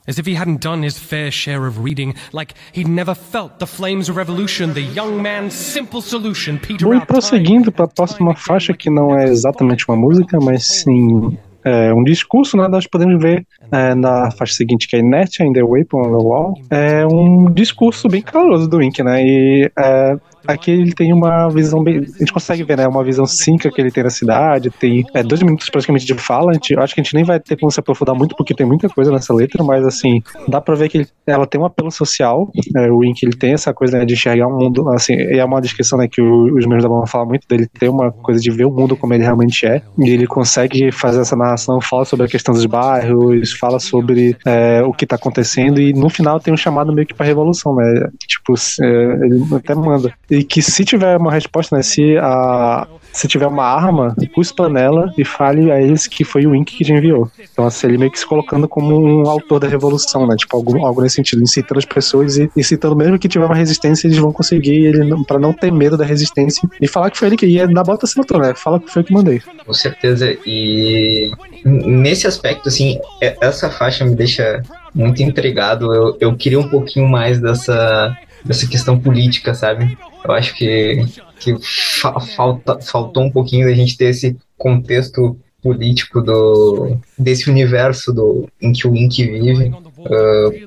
[0.08, 3.66] As if he hadn't done his fair share of reading, like he'd never felt the
[3.68, 8.34] flames of revolution, the young man's simple solution, Peter Bom, e prosseguindo para a próxima
[8.34, 12.66] faixa, que não é exatamente uma música, mas sim é, um discurso, né?
[12.66, 16.24] Nós podemos ver é, na faixa seguinte, que é Inertia in the Weapon on the
[16.24, 19.24] Wall, é um discurso bem caloroso do Wink, né?
[19.24, 20.16] E é,
[20.46, 21.98] aqui ele tem uma visão bem.
[21.98, 22.86] A gente consegue ver, né?
[22.86, 26.52] Uma visão cínica que ele tem da cidade, tem é, dois minutos praticamente de fala.
[26.54, 28.88] Gente, acho que a gente nem vai ter como se aprofundar muito, porque tem muita
[28.88, 32.50] coisa nessa letra, mas assim, dá pra ver que ele- ela tem um apelo social.
[32.76, 35.60] é, o Wink ele tem essa coisa né, de enxergar o mundo, assim, é uma
[35.60, 38.50] descrição né, que o- os membros da banda falam muito dele ter uma coisa de
[38.50, 39.82] ver o mundo como ele realmente é.
[39.98, 44.82] E ele consegue fazer essa narração, fala sobre a questão dos bairros, fala sobre é,
[44.82, 48.08] o que tá acontecendo, e no final tem um chamado meio que pra revolução, né?
[48.26, 50.12] Tipo, é, ele até manda.
[50.32, 51.82] E que se tiver uma resposta, né?
[51.82, 52.86] Se a.
[53.12, 56.82] Se tiver uma arma, cuspa nela e fale a eles que foi o Wink que
[56.82, 57.30] te enviou.
[57.52, 60.34] Então, assim, ele meio que se colocando como um autor da revolução, né?
[60.34, 64.06] Tipo, algo, algo nesse sentido, incitando as pessoas e incitando mesmo que tiver uma resistência,
[64.06, 67.36] eles vão conseguir, ele pra não ter medo da resistência e falar que foi ele
[67.36, 68.54] que ia dar bota assinatura, né?
[68.54, 69.42] Fala que foi eu que mandei.
[69.66, 70.34] Com certeza.
[70.46, 71.30] E
[71.66, 74.62] nesse aspecto, assim, é- essa faixa me deixa
[74.94, 75.92] muito intrigado.
[75.92, 79.96] Eu, eu queria um pouquinho mais dessa, dessa questão política, sabe?
[80.24, 81.04] Eu acho que,
[81.38, 81.56] que
[82.00, 88.48] fa- falta, faltou um pouquinho da gente ter esse contexto político do, desse universo do,
[88.60, 89.72] em que o Ink vive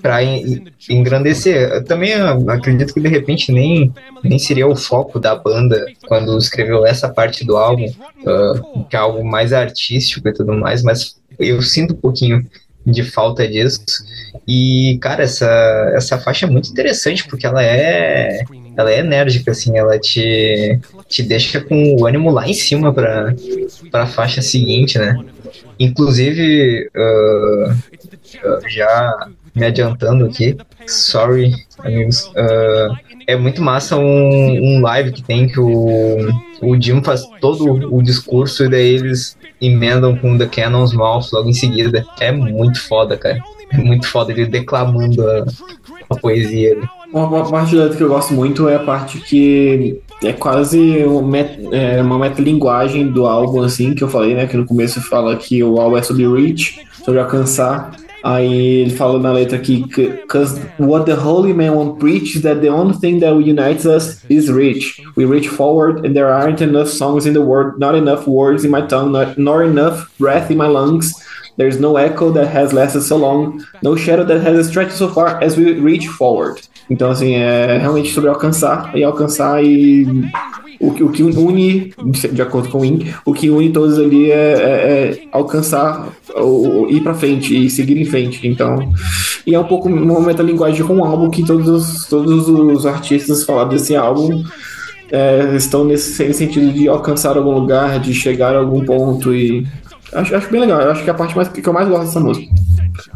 [0.01, 0.19] para
[0.89, 1.69] engrandecer.
[1.69, 3.93] Eu também ah, acredito que de repente nem,
[4.23, 7.91] nem seria o foco da banda quando escreveu essa parte do álbum,
[8.25, 12.45] ah, que é algo mais artístico e tudo mais, mas eu sinto um pouquinho
[12.85, 13.81] de falta disso.
[14.47, 18.43] E, cara, essa, essa faixa é muito interessante porque ela é
[18.77, 23.33] ela é enérgica, assim, ela te, te deixa com o ânimo lá em cima pra,
[23.89, 25.17] pra faixa seguinte, né?
[25.79, 27.75] Inclusive, ah,
[28.43, 34.03] ah, já me adiantando aqui, sorry, amigos, ah, é muito massa um,
[34.77, 36.29] um live que tem que o,
[36.61, 41.49] o Jim faz todo o discurso e daí eles emendam com The Cannon's Mouth logo
[41.49, 42.05] em seguida.
[42.19, 43.39] É muito foda, cara.
[43.73, 45.45] Muito foda ele declamando a,
[46.09, 46.89] a poesia ali.
[47.11, 51.21] Uma, uma parte letra que eu gosto muito é a parte que é quase uma,
[51.21, 54.47] met, é, uma metalinguagem do álbum, assim, que eu falei, né?
[54.47, 57.91] Que no começo fala que o álbum é sobre reach, sobre alcançar.
[58.25, 59.85] Aí ele fala na letra aqui,
[60.27, 64.25] cause what the holy man won't preach is that the only thing that unites us
[64.27, 64.99] is reach.
[65.15, 68.71] We reach forward and there aren't enough songs in the world, not enough words in
[68.71, 71.13] my tongue, not, nor enough breath in my lungs.
[71.57, 75.41] There's no echo that has lasted so long, no shadow that has stretched so far
[75.41, 76.61] as we reach forward.
[76.89, 80.05] Então, assim, é realmente sobre alcançar e alcançar e
[80.79, 81.93] o, o que une,
[82.31, 86.89] de acordo com o IN, o que une todos ali é, é, é alcançar, ou,
[86.89, 88.45] ir para frente e seguir em frente.
[88.47, 88.91] Então,
[89.47, 93.43] e é um pouco uma metalinguagem com um álbum que todos os, todos os artistas
[93.43, 94.43] falaram desse álbum
[95.11, 99.65] é, estão nesse sentido de alcançar algum lugar, de chegar a algum ponto e
[100.15, 100.81] acho, acho bem legal.
[100.81, 102.53] Eu acho que é a parte mais, que eu mais gosto dessa música.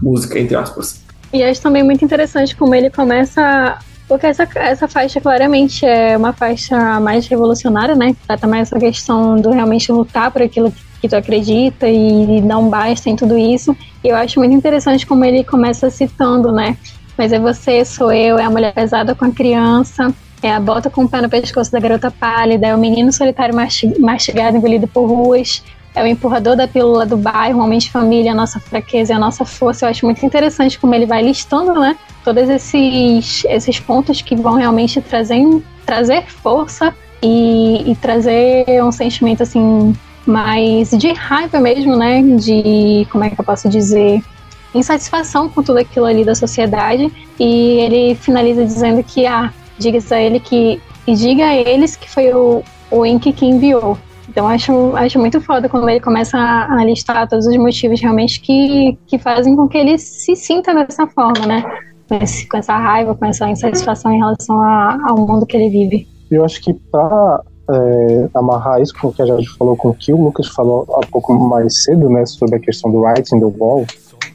[0.01, 1.01] Música, entre aspas.
[1.31, 3.77] E acho também muito interessante como ele começa.
[4.07, 8.15] Porque essa, essa faixa claramente é uma faixa mais revolucionária, né?
[8.25, 13.09] Trata mais essa questão do realmente lutar por aquilo que tu acredita e não basta
[13.09, 13.75] em tudo isso.
[14.03, 16.75] E eu acho muito interessante como ele começa citando, né?
[17.15, 20.89] Mas é você, sou eu, é a mulher pesada com a criança, é a bota
[20.89, 23.53] com o pé no pescoço da garota pálida, é o menino solitário
[23.99, 25.61] mastigado engolido por ruas,
[25.95, 29.19] é o empurrador da pílula do bairro, homem de família, a nossa fraqueza e a
[29.19, 29.85] nossa força.
[29.85, 31.97] Eu acho muito interessante como ele vai listando, né?
[32.23, 35.43] Todos esses, esses pontos que vão realmente trazer,
[35.85, 39.93] trazer força e, e trazer um sentimento assim
[40.25, 42.21] mais de raiva mesmo, né?
[42.21, 44.21] De como é que eu posso dizer?
[44.73, 47.11] Insatisfação com tudo aquilo ali da sociedade.
[47.39, 50.79] E ele finaliza dizendo que, ah, diga a ele que.
[51.07, 53.97] E diga a eles que foi o, o Ink que enviou.
[54.29, 58.39] Então acho, acho muito foda quando ele começa a, a, listar todos os motivos realmente
[58.39, 61.63] que, que fazem com que ele se sinta dessa forma, né?
[62.07, 65.69] Com, esse, com essa raiva, com essa insatisfação em relação a, ao mundo que ele
[65.69, 66.07] vive.
[66.29, 69.93] Eu acho que para é, amarrar isso com o que a gente falou, com o
[69.93, 73.53] que o Lucas falou há pouco mais cedo, né, sobre a questão do writing do
[73.57, 73.85] wall,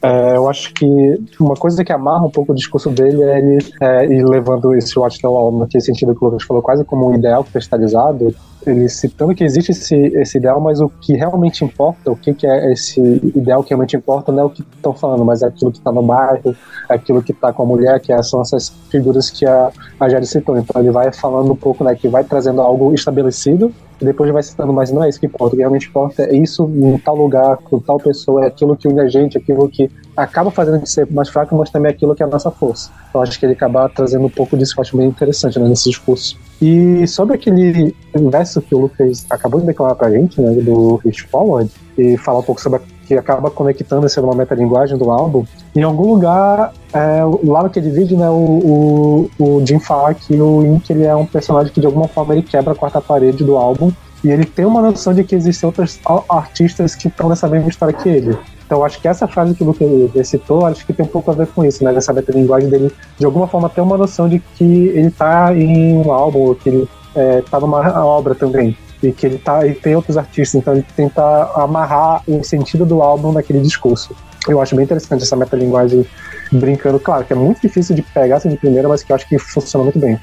[0.05, 0.85] é, eu acho que
[1.39, 4.97] uma coisa que amarra um pouco o discurso dele é ele é, ir levando esse
[4.99, 8.33] Watch the Wall naquele sentido que o Lucas falou, quase como um ideal cristalizado,
[8.67, 12.45] ele citando que existe esse, esse ideal, mas o que realmente importa, o que, que
[12.45, 12.99] é esse
[13.35, 15.91] ideal que realmente importa, não é o que estão falando, mas é aquilo que está
[15.91, 16.55] no bairro,
[16.89, 20.27] é aquilo que está com a mulher, que são essas figuras que a, a Jade
[20.27, 20.57] citou.
[20.57, 23.73] Então ele vai falando um pouco, né, que vai trazendo algo estabelecido,
[24.03, 25.53] depois vai citando, mas não é isso que importa.
[25.53, 28.87] O que realmente importa é isso em tal lugar, com tal pessoa, é aquilo que
[28.87, 32.15] une a gente, aquilo que acaba fazendo gente ser mais fraco, mas também é aquilo
[32.15, 32.91] que é a nossa força.
[33.09, 35.67] Então acho que ele acaba trazendo um pouco disso que eu acho bem interessante né,
[35.67, 36.37] nesse discurso.
[36.61, 41.23] E sobre aquele verso que o Lucas acabou de declarar pra gente, né, do Reach
[41.23, 45.45] Forward, e falar um pouco sobre a que acaba conectando esse numa metalinguagem do álbum.
[45.75, 50.65] Em algum lugar, é, lá naquele vídeo, né, o, o, o Jim fala que o
[50.65, 53.55] Ink ele é um personagem que de alguma forma ele quebra a quarta parede do
[53.55, 53.91] álbum
[54.23, 57.93] e ele tem uma noção de que existem outros artistas que estão nessa mesma história
[57.93, 58.35] que ele.
[58.65, 61.35] Então acho que essa frase que o Lucas citou, acho que tem um pouco a
[61.35, 61.91] ver com isso, né?
[61.91, 66.11] Nessa metalinguagem dele, de alguma forma, ter uma noção de que ele tá em um
[66.11, 68.75] álbum, que ele é, tá numa obra também.
[69.03, 69.65] E que ele tá.
[69.65, 71.21] E tem outros artistas, então ele tenta
[71.55, 74.15] amarrar o sentido do álbum naquele discurso.
[74.47, 76.05] Eu acho bem interessante essa metalinguagem
[76.51, 79.27] brincando, claro, que é muito difícil de pegar assim de primeira, mas que eu acho
[79.27, 80.19] que funciona muito bem.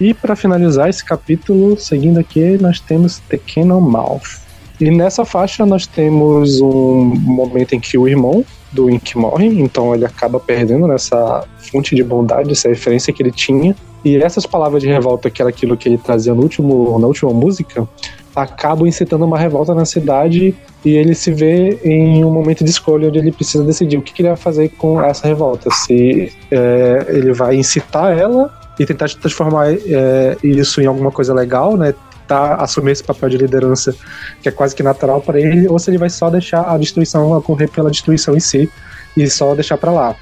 [0.00, 4.40] E para finalizar esse capítulo, seguindo aqui, nós temos The Canon Mouth.
[4.80, 9.92] E nessa faixa nós temos um momento em que o irmão do Ink morre, então
[9.94, 13.74] ele acaba perdendo nessa fonte de bondade, essa referência que ele tinha.
[14.04, 17.32] E essas palavras de revolta, que era aquilo que ele trazia no último, na última
[17.32, 17.86] música,
[18.34, 20.54] acabam incitando uma revolta na cidade
[20.84, 24.12] e ele se vê em um momento de escolha onde ele precisa decidir o que,
[24.12, 25.70] que ele vai fazer com essa revolta.
[25.70, 31.76] Se é, ele vai incitar ela e tentar transformar é, isso em alguma coisa legal,
[31.76, 31.94] né?
[32.28, 33.94] Tá, assumir esse papel de liderança
[34.42, 37.32] que é quase que natural para ele, ou se ele vai só deixar a destruição
[37.32, 38.70] ocorrer pela destruição em si
[39.16, 40.14] e só deixar para lá.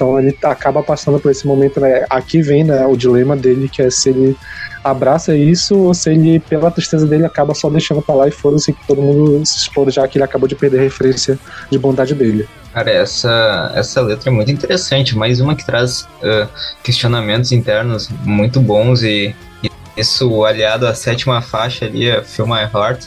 [0.00, 2.06] Então ele acaba passando por esse momento, né?
[2.08, 4.34] Aqui vem né, o dilema dele, que é se ele
[4.82, 8.72] abraça isso ou se ele, pela tristeza dele, acaba só deixando pra lá e foda-se
[8.72, 11.38] que todo mundo se expor, já que ele acabou de perder a referência
[11.70, 12.48] de bondade dele.
[12.72, 16.48] Cara, essa, essa letra é muito interessante, mais uma que traz uh,
[16.82, 22.62] questionamentos internos muito bons e, e, isso aliado à sétima faixa ali, a Feel My
[22.72, 23.04] Heart,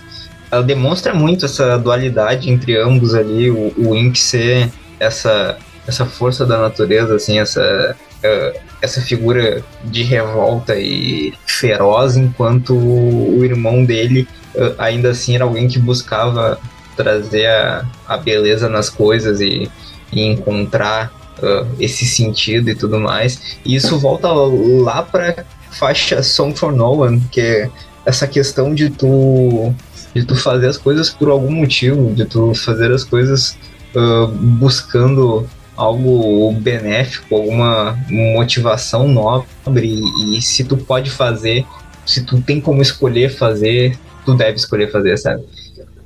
[0.51, 5.57] ela demonstra muito essa dualidade entre ambos ali, o, o Ink ser essa
[5.87, 13.43] essa força da natureza, assim, essa, uh, essa figura de revolta e feroz, enquanto o
[13.43, 16.59] irmão dele uh, ainda assim era alguém que buscava
[16.95, 19.69] trazer a, a beleza nas coisas e,
[20.11, 23.57] e encontrar uh, esse sentido e tudo mais.
[23.65, 27.69] E isso volta lá para faixa Song for No One, que é
[28.05, 29.73] essa questão de tu
[30.13, 33.57] de tu fazer as coisas por algum motivo, de tu fazer as coisas
[33.95, 40.01] uh, buscando algo benéfico, alguma motivação nobre
[40.35, 41.65] e, se tu pode fazer,
[42.05, 45.43] se tu tem como escolher fazer, tu deve escolher fazer, sabe?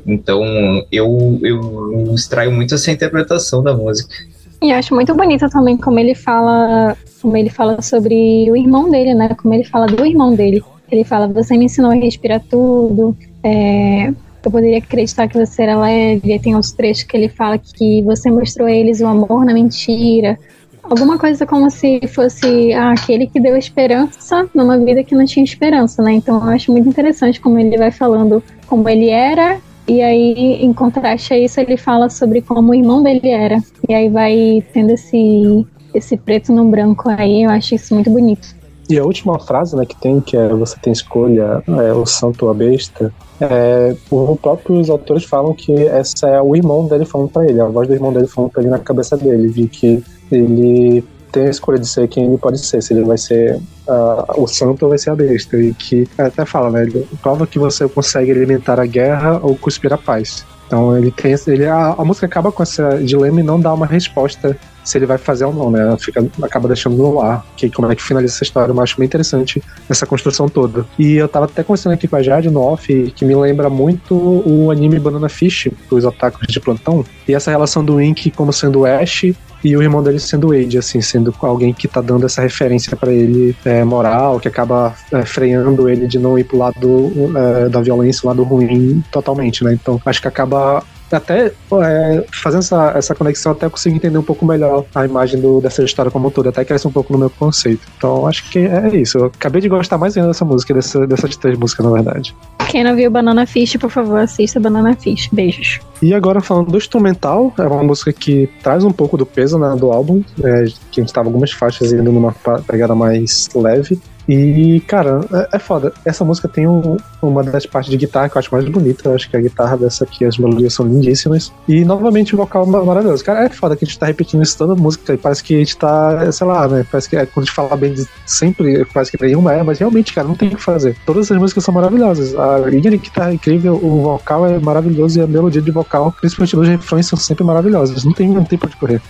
[0.05, 0.43] Então
[0.91, 4.15] eu, eu extraio muito essa interpretação da música.
[4.61, 9.13] E acho muito bonito também como ele fala, como ele fala sobre o irmão dele,
[9.13, 9.35] né?
[9.35, 10.63] Como ele fala do irmão dele.
[10.89, 15.79] Ele fala, você me ensinou a respirar tudo, é, eu poderia acreditar que você era
[15.79, 16.39] leve.
[16.39, 20.37] Tem outros trechos que ele fala que você mostrou a eles o amor na mentira.
[20.83, 25.43] Alguma coisa como se fosse ah, aquele que deu esperança numa vida que não tinha
[25.43, 26.13] esperança, né?
[26.13, 30.73] Então eu acho muito interessante como ele vai falando como ele era e aí, em
[30.73, 33.63] contraste a isso, ele fala sobre como o irmão dele era.
[33.87, 38.53] E aí vai tendo esse, esse preto no branco aí, eu acho isso muito bonito.
[38.89, 42.45] E a última frase né, que tem, que é você tem escolha, é, o santo
[42.45, 47.29] ou a besta, é, os próprios autores falam que essa é o irmão dele falando
[47.29, 50.03] para ele, a voz do irmão dele falando pra ele na cabeça dele, de que
[50.31, 53.57] ele tem a escolha de ser quem ele pode ser, se ele vai ser
[53.87, 55.57] uh, o santo ou vai ser a besta.
[55.57, 56.91] E que até fala, né?
[57.21, 60.45] Prova que você consegue alimentar a guerra ou cuspir a paz.
[60.65, 63.85] Então ele tem ele, a, a música acaba com esse dilema e não dá uma
[63.85, 64.57] resposta
[64.87, 65.97] se ele vai fazer ou não, né?
[65.99, 68.71] Fica, acaba deixando no ar que, como é que finaliza essa história.
[68.71, 70.85] Eu acho bem interessante essa construção toda.
[70.97, 74.15] E eu tava até conversando aqui com a Jade no off, que me lembra muito
[74.15, 77.05] o anime Banana Fish, dos otakus de plantão.
[77.27, 79.25] E essa relação do Ink como sendo Ash
[79.63, 83.11] e o irmão dele sendo Wade, assim, sendo alguém que tá dando essa referência para
[83.11, 87.81] ele é, moral, que acaba é, freando ele de não ir pro lado é, da
[87.81, 89.73] violência, o lado ruim totalmente, né?
[89.73, 94.23] Então acho que acaba até é, fazendo essa, essa conexão, até eu consigo entender um
[94.23, 97.19] pouco melhor a imagem do, dessa história como um todo, até cresce um pouco no
[97.19, 97.81] meu conceito.
[97.97, 99.17] Então acho que é isso.
[99.17, 102.35] Eu acabei de gostar mais ainda dessa música, dessa, dessas três músicas, na verdade.
[102.69, 105.29] Quem não viu Banana Fish, por favor, assista Banana Fish.
[105.31, 105.79] Beijos.
[106.01, 109.75] E agora falando do instrumental, é uma música que traz um pouco do peso né,
[109.75, 112.35] do álbum, é, que a gente tava algumas faixas indo numa
[112.67, 113.99] pegada mais leve.
[114.27, 115.93] E, cara, é, é foda.
[116.03, 119.09] Essa música tem um, uma das partes de guitarra que eu acho mais bonita.
[119.09, 121.53] Eu acho que a guitarra dessa aqui, as melodias são lindíssimas.
[121.67, 123.23] E, novamente, o vocal maravilhoso.
[123.23, 125.13] Cara, é foda que a gente tá repetindo isso toda música.
[125.13, 126.85] E parece que a gente tá, sei lá, né?
[126.91, 129.79] Parece que é, quando a gente fala bem de sempre, parece que nenhuma é, mas
[129.79, 130.95] realmente, cara, não tem o que fazer.
[131.05, 132.35] Todas as músicas são maravilhosas.
[132.35, 136.13] A linha de guitarra é incrível, o vocal é maravilhoso e a melodia de vocal,
[136.19, 138.03] principalmente nos refrões, são sempre maravilhosas.
[138.03, 139.01] Não tem, não tem onde correr.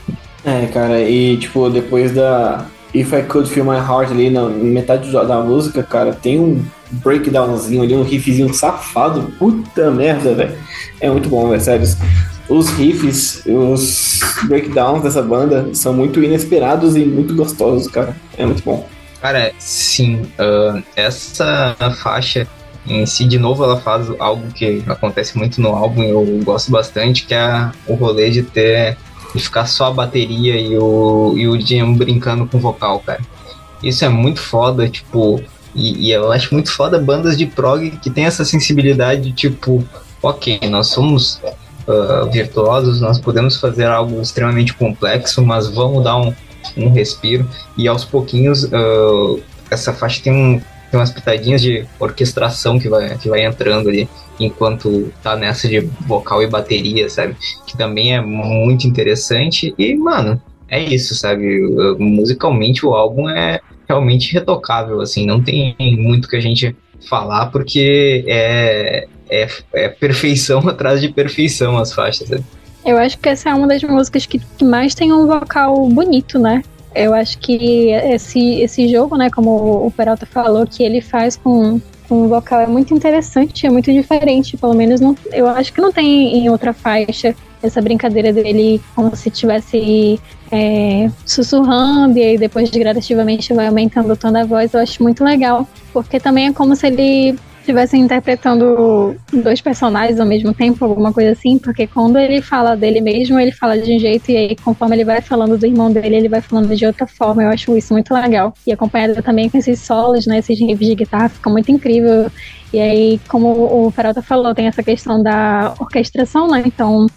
[0.45, 5.11] É, cara, e tipo, depois da, If I Could Feel My Heart ali na metade
[5.11, 9.33] da música, cara, tem um breakdownzinho ali, um riffzinho safado.
[9.37, 10.57] Puta merda, velho.
[10.99, 11.87] É muito bom, velho, sério.
[12.49, 18.15] Os riffs, os breakdowns dessa banda são muito inesperados e muito gostosos, cara.
[18.37, 18.87] É muito bom.
[19.21, 20.21] Cara, sim.
[20.39, 22.47] Uh, essa faixa
[22.87, 26.71] em si, de novo, ela faz algo que acontece muito no álbum e eu gosto
[26.71, 28.97] bastante, que é o rolê de ter
[29.35, 33.21] e ficar só a bateria e o, e o Jim brincando com o vocal, cara.
[33.83, 35.41] Isso é muito foda, tipo,
[35.75, 39.83] e, e, eu acho muito foda bandas de prog que tem essa sensibilidade, tipo,
[40.21, 41.39] ok, nós somos
[41.87, 46.33] uh, virtuosos, nós podemos fazer algo extremamente complexo, mas vamos dar um,
[46.75, 47.47] um respiro,
[47.77, 49.39] e aos pouquinhos uh,
[49.69, 54.07] essa faixa tem um tem umas pitadinhas de orquestração que vai, que vai entrando ali
[54.39, 57.35] enquanto tá nessa de vocal e bateria, sabe?
[57.65, 59.73] Que também é muito interessante.
[59.77, 61.61] E, mano, é isso, sabe?
[61.97, 66.75] Musicalmente o álbum é realmente retocável, assim, não tem muito que a gente
[67.07, 72.43] falar, porque é, é, é perfeição atrás de perfeição as faixas, sabe?
[72.85, 76.39] Eu acho que essa é uma das músicas que, que mais tem um vocal bonito,
[76.39, 76.63] né?
[76.97, 81.79] Eu acho que esse, esse jogo, né, como o Peralta falou, que ele faz com,
[82.09, 84.57] com o vocal é muito interessante, é muito diferente.
[84.57, 89.15] Pelo menos não, eu acho que não tem em outra faixa essa brincadeira dele como
[89.15, 90.19] se estivesse
[90.51, 94.73] é, sussurrando e aí depois gradativamente vai aumentando o tom da voz.
[94.73, 97.37] Eu acho muito legal, porque também é como se ele
[97.67, 103.01] estivessem interpretando dois personagens ao mesmo tempo, alguma coisa assim, porque quando ele fala dele
[103.01, 106.15] mesmo, ele fala de um jeito, e aí conforme ele vai falando do irmão dele,
[106.15, 107.43] ele vai falando de outra forma.
[107.43, 108.53] Eu acho isso muito legal.
[108.65, 112.31] E acompanhado também com esses solos, né, esses riffs de guitarra, fica muito incrível.
[112.71, 117.07] E aí, como o Peralta falou, tem essa questão da orquestração, né, então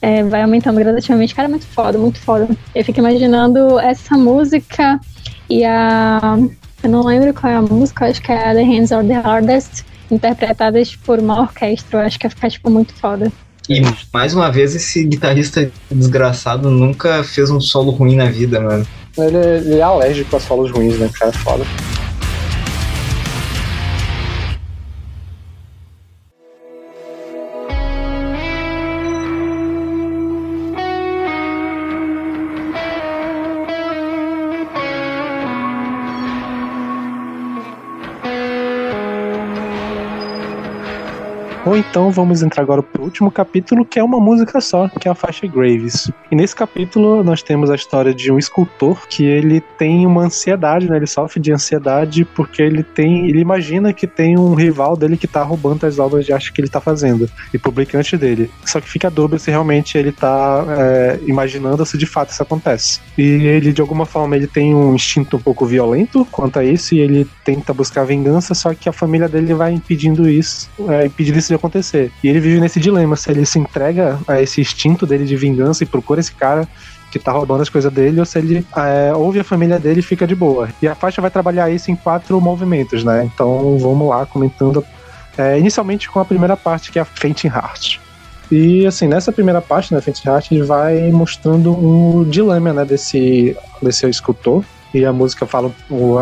[0.00, 1.34] é, vai aumentando gradativamente.
[1.34, 2.48] Cara, muito foda, muito foda.
[2.74, 5.00] Eu fico imaginando essa música
[5.48, 6.36] e a.
[6.82, 9.84] Eu não lembro qual é a música, acho que é The Hands Are the Hardest
[10.14, 12.00] interpretadas por uma orquestra.
[12.00, 13.32] Eu acho que ia ficar, tipo, muito foda.
[13.68, 13.80] E
[14.12, 18.86] mais uma vez, esse guitarrista desgraçado nunca fez um solo ruim na vida, mano.
[19.16, 21.08] Ele, é- ele é alérgico a solos ruins, né?
[21.18, 21.64] Cara, é foda.
[41.76, 45.14] Então vamos entrar agora pro último capítulo, que é uma música só, que é a
[45.14, 46.10] faixa Graves.
[46.30, 50.88] E nesse capítulo nós temos a história de um escultor que ele tem uma ansiedade,
[50.88, 50.96] né?
[50.96, 53.28] Ele sofre de ansiedade porque ele tem.
[53.28, 56.60] ele imagina que tem um rival dele que tá roubando as obras de arte que
[56.60, 58.50] ele tá fazendo e publica antes dele.
[58.64, 62.42] Só que fica a dúvida se realmente ele tá é, imaginando se de fato isso
[62.42, 63.00] acontece.
[63.16, 66.94] E ele, de alguma forma, ele tem um instinto um pouco violento quanto a isso
[66.94, 71.38] e ele tenta buscar vingança, só que a família dele vai impedindo isso, é, impedindo
[71.38, 72.10] isso de acontecer.
[72.22, 75.84] E ele vive nesse dilema, se ele se entrega a esse instinto dele de vingança
[75.84, 76.66] e procura esse cara
[77.10, 80.02] que tá roubando as coisas dele, ou se ele é, ouve a família dele e
[80.02, 80.68] fica de boa.
[80.80, 83.22] E a faixa vai trabalhar isso em quatro movimentos, né?
[83.24, 84.84] Então vamos lá, comentando
[85.36, 88.00] é, inicialmente com a primeira parte, que é a Fainting Heart.
[88.50, 93.56] E assim, nessa primeira parte, né, Fainting Heart, ele vai mostrando um dilema, né, desse,
[93.80, 94.64] desse escultor.
[94.92, 95.72] E a música fala,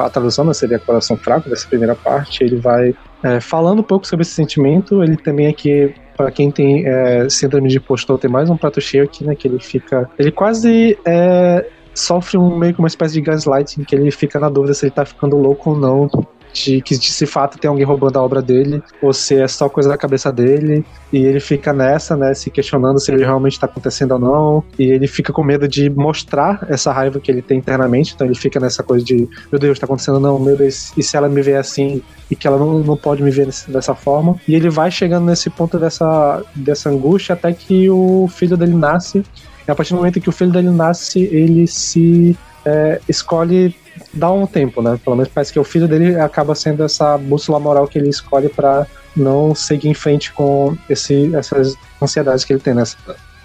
[0.05, 2.45] a tradução né, seria Coração Fraco, dessa primeira parte.
[2.45, 5.03] Ele vai é, falando um pouco sobre esse sentimento.
[5.03, 9.05] Ele também aqui, para quem tem é, síndrome de impostor, tem mais um prato cheio
[9.05, 10.09] aqui, né, que ele fica...
[10.19, 14.49] Ele quase é, sofre um, meio que uma espécie de gaslighting, que ele fica na
[14.49, 16.09] dúvida se ele tá ficando louco ou não
[16.53, 19.89] de que de fato tem alguém roubando a obra dele, ou se é só coisa
[19.89, 24.13] da cabeça dele, e ele fica nessa, né, se questionando se ele realmente está acontecendo
[24.13, 28.13] ou não, e ele fica com medo de mostrar essa raiva que ele tem internamente,
[28.15, 31.03] então ele fica nessa coisa de, meu Deus, está acontecendo ou não, meu Deus, e
[31.03, 33.95] se ela me vê assim, e que ela não, não pode me ver nesse- dessa
[33.95, 38.75] forma, e ele vai chegando nesse ponto dessa, dessa angústia até que o filho dele
[38.75, 39.25] nasce,
[39.67, 43.75] e a partir do momento que o filho dele nasce, ele se é, escolhe
[44.13, 44.99] dar um tempo, né?
[45.03, 48.49] Pelo menos parece que o filho dele acaba sendo essa bússola moral que ele escolhe
[48.49, 52.97] pra não seguir em frente com esse, essas ansiedades que ele tem nessa.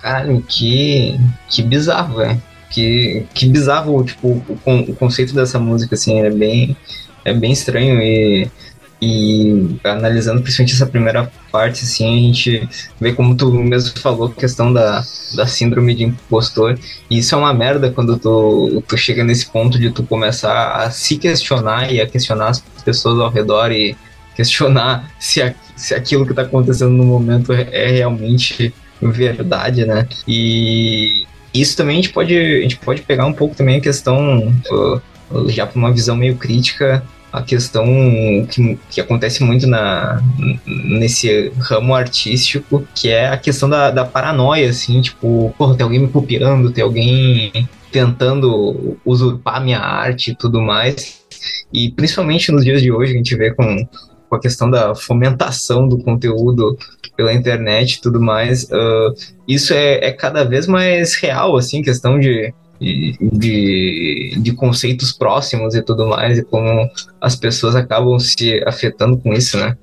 [0.01, 1.19] Caralho, que,
[1.49, 2.41] que bizarro, velho.
[2.69, 6.75] Que, que bizarro, tipo, o, o conceito dessa música, assim, é bem,
[7.23, 8.49] é bem estranho e,
[9.01, 12.69] e analisando principalmente essa primeira parte, assim, a gente
[12.99, 15.03] vê como tu mesmo falou, questão da,
[15.35, 16.77] da síndrome de impostor,
[17.09, 20.89] e isso é uma merda quando tu, tu chega nesse ponto de tu começar a
[20.89, 23.95] se questionar e a questionar as pessoas ao redor e
[24.35, 30.07] questionar se, a- se aquilo que tá acontecendo no momento é, é realmente verdade, né?
[30.27, 34.53] E isso também a gente pode, a gente pode pegar um pouco também a questão,
[35.47, 37.03] já para uma visão meio crítica,
[37.35, 37.85] a questão
[38.49, 40.21] que, que acontece muito na,
[40.65, 45.99] nesse ramo artístico, que é a questão da, da paranoia, assim, tipo, porra, tem alguém
[45.99, 51.25] me copiando, tem alguém tentando usurpar minha arte e tudo mais.
[51.71, 53.85] E principalmente nos dias de hoje, a gente vê com,
[54.29, 56.77] com a questão da fomentação do conteúdo
[57.17, 59.13] pela internet e tudo mais, ah,
[59.47, 65.81] isso é, é cada vez mais real, assim, questão de, de, de conceitos próximos e
[65.81, 66.89] tudo mais, e como
[67.21, 69.77] as pessoas acabam se afetando com isso, né?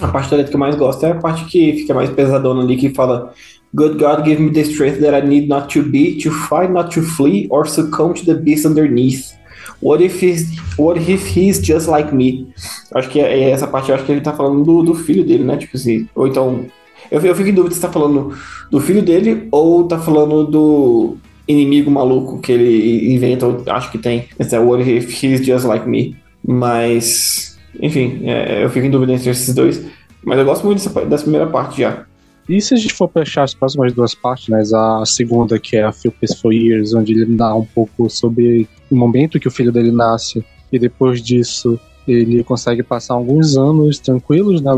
[0.00, 2.62] A parte da letra que eu mais gosto é a parte que fica mais pesadona
[2.62, 3.32] ali, que fala
[3.74, 6.94] Good God, give me the strength that I need not to be, to fight, not
[6.94, 9.34] to flee, or succumb to the beast underneath.
[9.80, 10.46] What if he's,
[10.78, 12.46] what if he's just like me?
[12.94, 15.42] Acho que é é essa parte, acho que ele tá falando do, do filho dele,
[15.44, 15.56] né?
[15.56, 16.66] Tipo assim, ou então.
[17.10, 18.32] Eu, eu fico em dúvida se tá falando
[18.70, 24.28] do filho dele ou tá falando do inimigo maluco que ele inventa, acho que tem.
[24.38, 26.16] Esse é What if he's just like me?
[26.46, 27.58] Mas.
[27.80, 29.84] Enfim, é, eu fico em dúvida entre esses dois.
[30.22, 32.06] Mas eu gosto muito dessa, dessa primeira parte já.
[32.48, 35.84] E se a gente for fechar as próximas duas partes, né, a segunda, que é
[35.84, 39.72] a Few Peaceful Years, onde ele dá um pouco sobre o momento que o filho
[39.72, 44.70] dele nasce, e depois disso ele consegue passar alguns anos tranquilos, né,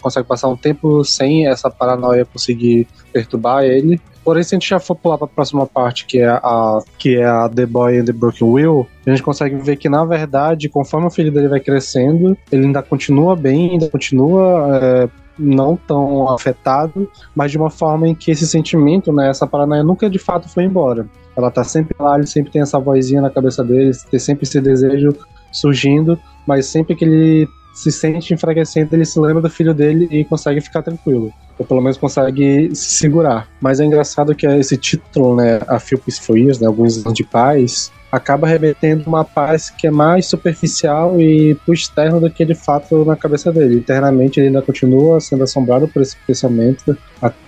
[0.00, 3.98] consegue passar um tempo sem essa paranoia conseguir perturbar ele.
[4.26, 7.14] Porém, se a gente já for pular para a próxima parte, que é a que
[7.14, 10.68] é a The Boy and the Broken Wheel, a gente consegue ver que na verdade,
[10.68, 15.08] conforme o filho dele vai crescendo, ele ainda continua bem, ainda continua é,
[15.38, 20.10] não tão afetado, mas de uma forma em que esse sentimento, né, essa paranoia nunca
[20.10, 21.06] de fato foi embora.
[21.36, 24.60] Ela tá sempre lá, ele sempre tem essa vozinha na cabeça dele, tem sempre esse
[24.60, 25.14] desejo
[25.52, 30.24] surgindo, mas sempre que ele se sente enfraquecendo, ele se lembra do filho dele e
[30.24, 31.30] consegue ficar tranquilo.
[31.58, 33.48] Ou pelo menos consegue se segurar.
[33.60, 37.22] Mas é engraçado que esse título, né, A Few Peaceful Years, né, Alguns anos de
[37.22, 42.54] paz, acaba remetendo uma paz que é mais superficial e pro externo do que de
[42.54, 43.76] fato na cabeça dele.
[43.76, 46.96] Internamente ele ainda continua sendo assombrado por esse pensamento,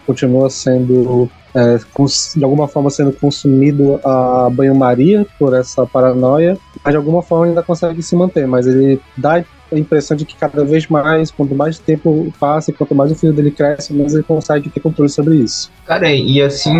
[0.06, 1.78] continua sendo é,
[2.36, 7.62] de alguma forma sendo consumido a banho-maria por essa paranoia, mas de alguma forma ainda
[7.62, 9.42] consegue se manter, mas ele dá
[9.72, 13.14] a impressão de que cada vez mais, quanto mais tempo passa e quanto mais o
[13.14, 15.70] filho dele cresce, mais ele consegue ter controle sobre isso.
[15.86, 16.74] Cara, e assim,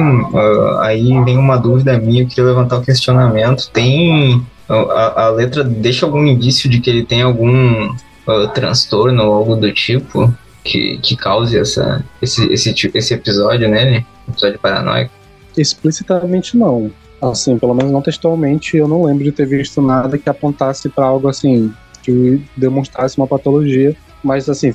[0.80, 3.70] aí vem uma dúvida minha, eu queria levantar um questionamento.
[3.70, 4.42] Tem.
[4.68, 7.90] A, a letra deixa algum indício de que ele tem algum
[8.26, 10.30] ah, transtorno ou algo do tipo
[10.62, 14.04] que, que cause essa, esse, esse, esse episódio nele?
[14.28, 15.10] Episódio paranoico.
[15.56, 16.90] Explicitamente não.
[17.20, 21.06] Assim, pelo menos não textualmente, eu não lembro de ter visto nada que apontasse para
[21.06, 21.72] algo assim,
[22.08, 23.94] que demonstrasse uma patologia.
[24.24, 24.74] Mas, assim,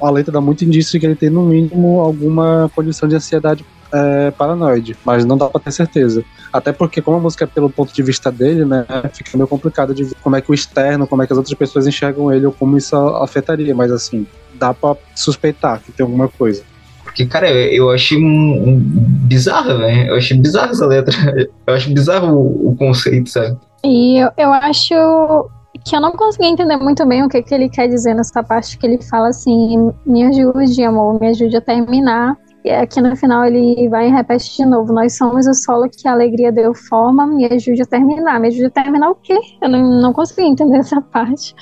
[0.00, 3.64] a letra dá muito indício de que ele tem, no mínimo, alguma condição de ansiedade
[3.92, 4.96] é, paranoide.
[5.04, 6.24] Mas não dá pra ter certeza.
[6.52, 9.94] Até porque, como a música é pelo ponto de vista dele, né, fica meio complicado
[9.94, 12.46] de ver como é que o externo, como é que as outras pessoas enxergam ele
[12.46, 13.74] ou como isso afetaria.
[13.74, 16.62] Mas, assim, dá pra suspeitar que tem alguma coisa.
[17.04, 20.08] Porque, cara, eu, eu achei um, um bizarro, velho.
[20.08, 21.14] Eu achei bizarro essa letra.
[21.66, 23.56] Eu acho bizarro o, o conceito, sabe?
[23.84, 24.94] E eu, eu acho
[25.84, 28.78] que eu não consegui entender muito bem o que, que ele quer dizer nessa parte
[28.78, 32.36] que ele fala assim, me ajude, amor, me ajude a terminar.
[32.64, 36.06] E aqui no final ele vai e repete de novo, nós somos o solo que
[36.08, 38.40] a alegria deu forma, me ajude a terminar.
[38.40, 39.38] Me ajude a terminar o quê?
[39.62, 41.54] Eu não, não consegui entender essa parte.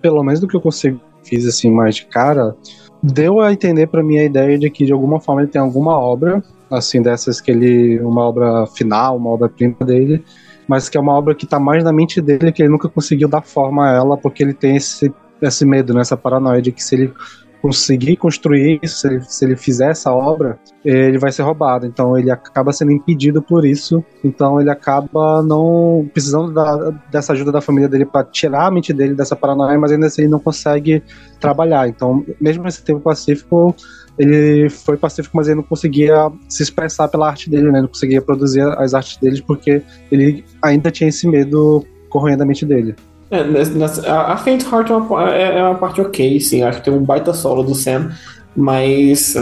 [0.00, 2.56] pelo menos do que eu consigo fiz assim mais de cara,
[3.02, 5.98] deu a entender pra mim a ideia de que de alguma forma ele tem alguma
[5.98, 10.24] obra, assim dessas que ele uma obra final, uma obra prima dele,
[10.68, 13.28] mas que é uma obra que tá mais na mente dele que ele nunca conseguiu
[13.28, 16.82] dar forma a ela porque ele tem esse esse medo, né, essa paranoia de que
[16.82, 17.14] se ele
[17.60, 21.86] conseguir construir isso, se ele, se ele fizer essa obra, ele vai ser roubado.
[21.86, 24.04] Então ele acaba sendo impedido por isso.
[24.22, 28.92] Então ele acaba não precisando da- dessa ajuda da família dele para tirar a mente
[28.92, 31.02] dele dessa paranoia, mas ainda assim ele não consegue
[31.40, 31.88] trabalhar.
[31.88, 33.74] Então, mesmo nesse tempo pacífico,
[34.18, 37.80] ele foi pacífico, mas ele não conseguia se expressar pela arte dele, né?
[37.80, 42.66] Não conseguia produzir as artes dele porque ele ainda tinha esse medo corroendo a mente
[42.66, 42.94] dele.
[43.30, 46.62] É, nessa- a, Faint Heart é uma, é- é uma parte ok, sim.
[46.62, 48.10] Acho que tem um baita solo do Sam,
[48.56, 49.34] mas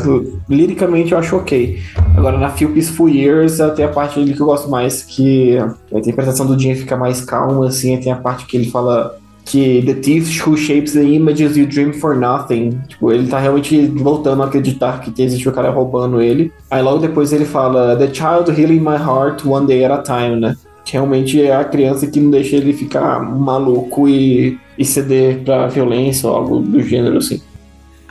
[0.48, 1.78] liricamente eu acho ok.
[2.16, 5.74] Agora na Few Peaceful Years tem a parte dele que eu gosto mais, que uh,
[5.94, 7.96] a interpretação do Jim fica mais calma, assim.
[7.98, 9.16] Tem a parte que ele fala
[9.46, 12.80] que The Thief Who Shapes the Images You Dream for Nothing.
[12.88, 16.52] Tipo, ele tá realmente voltando a acreditar que existe o cara roubando ele.
[16.70, 20.40] Aí logo depois ele fala The Child Healing My Heart One Day at a Time,
[20.40, 20.56] né?
[20.86, 25.66] que realmente é a criança que não deixa ele ficar maluco e, e ceder pra
[25.66, 27.42] violência ou algo do gênero, assim.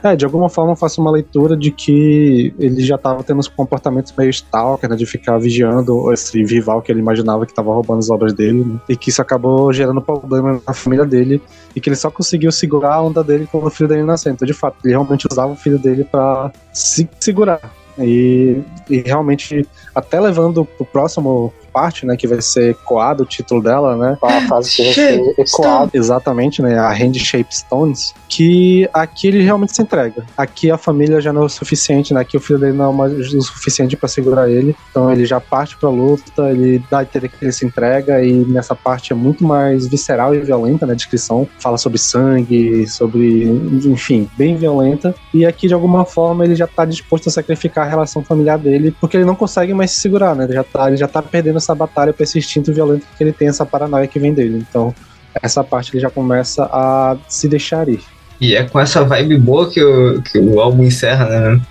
[0.05, 3.47] É, de alguma forma eu faço uma leitura de que ele já estava tendo uns
[3.47, 7.97] comportamentos meio stalker, né, de ficar vigiando esse rival que ele imaginava que estava roubando
[7.97, 11.41] as obras dele, né, e que isso acabou gerando problema na família dele,
[11.75, 14.31] e que ele só conseguiu segurar a onda dele quando o filho dele nasceu.
[14.31, 17.73] Então, de fato, ele realmente usava o filho dele para se segurar.
[17.97, 23.61] E, e realmente, até levando pro próximo parte, né, que vai ser ecoado o título
[23.61, 28.89] dela, né, a frase que vai ser ecoada, exatamente, né, a Hand Shape Stones, que
[28.93, 30.25] aqui ele realmente se entrega.
[30.37, 32.95] Aqui a família já não é o suficiente, né, aqui o filho dele não é
[32.95, 37.03] mais o suficiente para segurar ele, então ele já parte pra luta, ele dá a
[37.03, 40.93] entender que ele se entrega e nessa parte é muito mais visceral e violenta, né,
[40.93, 43.43] a descrição, fala sobre sangue, sobre,
[43.83, 47.89] enfim, bem violenta, e aqui de alguma forma ele já tá disposto a sacrificar a
[47.89, 50.95] relação familiar dele, porque ele não consegue mais se segurar, né, ele já tá, ele
[50.95, 54.19] já tá perdendo essa batalha pra esse instinto violento que ele tem, essa paranoia que
[54.19, 54.93] vem dele, então
[55.41, 58.01] essa parte ele já começa a se deixar ir.
[58.39, 61.61] E é com essa vibe boa que o, que o álbum encerra, né?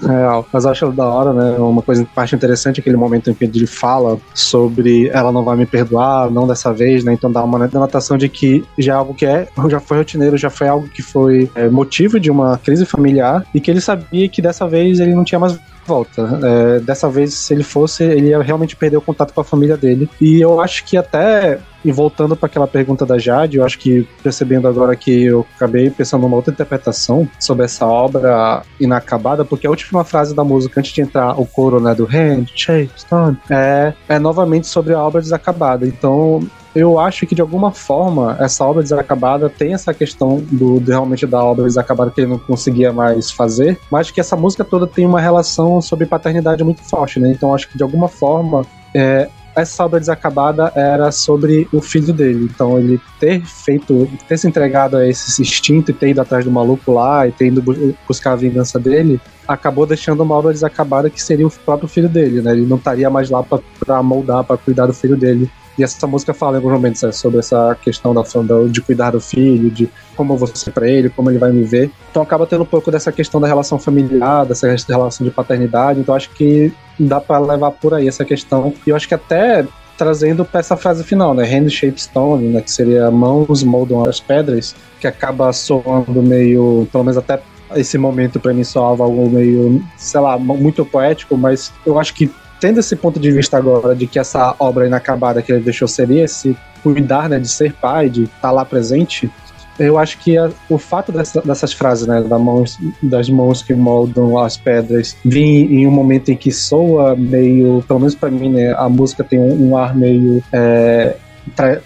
[0.07, 0.48] Real.
[0.53, 1.57] Mas eu acho da hora, né?
[1.57, 5.57] Uma coisa parte interessante é aquele momento em que ele fala sobre ela não vai
[5.57, 7.14] me perdoar, não dessa vez, né?
[7.14, 10.49] Então dá uma denotação de que já é algo que é, já foi rotineiro, já
[10.49, 14.41] foi algo que foi é, motivo de uma crise familiar e que ele sabia que
[14.41, 16.39] dessa vez ele não tinha mais volta.
[16.43, 19.77] É, dessa vez, se ele fosse, ele ia realmente perder o contato com a família
[19.77, 20.10] dele.
[20.19, 24.07] E eu acho que até, e voltando para aquela pergunta da Jade, eu acho que
[24.22, 29.69] percebendo agora que eu acabei pensando numa outra interpretação sobre essa obra inacabada, porque a
[29.69, 33.93] última frase da música, antes de entrar o coro, né, do Hand, Shape, Stone, é,
[34.07, 35.85] é novamente sobre a obra desacabada.
[35.85, 41.26] Então, eu acho que de alguma forma essa obra desacabada tem essa questão do, realmente
[41.26, 45.06] da obra desacabada que ele não conseguia mais fazer, mas que essa música toda tem
[45.06, 47.32] uma relação sobre paternidade muito forte, né?
[47.32, 52.48] Então acho que de alguma forma é, essa obra desacabada era sobre o filho dele.
[52.54, 56.52] Então ele ter feito, ter se entregado a esse instinto e ter ido atrás do
[56.52, 61.10] maluco lá e ter ido bu- buscar a vingança dele, acabou deixando uma obra desacabada
[61.10, 62.52] que seria o próprio filho dele, né?
[62.52, 65.50] Ele não estaria mais lá pra moldar, pra cuidar do filho dele.
[65.80, 68.22] E essa música fala em alguns momentos é, sobre essa questão da,
[68.69, 71.64] de cuidar do filho, de como eu vou ser pra ele, como ele vai me
[71.64, 71.89] ver.
[72.11, 76.01] Então acaba tendo um pouco dessa questão da relação familiar, dessa relação de paternidade.
[76.01, 78.73] Então acho que dá pra levar por aí essa questão.
[78.85, 79.65] E eu acho que até
[79.97, 81.43] trazendo pra essa frase final, né?
[81.45, 82.61] Hand shape stone, né?
[82.61, 87.41] Que seria mãos moldam as pedras, que acaba soando meio, pelo menos até
[87.76, 92.30] esse momento pra mim soava algo meio, sei lá, muito poético, mas eu acho que
[92.60, 96.23] tendo esse ponto de vista agora de que essa obra inacabada que ele deixou seria
[96.26, 99.30] esse cuidar, né, de ser pai, de estar lá presente,
[99.77, 104.38] eu acho que a- o fato dessa- dessas frases, né, mãos, das mãos que moldam
[104.38, 108.73] as pedras, vir em um momento em que soa meio, pelo menos pra mim, né,
[108.77, 111.15] a música tem um, um ar meio é,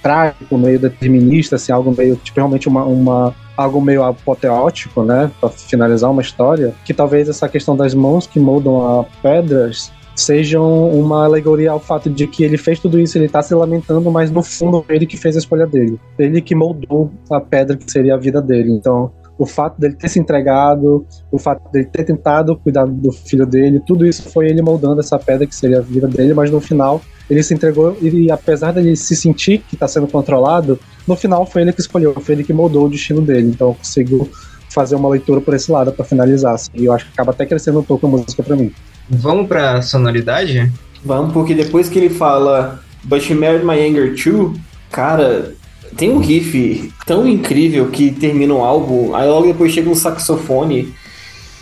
[0.01, 5.49] trágico, meio determinista, assim, algo meio, tipo, realmente uma, uma algo meio apoteótico, né, para
[5.49, 11.25] finalizar uma história, que talvez essa questão das mãos que moldam a pedras sejam uma
[11.25, 14.43] alegoria ao fato de que ele fez tudo isso, ele tá se lamentando, mas no
[14.43, 15.99] fundo ele que fez a escolha dele.
[16.17, 18.71] Ele que moldou a pedra que seria a vida dele.
[18.71, 23.45] Então, o fato dele ter se entregado, o fato dele ter tentado cuidar do filho
[23.45, 26.61] dele, tudo isso foi ele moldando essa pedra que seria a vida dele, mas no
[26.61, 31.45] final ele se entregou e apesar dele se sentir que está sendo controlado, no final
[31.45, 33.49] foi ele que escolheu, foi ele que moldou o destino dele.
[33.49, 34.29] Então conseguiu
[34.69, 36.55] fazer uma leitura por esse lado para finalizar.
[36.55, 36.71] assim.
[36.75, 38.71] E eu acho que acaba até crescendo um pouco a música para mim.
[39.09, 40.71] Vamos pra sonoridade?
[41.03, 44.55] Vamos, porque depois que ele fala But She Married My Anger Too,
[44.89, 45.53] cara,
[45.97, 50.93] tem um riff tão incrível que termina o álbum, aí logo depois chega um saxofone.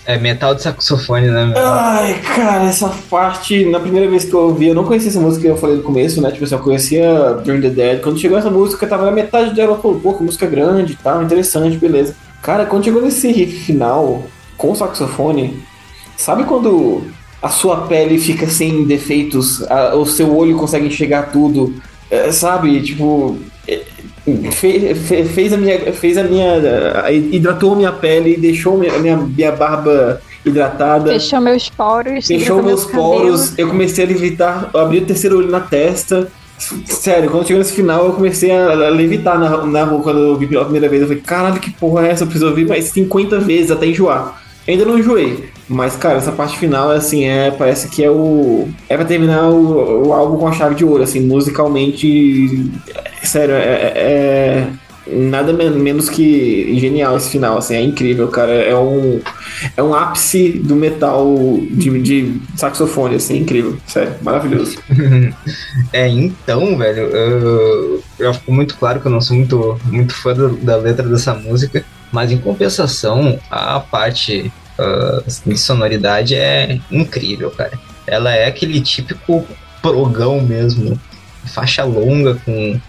[0.05, 1.45] É metal de saxofone, né?
[1.45, 1.57] meu?
[1.57, 5.43] Ai, cara, essa parte, na primeira vez que eu ouvi, eu não conhecia essa música
[5.43, 6.31] que eu falei no começo, né?
[6.31, 8.01] Tipo assim, eu conhecia During the Dead.
[8.01, 11.21] Quando chegou essa música, tava na metade dela, pô, pô, que música grande e tal,
[11.21, 12.15] interessante, beleza.
[12.41, 14.23] Cara, quando chegou nesse riff final,
[14.57, 15.61] com o saxofone,
[16.17, 17.03] sabe quando
[17.41, 21.73] a sua pele fica sem defeitos, a- o seu olho consegue enxergar tudo,
[22.09, 22.81] é, sabe?
[22.81, 23.37] Tipo,
[23.67, 23.81] é,
[24.51, 26.55] fe- fe- fez a minha, fez a minha,
[27.31, 31.11] hidratou a minha pele, deixou minha, minha, minha barba hidratada.
[31.13, 32.27] Fechou meus poros.
[32.27, 33.03] Fechou meus cabelo.
[33.03, 36.27] poros, eu comecei a levitar, abri o terceiro olho na testa.
[36.85, 40.37] Sério, quando chegou nesse final, eu comecei a a levitar na, na rua quando eu
[40.37, 41.01] vi pela primeira vez.
[41.01, 42.21] Eu falei, caralho, que porra é essa?
[42.23, 44.39] Eu preciso ouvir mais 50 vezes até enjoar.
[44.67, 45.49] Ainda não enjoei.
[45.71, 48.67] Mas, cara, essa parte final, assim, é, parece que é o.
[48.89, 52.69] É pra terminar o, o álbum com a chave de ouro, assim, musicalmente.
[52.95, 53.59] é, Sério, é.
[53.63, 54.67] é-
[55.07, 58.51] é nada men- menos que genial esse final, assim, é incrível, cara.
[58.51, 59.19] É um.
[59.75, 61.25] É um ápice do metal
[61.71, 63.77] de, de saxofone, assim, incrível.
[63.87, 64.77] Sério, maravilhoso.
[65.93, 70.33] É, então, velho, eu, já ficou muito claro que eu não sou muito, muito fã
[70.33, 77.51] do- da letra dessa música, mas em compensação, a parte ah, de sonoridade é incrível,
[77.51, 77.77] cara.
[78.07, 79.45] Ela é aquele típico
[79.81, 80.99] progão mesmo,
[81.53, 82.79] faixa longa com,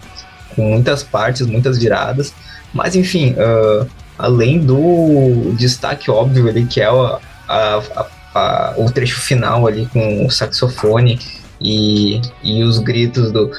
[0.55, 2.33] com muitas partes, muitas viradas,
[2.73, 3.85] mas enfim, ah,
[4.17, 8.05] além do destaque óbvio ali, que é a- a-
[8.35, 11.19] a- o trecho final ali com o saxofone
[11.61, 13.51] e, e os gritos do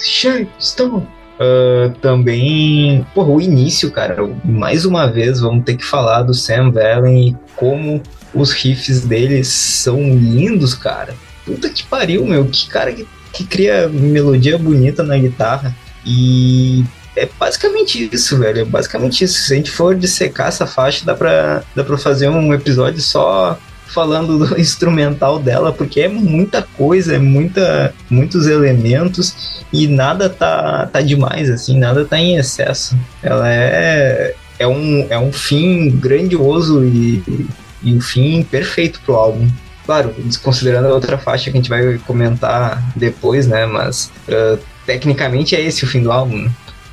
[0.00, 1.06] Shape, Stone.
[1.42, 6.70] Ah, também, porra, o início, cara, mais uma vez vamos ter que falar do Sam
[6.70, 8.00] Valen e como
[8.32, 11.14] os riffs dele são lindos, cara.
[11.44, 15.74] Puta que pariu, meu, que cara que, que cria melodia bonita na guitarra.
[16.06, 16.84] E
[17.16, 18.60] é basicamente isso, velho.
[18.60, 19.40] É basicamente isso.
[19.40, 23.58] Se a gente for dissecar essa faixa, dá pra, dá pra fazer um episódio só
[23.92, 30.86] falando do instrumental dela, porque é muita coisa, é muita, muitos elementos e nada tá,
[30.86, 32.96] tá demais, assim, nada tá em excesso.
[33.22, 37.48] Ela é, é, um, é um fim grandioso e,
[37.82, 39.48] e um fim perfeito pro álbum.
[39.84, 43.66] Claro, desconsiderando a outra faixa que a gente vai comentar depois, né?
[43.66, 46.48] Mas uh, tecnicamente é esse o fim do álbum.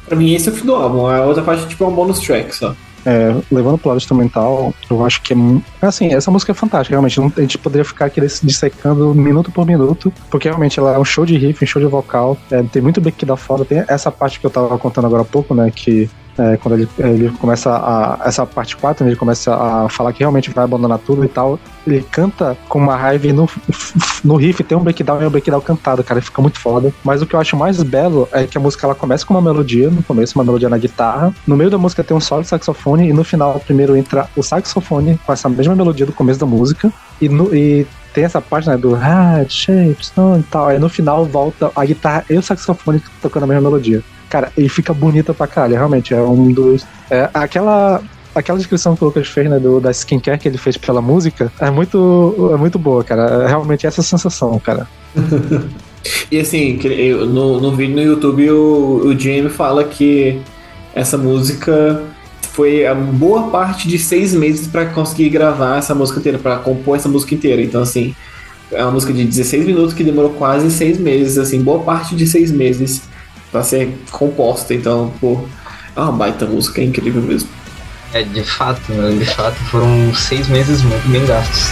[0.07, 1.05] Pra mim, esse é o fim do álbum.
[1.05, 2.75] A outra parte, tipo, é um bonus track só.
[3.05, 5.37] É, levando pro lado instrumental, eu acho que é.
[5.81, 7.19] Assim, essa música é fantástica, realmente.
[7.19, 11.25] A gente poderia ficar aqui dissecando minuto por minuto, porque realmente ela é um show
[11.25, 12.37] de riff, um show de vocal.
[12.51, 13.65] é, tem muito que dá foda.
[13.65, 15.71] Tem essa parte que eu tava contando agora há pouco, né?
[15.73, 16.09] Que
[16.39, 18.17] é, quando ele, ele começa a.
[18.25, 21.59] Essa parte 4, né, ele começa a falar que realmente vai abandonar tudo e tal.
[21.85, 23.49] Ele canta com uma raiva e no,
[24.23, 26.21] no riff tem um breakdown e um breakdown cantado, cara.
[26.21, 26.93] Fica muito foda.
[27.03, 29.41] Mas o que eu acho mais belo é que a música ela começa com uma
[29.41, 31.33] melodia, no começo, uma melodia na guitarra.
[31.45, 34.41] No meio da música tem um solo de saxofone e no final, primeiro entra o
[34.43, 36.91] saxofone com essa mesma melodia do começo da música.
[37.21, 40.67] E, no- e tem essa parte né, do heart, shape, stone e tal.
[40.67, 44.01] Aí no final volta a guitarra e o saxofone tocando a mesma melodia.
[44.29, 46.13] Cara, e fica bonita pra caralho, realmente.
[46.13, 46.85] É um dos.
[47.09, 48.01] É, aquela.
[48.35, 51.51] Aquela descrição que o Lucas fez, né, do, da skincare que ele fez pela música,
[51.59, 53.43] é muito, é muito boa, cara.
[53.43, 54.87] É realmente essa sensação, cara.
[56.31, 56.79] E assim,
[57.27, 60.39] no, no vídeo no YouTube o, o Jamie fala que
[60.93, 62.03] essa música
[62.53, 66.95] foi a boa parte de seis meses pra conseguir gravar essa música inteira, pra compor
[66.95, 67.61] essa música inteira.
[67.61, 68.15] Então, assim,
[68.71, 72.27] é uma música de 16 minutos que demorou quase seis meses, assim, boa parte de
[72.27, 73.01] seis meses
[73.51, 74.73] pra ser composta.
[74.73, 75.43] Então, pô,
[75.95, 77.49] é uma baita música, é incrível mesmo.
[78.13, 81.71] É, de fato, de fato, foram seis meses muito bem gastos.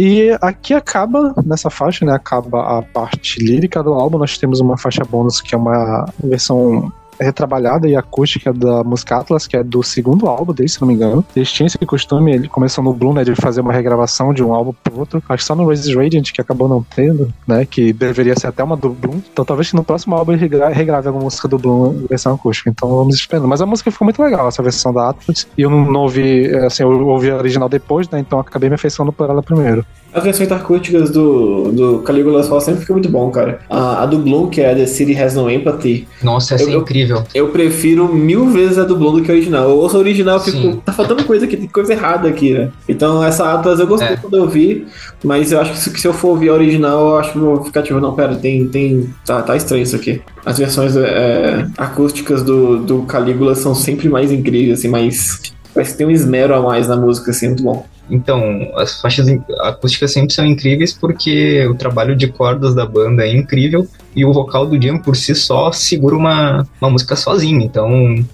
[0.00, 2.14] E, aqui acaba, nessa faixa, né?
[2.14, 4.16] Acaba a parte lírica do álbum.
[4.16, 6.90] Nós temos uma faixa bônus que é uma versão
[7.20, 10.94] retrabalhada e acústica da música Atlas, que é do segundo álbum dele, se não me
[10.94, 11.24] engano.
[11.34, 14.54] Eles tinham esse costume, ele começou no Blue, né, de fazer uma regravação de um
[14.54, 15.22] álbum pro outro.
[15.28, 18.62] Acho que só no Raises Radiant, que acabou não tendo, né, que deveria ser até
[18.62, 19.20] uma do Bloom.
[19.32, 22.70] Então talvez no próximo álbum ele regra- regrave alguma música do Bloom versão acústica.
[22.70, 23.48] Então vamos esperando.
[23.48, 25.46] Mas a música ficou muito legal, essa versão da Atlas.
[25.56, 28.74] E eu não, não ouvi, assim, eu ouvi a original depois, né, então acabei me
[28.74, 29.84] afeiçoando por ela primeiro.
[30.12, 33.60] As versões acústicas do, do Caligula's Fall sempre fica muito bom, cara.
[33.70, 36.74] A, a do Bloom, que é The City Has No Empathy, Nossa, essa Eu- é
[36.74, 37.22] eu- incrível.
[37.34, 39.68] eu prefiro mil vezes a do Bloom do que a original.
[39.70, 42.70] Eu ouço a original e fico, tá faltando coisa aqui, tem coisa errada aqui, né?
[42.88, 44.16] Então essa Atlas eu gostei É.
[44.16, 44.86] quando eu vi,
[45.24, 47.38] mas eu acho que se, que se eu for ouvir a original, eu acho que
[47.38, 48.66] vou ficar tipo, não, pera, tem.
[48.68, 50.20] tem tá, tá estranho isso aqui.
[50.44, 55.40] As versões é, acústicas do, do Calígula são sempre mais incríveis, assim, mais.
[55.72, 57.86] Parece que tem um esmero a mais na música, assim, muito bom.
[58.10, 59.26] Então, as faixas
[59.60, 64.32] acústicas sempre são incríveis porque o trabalho de cordas da banda é incrível e o
[64.32, 67.60] vocal do Jam por si só segura uma, uma música sozinho.
[67.60, 68.24] Então,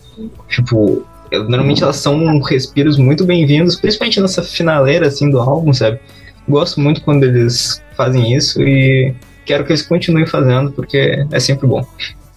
[0.48, 6.00] tipo, normalmente elas são respiros muito bem-vindos, principalmente nessa finaleira assim do álbum, sabe?
[6.48, 11.66] Gosto muito quando eles fazem isso e quero que eles continuem fazendo porque é sempre
[11.66, 11.86] bom.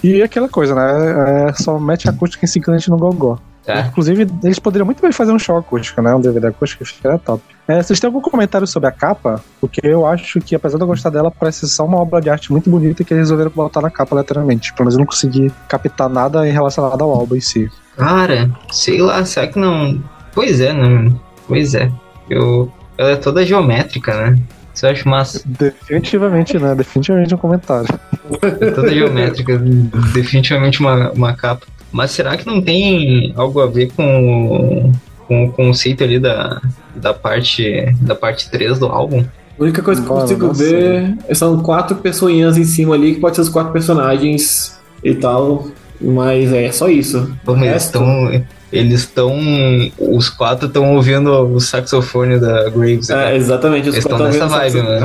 [0.04, 1.50] E aquela coisa, né?
[1.50, 3.38] É, só mete acústica inciclante no gogó.
[3.70, 3.82] Tá?
[3.82, 6.12] Inclusive, eles poderiam muito bem fazer um show acústico, né?
[6.16, 7.44] Um DVD acústico, ficaria top.
[7.68, 9.44] É, vocês têm algum comentário sobre a capa?
[9.62, 12.52] Porque eu acho que, apesar de eu gostar dela, parece só uma obra de arte
[12.52, 14.74] muito bonita que eles resolveram botar na capa lateralmente.
[14.74, 17.70] Pelo menos eu não consegui captar nada em relacionado ao álbum em si.
[17.96, 20.04] Cara, sei lá, será que não.
[20.34, 21.14] Pois é, né?
[21.48, 21.92] Pois é.
[22.28, 22.74] Eu...
[22.98, 24.40] Ela é toda geométrica, né?
[24.74, 25.44] Isso eu acho massa.
[25.46, 26.74] Definitivamente, né?
[26.74, 27.88] Definitivamente um comentário.
[28.42, 29.60] É toda geométrica.
[30.12, 31.68] definitivamente uma, uma capa.
[31.92, 34.92] Mas será que não tem algo a ver com,
[35.28, 36.62] com o conceito ali da,
[36.96, 39.24] da, parte, da parte 3 do álbum?
[39.60, 43.20] A única coisa que eu consigo não ver são quatro pessoinhas em cima ali, que
[43.20, 45.68] pode ser os quatro personagens e tal.
[46.02, 47.30] Mas é só isso.
[47.44, 48.44] Pô, O eles resto- estão.
[48.72, 49.36] Eles estão.
[49.98, 53.10] Os quatro estão ouvindo o saxofone da Graves.
[53.10, 53.90] É, exatamente.
[53.90, 55.00] Os Eles quatro tão nessa vibe, né?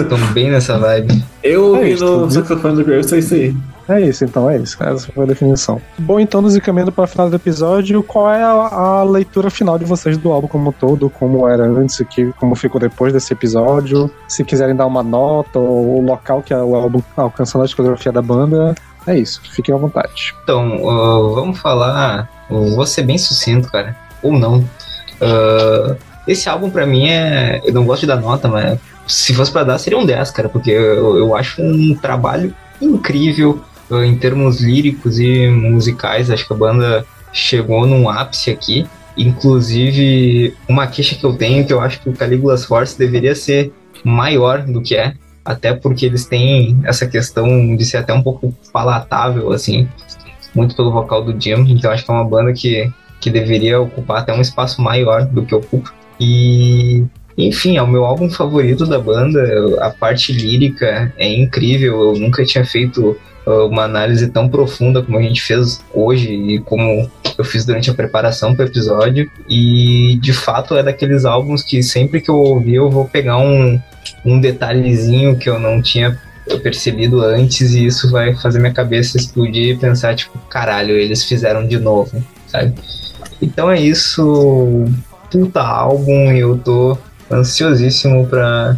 [0.00, 1.22] Estão bem nessa vibe.
[1.42, 2.30] Eu É ouvi isso, no viu?
[2.30, 3.54] saxofone do Graves, é isso aí.
[3.88, 4.82] É isso, então, é isso.
[4.82, 5.80] Essa foi a definição.
[5.98, 9.78] Bom, então, nos encaminhando para o final do episódio, qual é a, a leitura final
[9.78, 11.10] de vocês do álbum como um todo?
[11.10, 14.10] Como era antes, que, como ficou depois desse episódio?
[14.28, 18.22] Se quiserem dar uma nota, ou o local que o álbum alcançou na discografia da
[18.22, 18.74] banda,
[19.06, 19.42] é isso.
[19.50, 20.34] Fiquem à vontade.
[20.42, 22.28] Então, uh, vamos falar.
[22.48, 23.96] Vou ser bem sucinto, cara.
[24.22, 24.58] Ou não.
[24.58, 25.96] Uh,
[26.26, 27.60] esse álbum, pra mim, é.
[27.64, 30.48] Eu não gosto de dar nota, mas se fosse pra dar, seria um 10, cara,
[30.48, 33.62] porque eu, eu acho um trabalho incrível
[34.00, 36.30] em termos líricos e musicais.
[36.30, 38.86] Acho que a banda chegou num ápice aqui.
[39.16, 43.34] Inclusive, uma queixa que eu tenho é que eu acho que o Caligula's Force deveria
[43.34, 43.72] ser
[44.04, 45.14] maior do que é.
[45.44, 49.88] Até porque eles têm essa questão de ser até um pouco palatável, assim,
[50.54, 51.66] muito pelo vocal do Jim.
[51.68, 52.90] Então acho que é uma banda que,
[53.20, 55.92] que deveria ocupar até um espaço maior do que ocupa.
[56.20, 57.04] E,
[57.36, 59.76] enfim, é o meu álbum favorito da banda.
[59.80, 62.12] A parte lírica é incrível.
[62.12, 63.16] Eu nunca tinha feito
[63.46, 67.94] uma análise tão profunda como a gente fez hoje e como eu fiz durante a
[67.94, 69.30] preparação para o episódio.
[69.48, 73.80] E de fato é daqueles álbuns que sempre que eu ouvir eu vou pegar um,
[74.24, 76.18] um detalhezinho que eu não tinha
[76.62, 81.66] percebido antes e isso vai fazer minha cabeça explodir e pensar, tipo, caralho, eles fizeram
[81.66, 82.74] de novo, sabe?
[83.40, 84.84] Então é isso,
[85.30, 86.98] puta álbum, eu tô
[87.30, 88.76] ansiosíssimo para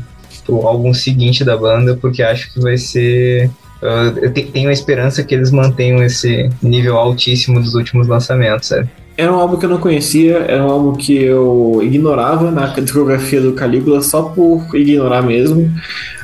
[0.49, 3.51] o álbum seguinte da banda, porque acho que vai ser.
[3.83, 8.69] Uh, eu te- tenho a esperança que eles mantenham esse nível altíssimo dos últimos lançamentos,
[8.69, 8.89] sabe?
[9.17, 13.41] Era um álbum que eu não conhecia, era um álbum que eu ignorava na discografia
[13.41, 15.71] do Calígula só por ignorar mesmo.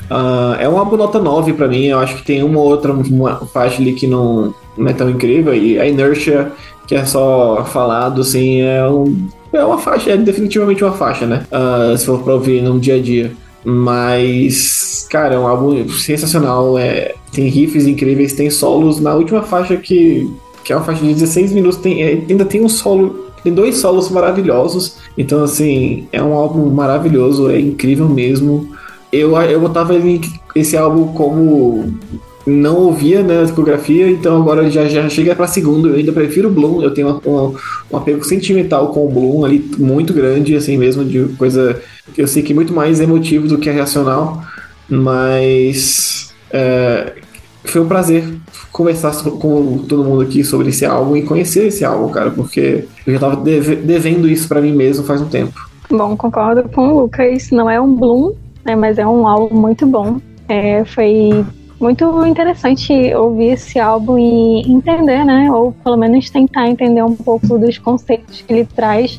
[0.08, 2.92] Ah, é um álbum nota 9 pra mim, eu acho que tem uma ou outra
[2.92, 6.50] uma faixa ali que não, não é tão incrível, e a Inertia,
[6.86, 11.44] que é só falado, assim, é, um, é uma faixa, é definitivamente uma faixa, né?
[11.52, 13.30] Ah, se for pra ouvir no dia a dia.
[13.64, 19.76] Mas, cara, é um álbum sensacional, é, tem riffs incríveis, tem solos na última faixa
[19.76, 20.28] que
[20.62, 23.78] que é uma faixa de 16 minutos, tem, é, ainda tem um solo, tem dois
[23.78, 24.96] solos maravilhosos.
[25.16, 28.68] Então, assim, é um álbum maravilhoso, é incrível mesmo.
[29.10, 30.20] Eu, eu botava ele-
[30.54, 31.94] esse álbum como
[32.46, 35.88] não ouvia né, a discografia, então agora já, já chega pra segunda.
[35.88, 37.54] Eu ainda prefiro o Bloom, eu tenho uma- uma-
[37.92, 41.80] um apego sentimental com o Bloom ali, muito grande, assim mesmo, de coisa
[42.14, 44.42] que eu sei que é muito mais emotivo do que racional,
[44.88, 47.12] mas é,
[47.64, 48.24] foi um prazer
[48.72, 53.12] conversar com todo mundo aqui sobre esse álbum e conhecer esse álbum, cara, porque eu
[53.14, 55.68] já tava deve- devendo isso pra mim mesmo faz um tempo.
[55.90, 57.50] Bom, concordo com o Lucas.
[57.50, 58.32] Não é um Bloom,
[58.64, 60.18] né, mas é um álbum muito bom.
[60.48, 61.44] É, foi
[61.80, 65.50] muito interessante ouvir esse álbum e entender, né?
[65.50, 69.18] Ou pelo menos tentar entender um pouco dos conceitos que ele traz,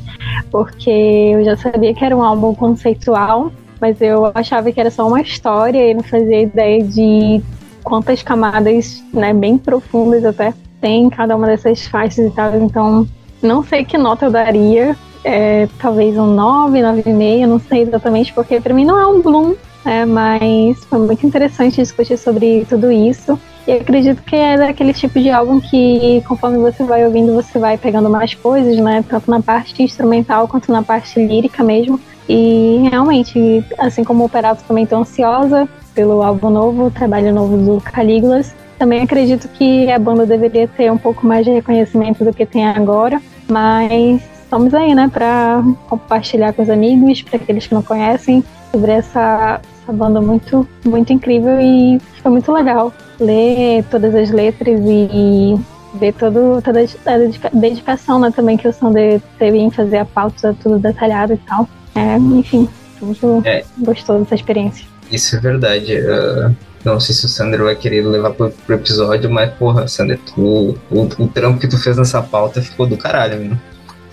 [0.51, 5.07] porque eu já sabia que era um álbum conceitual, mas eu achava que era só
[5.07, 7.41] uma história e não fazia ideia de
[7.83, 12.55] quantas camadas, né, bem profundas até tem em cada uma dessas faixas e tal.
[12.55, 13.07] Então,
[13.41, 18.61] não sei que nota eu daria, é, talvez um 9, 9,5, não sei exatamente, porque
[18.61, 23.39] pra mim não é um Bloom, né, mas foi muito interessante discutir sobre tudo isso.
[23.67, 27.77] E acredito que é daquele tipo de álbum que, conforme você vai ouvindo, você vai
[27.77, 29.03] pegando mais coisas, né?
[29.07, 31.99] Tanto na parte instrumental quanto na parte lírica mesmo.
[32.27, 37.57] E realmente, assim como o Operato também tô ansiosa pelo álbum novo, o trabalho novo
[37.57, 38.55] do Calígulas.
[38.79, 42.65] Também acredito que a banda deveria ter um pouco mais de reconhecimento do que tem
[42.65, 48.43] agora, mas estamos aí, né, para compartilhar com os amigos, para aqueles que não conhecem,
[48.71, 54.79] sobre essa, essa banda muito, muito incrível e foi muito legal ler todas as letras
[54.83, 55.55] e
[55.95, 60.05] ver todo, toda a dedica- dedicação né, também que o Sander teve em fazer a
[60.05, 61.67] pauta tudo detalhado e tal.
[61.95, 62.69] É, enfim,
[63.01, 63.63] muito É.
[63.79, 64.85] gostoso essa experiência.
[65.11, 65.97] Isso é verdade.
[65.97, 66.51] ah,
[66.85, 70.77] não sei se o Sander vai querer levar pro, pro episódio, mas, porra, Sander, tu,
[70.89, 73.59] o, o trampo que tu fez nessa pauta ficou do caralho, mesmo.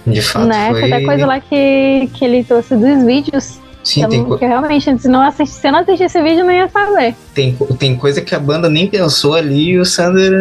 [0.06, 0.70] De fato, né?
[0.70, 0.80] foi.
[0.80, 3.60] Foi até coisa lá que, que ele trouxe dos vídeos.
[3.88, 6.44] Sim, eu tem, não- co- realmente, se, não assisti, se eu não assistisse esse vídeo,
[6.44, 7.14] não ia saber.
[7.34, 10.32] tem, tem coisa que a banda nem pensou ali e o Sander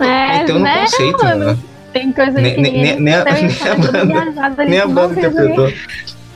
[0.00, 1.44] É, meteu no né, conceito, mano?
[1.46, 1.56] né?
[1.92, 3.74] Tem coisa Nem- que nem- ninguém nem a- nem a
[4.50, 5.72] banda- Nem a banda interpretou.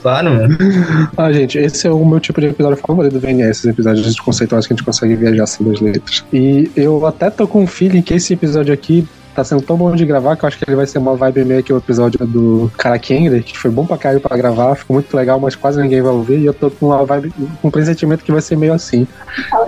[0.00, 0.56] Claro, mano.
[1.16, 4.22] Ah, gente, esse é o meu tipo de episódio favorito do VNS, esses episódios de
[4.22, 6.24] conceituais que a gente consegue viajar assim das letras.
[6.32, 9.06] E eu até tô com um feeling que esse episódio aqui
[9.38, 11.44] tá sendo tão bom de gravar que eu acho que ele vai ser uma vibe
[11.44, 14.94] meio que o episódio do Cara Kender, que foi bom pra caralho pra gravar, ficou
[14.94, 17.32] muito legal, mas quase ninguém vai ouvir, e eu tô com uma vibe,
[17.62, 19.06] com um pressentimento que vai ser meio assim.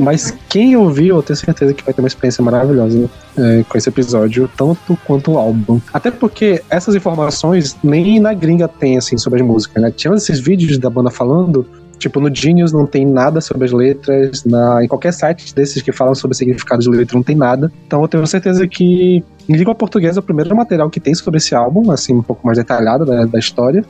[0.00, 3.88] Mas quem ouviu, eu tenho certeza que vai ter uma experiência maravilhosa é, com esse
[3.88, 5.80] episódio, tanto quanto o álbum.
[5.92, 9.92] Até porque essas informações nem na gringa tem, assim, sobre as músicas, né?
[9.92, 11.64] Tinha esses vídeos da banda falando,
[12.00, 15.92] tipo, no Genius não tem nada sobre as letras, na, em qualquer site desses que
[15.92, 17.70] falam sobre significado de letra não tem nada.
[17.86, 21.36] Então eu tenho certeza que em língua portuguesa é o primeiro material que tem sobre
[21.36, 23.84] esse álbum, assim, um pouco mais detalhado né, da história.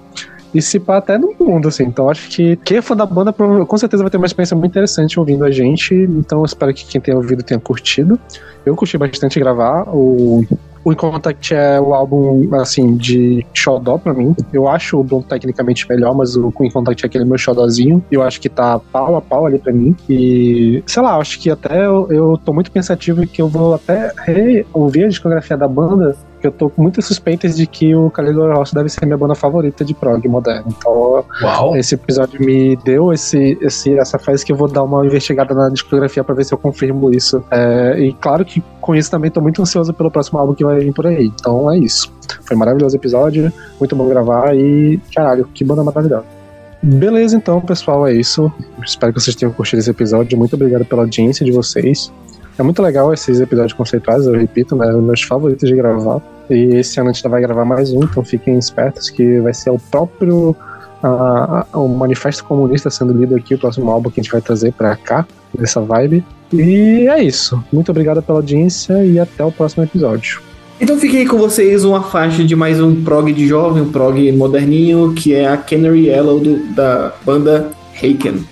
[0.53, 1.85] E se pá até no mundo, assim.
[1.85, 4.73] Então acho que quem é fã da banda com certeza vai ter uma experiência muito
[4.73, 5.95] interessante ouvindo a gente.
[5.95, 8.19] Então espero que quem tenha ouvido tenha curtido.
[8.67, 9.85] Eu curti bastante gravar.
[9.89, 10.45] O,
[10.85, 14.35] o In Contact é o álbum, assim, de xodó pra mim.
[14.53, 18.03] Eu acho o Bloom tecnicamente melhor, mas o In Contact é aquele meu xodózinho.
[18.11, 19.95] Eu acho que tá pau a pau ali pra mim.
[20.09, 24.13] E, sei lá, acho que até eu, eu tô muito pensativo que eu vou até
[24.27, 28.11] re- ouvir a discografia da banda que eu tô com muitas suspeitas de que o
[28.11, 30.75] Caligula Ross deve ser minha banda favorita de prog moderno.
[30.77, 31.77] Então, Uau.
[31.77, 35.69] esse episódio me deu esse, esse, essa fase que eu vou dar uma investigada na
[35.69, 37.45] discografia pra ver se eu confirmo isso.
[37.51, 40.79] É, e claro que com isso também tô muito ansioso pelo próximo álbum que vai
[40.81, 41.27] vir por aí.
[41.27, 42.13] Então é isso.
[42.45, 46.25] Foi um maravilhoso episódio, muito bom gravar e caralho, que banda maravilhosa.
[46.83, 48.51] Beleza, então, pessoal, é isso.
[48.83, 50.39] Espero que vocês tenham curtido esse episódio.
[50.39, 52.11] Muito obrigado pela audiência de vocês.
[52.61, 54.93] É muito legal esses episódios conceituais, eu repito, né?
[54.93, 56.21] Meus favoritos de gravar.
[56.51, 59.71] E esse ano a gente vai gravar mais um, então fiquem espertos que vai ser
[59.71, 60.55] o próprio
[61.73, 64.95] o Manifesto Comunista sendo lido aqui, o próximo álbum que a gente vai trazer pra
[64.95, 65.27] cá,
[65.59, 66.23] nessa vibe.
[66.53, 67.65] E é isso.
[67.73, 70.43] Muito obrigado pela audiência e até o próximo episódio.
[70.79, 75.15] Então fiquei com vocês uma faixa de mais um prog de jovem, um prog moderninho,
[75.15, 78.45] que é a Canary Yellow do- da banda Haken.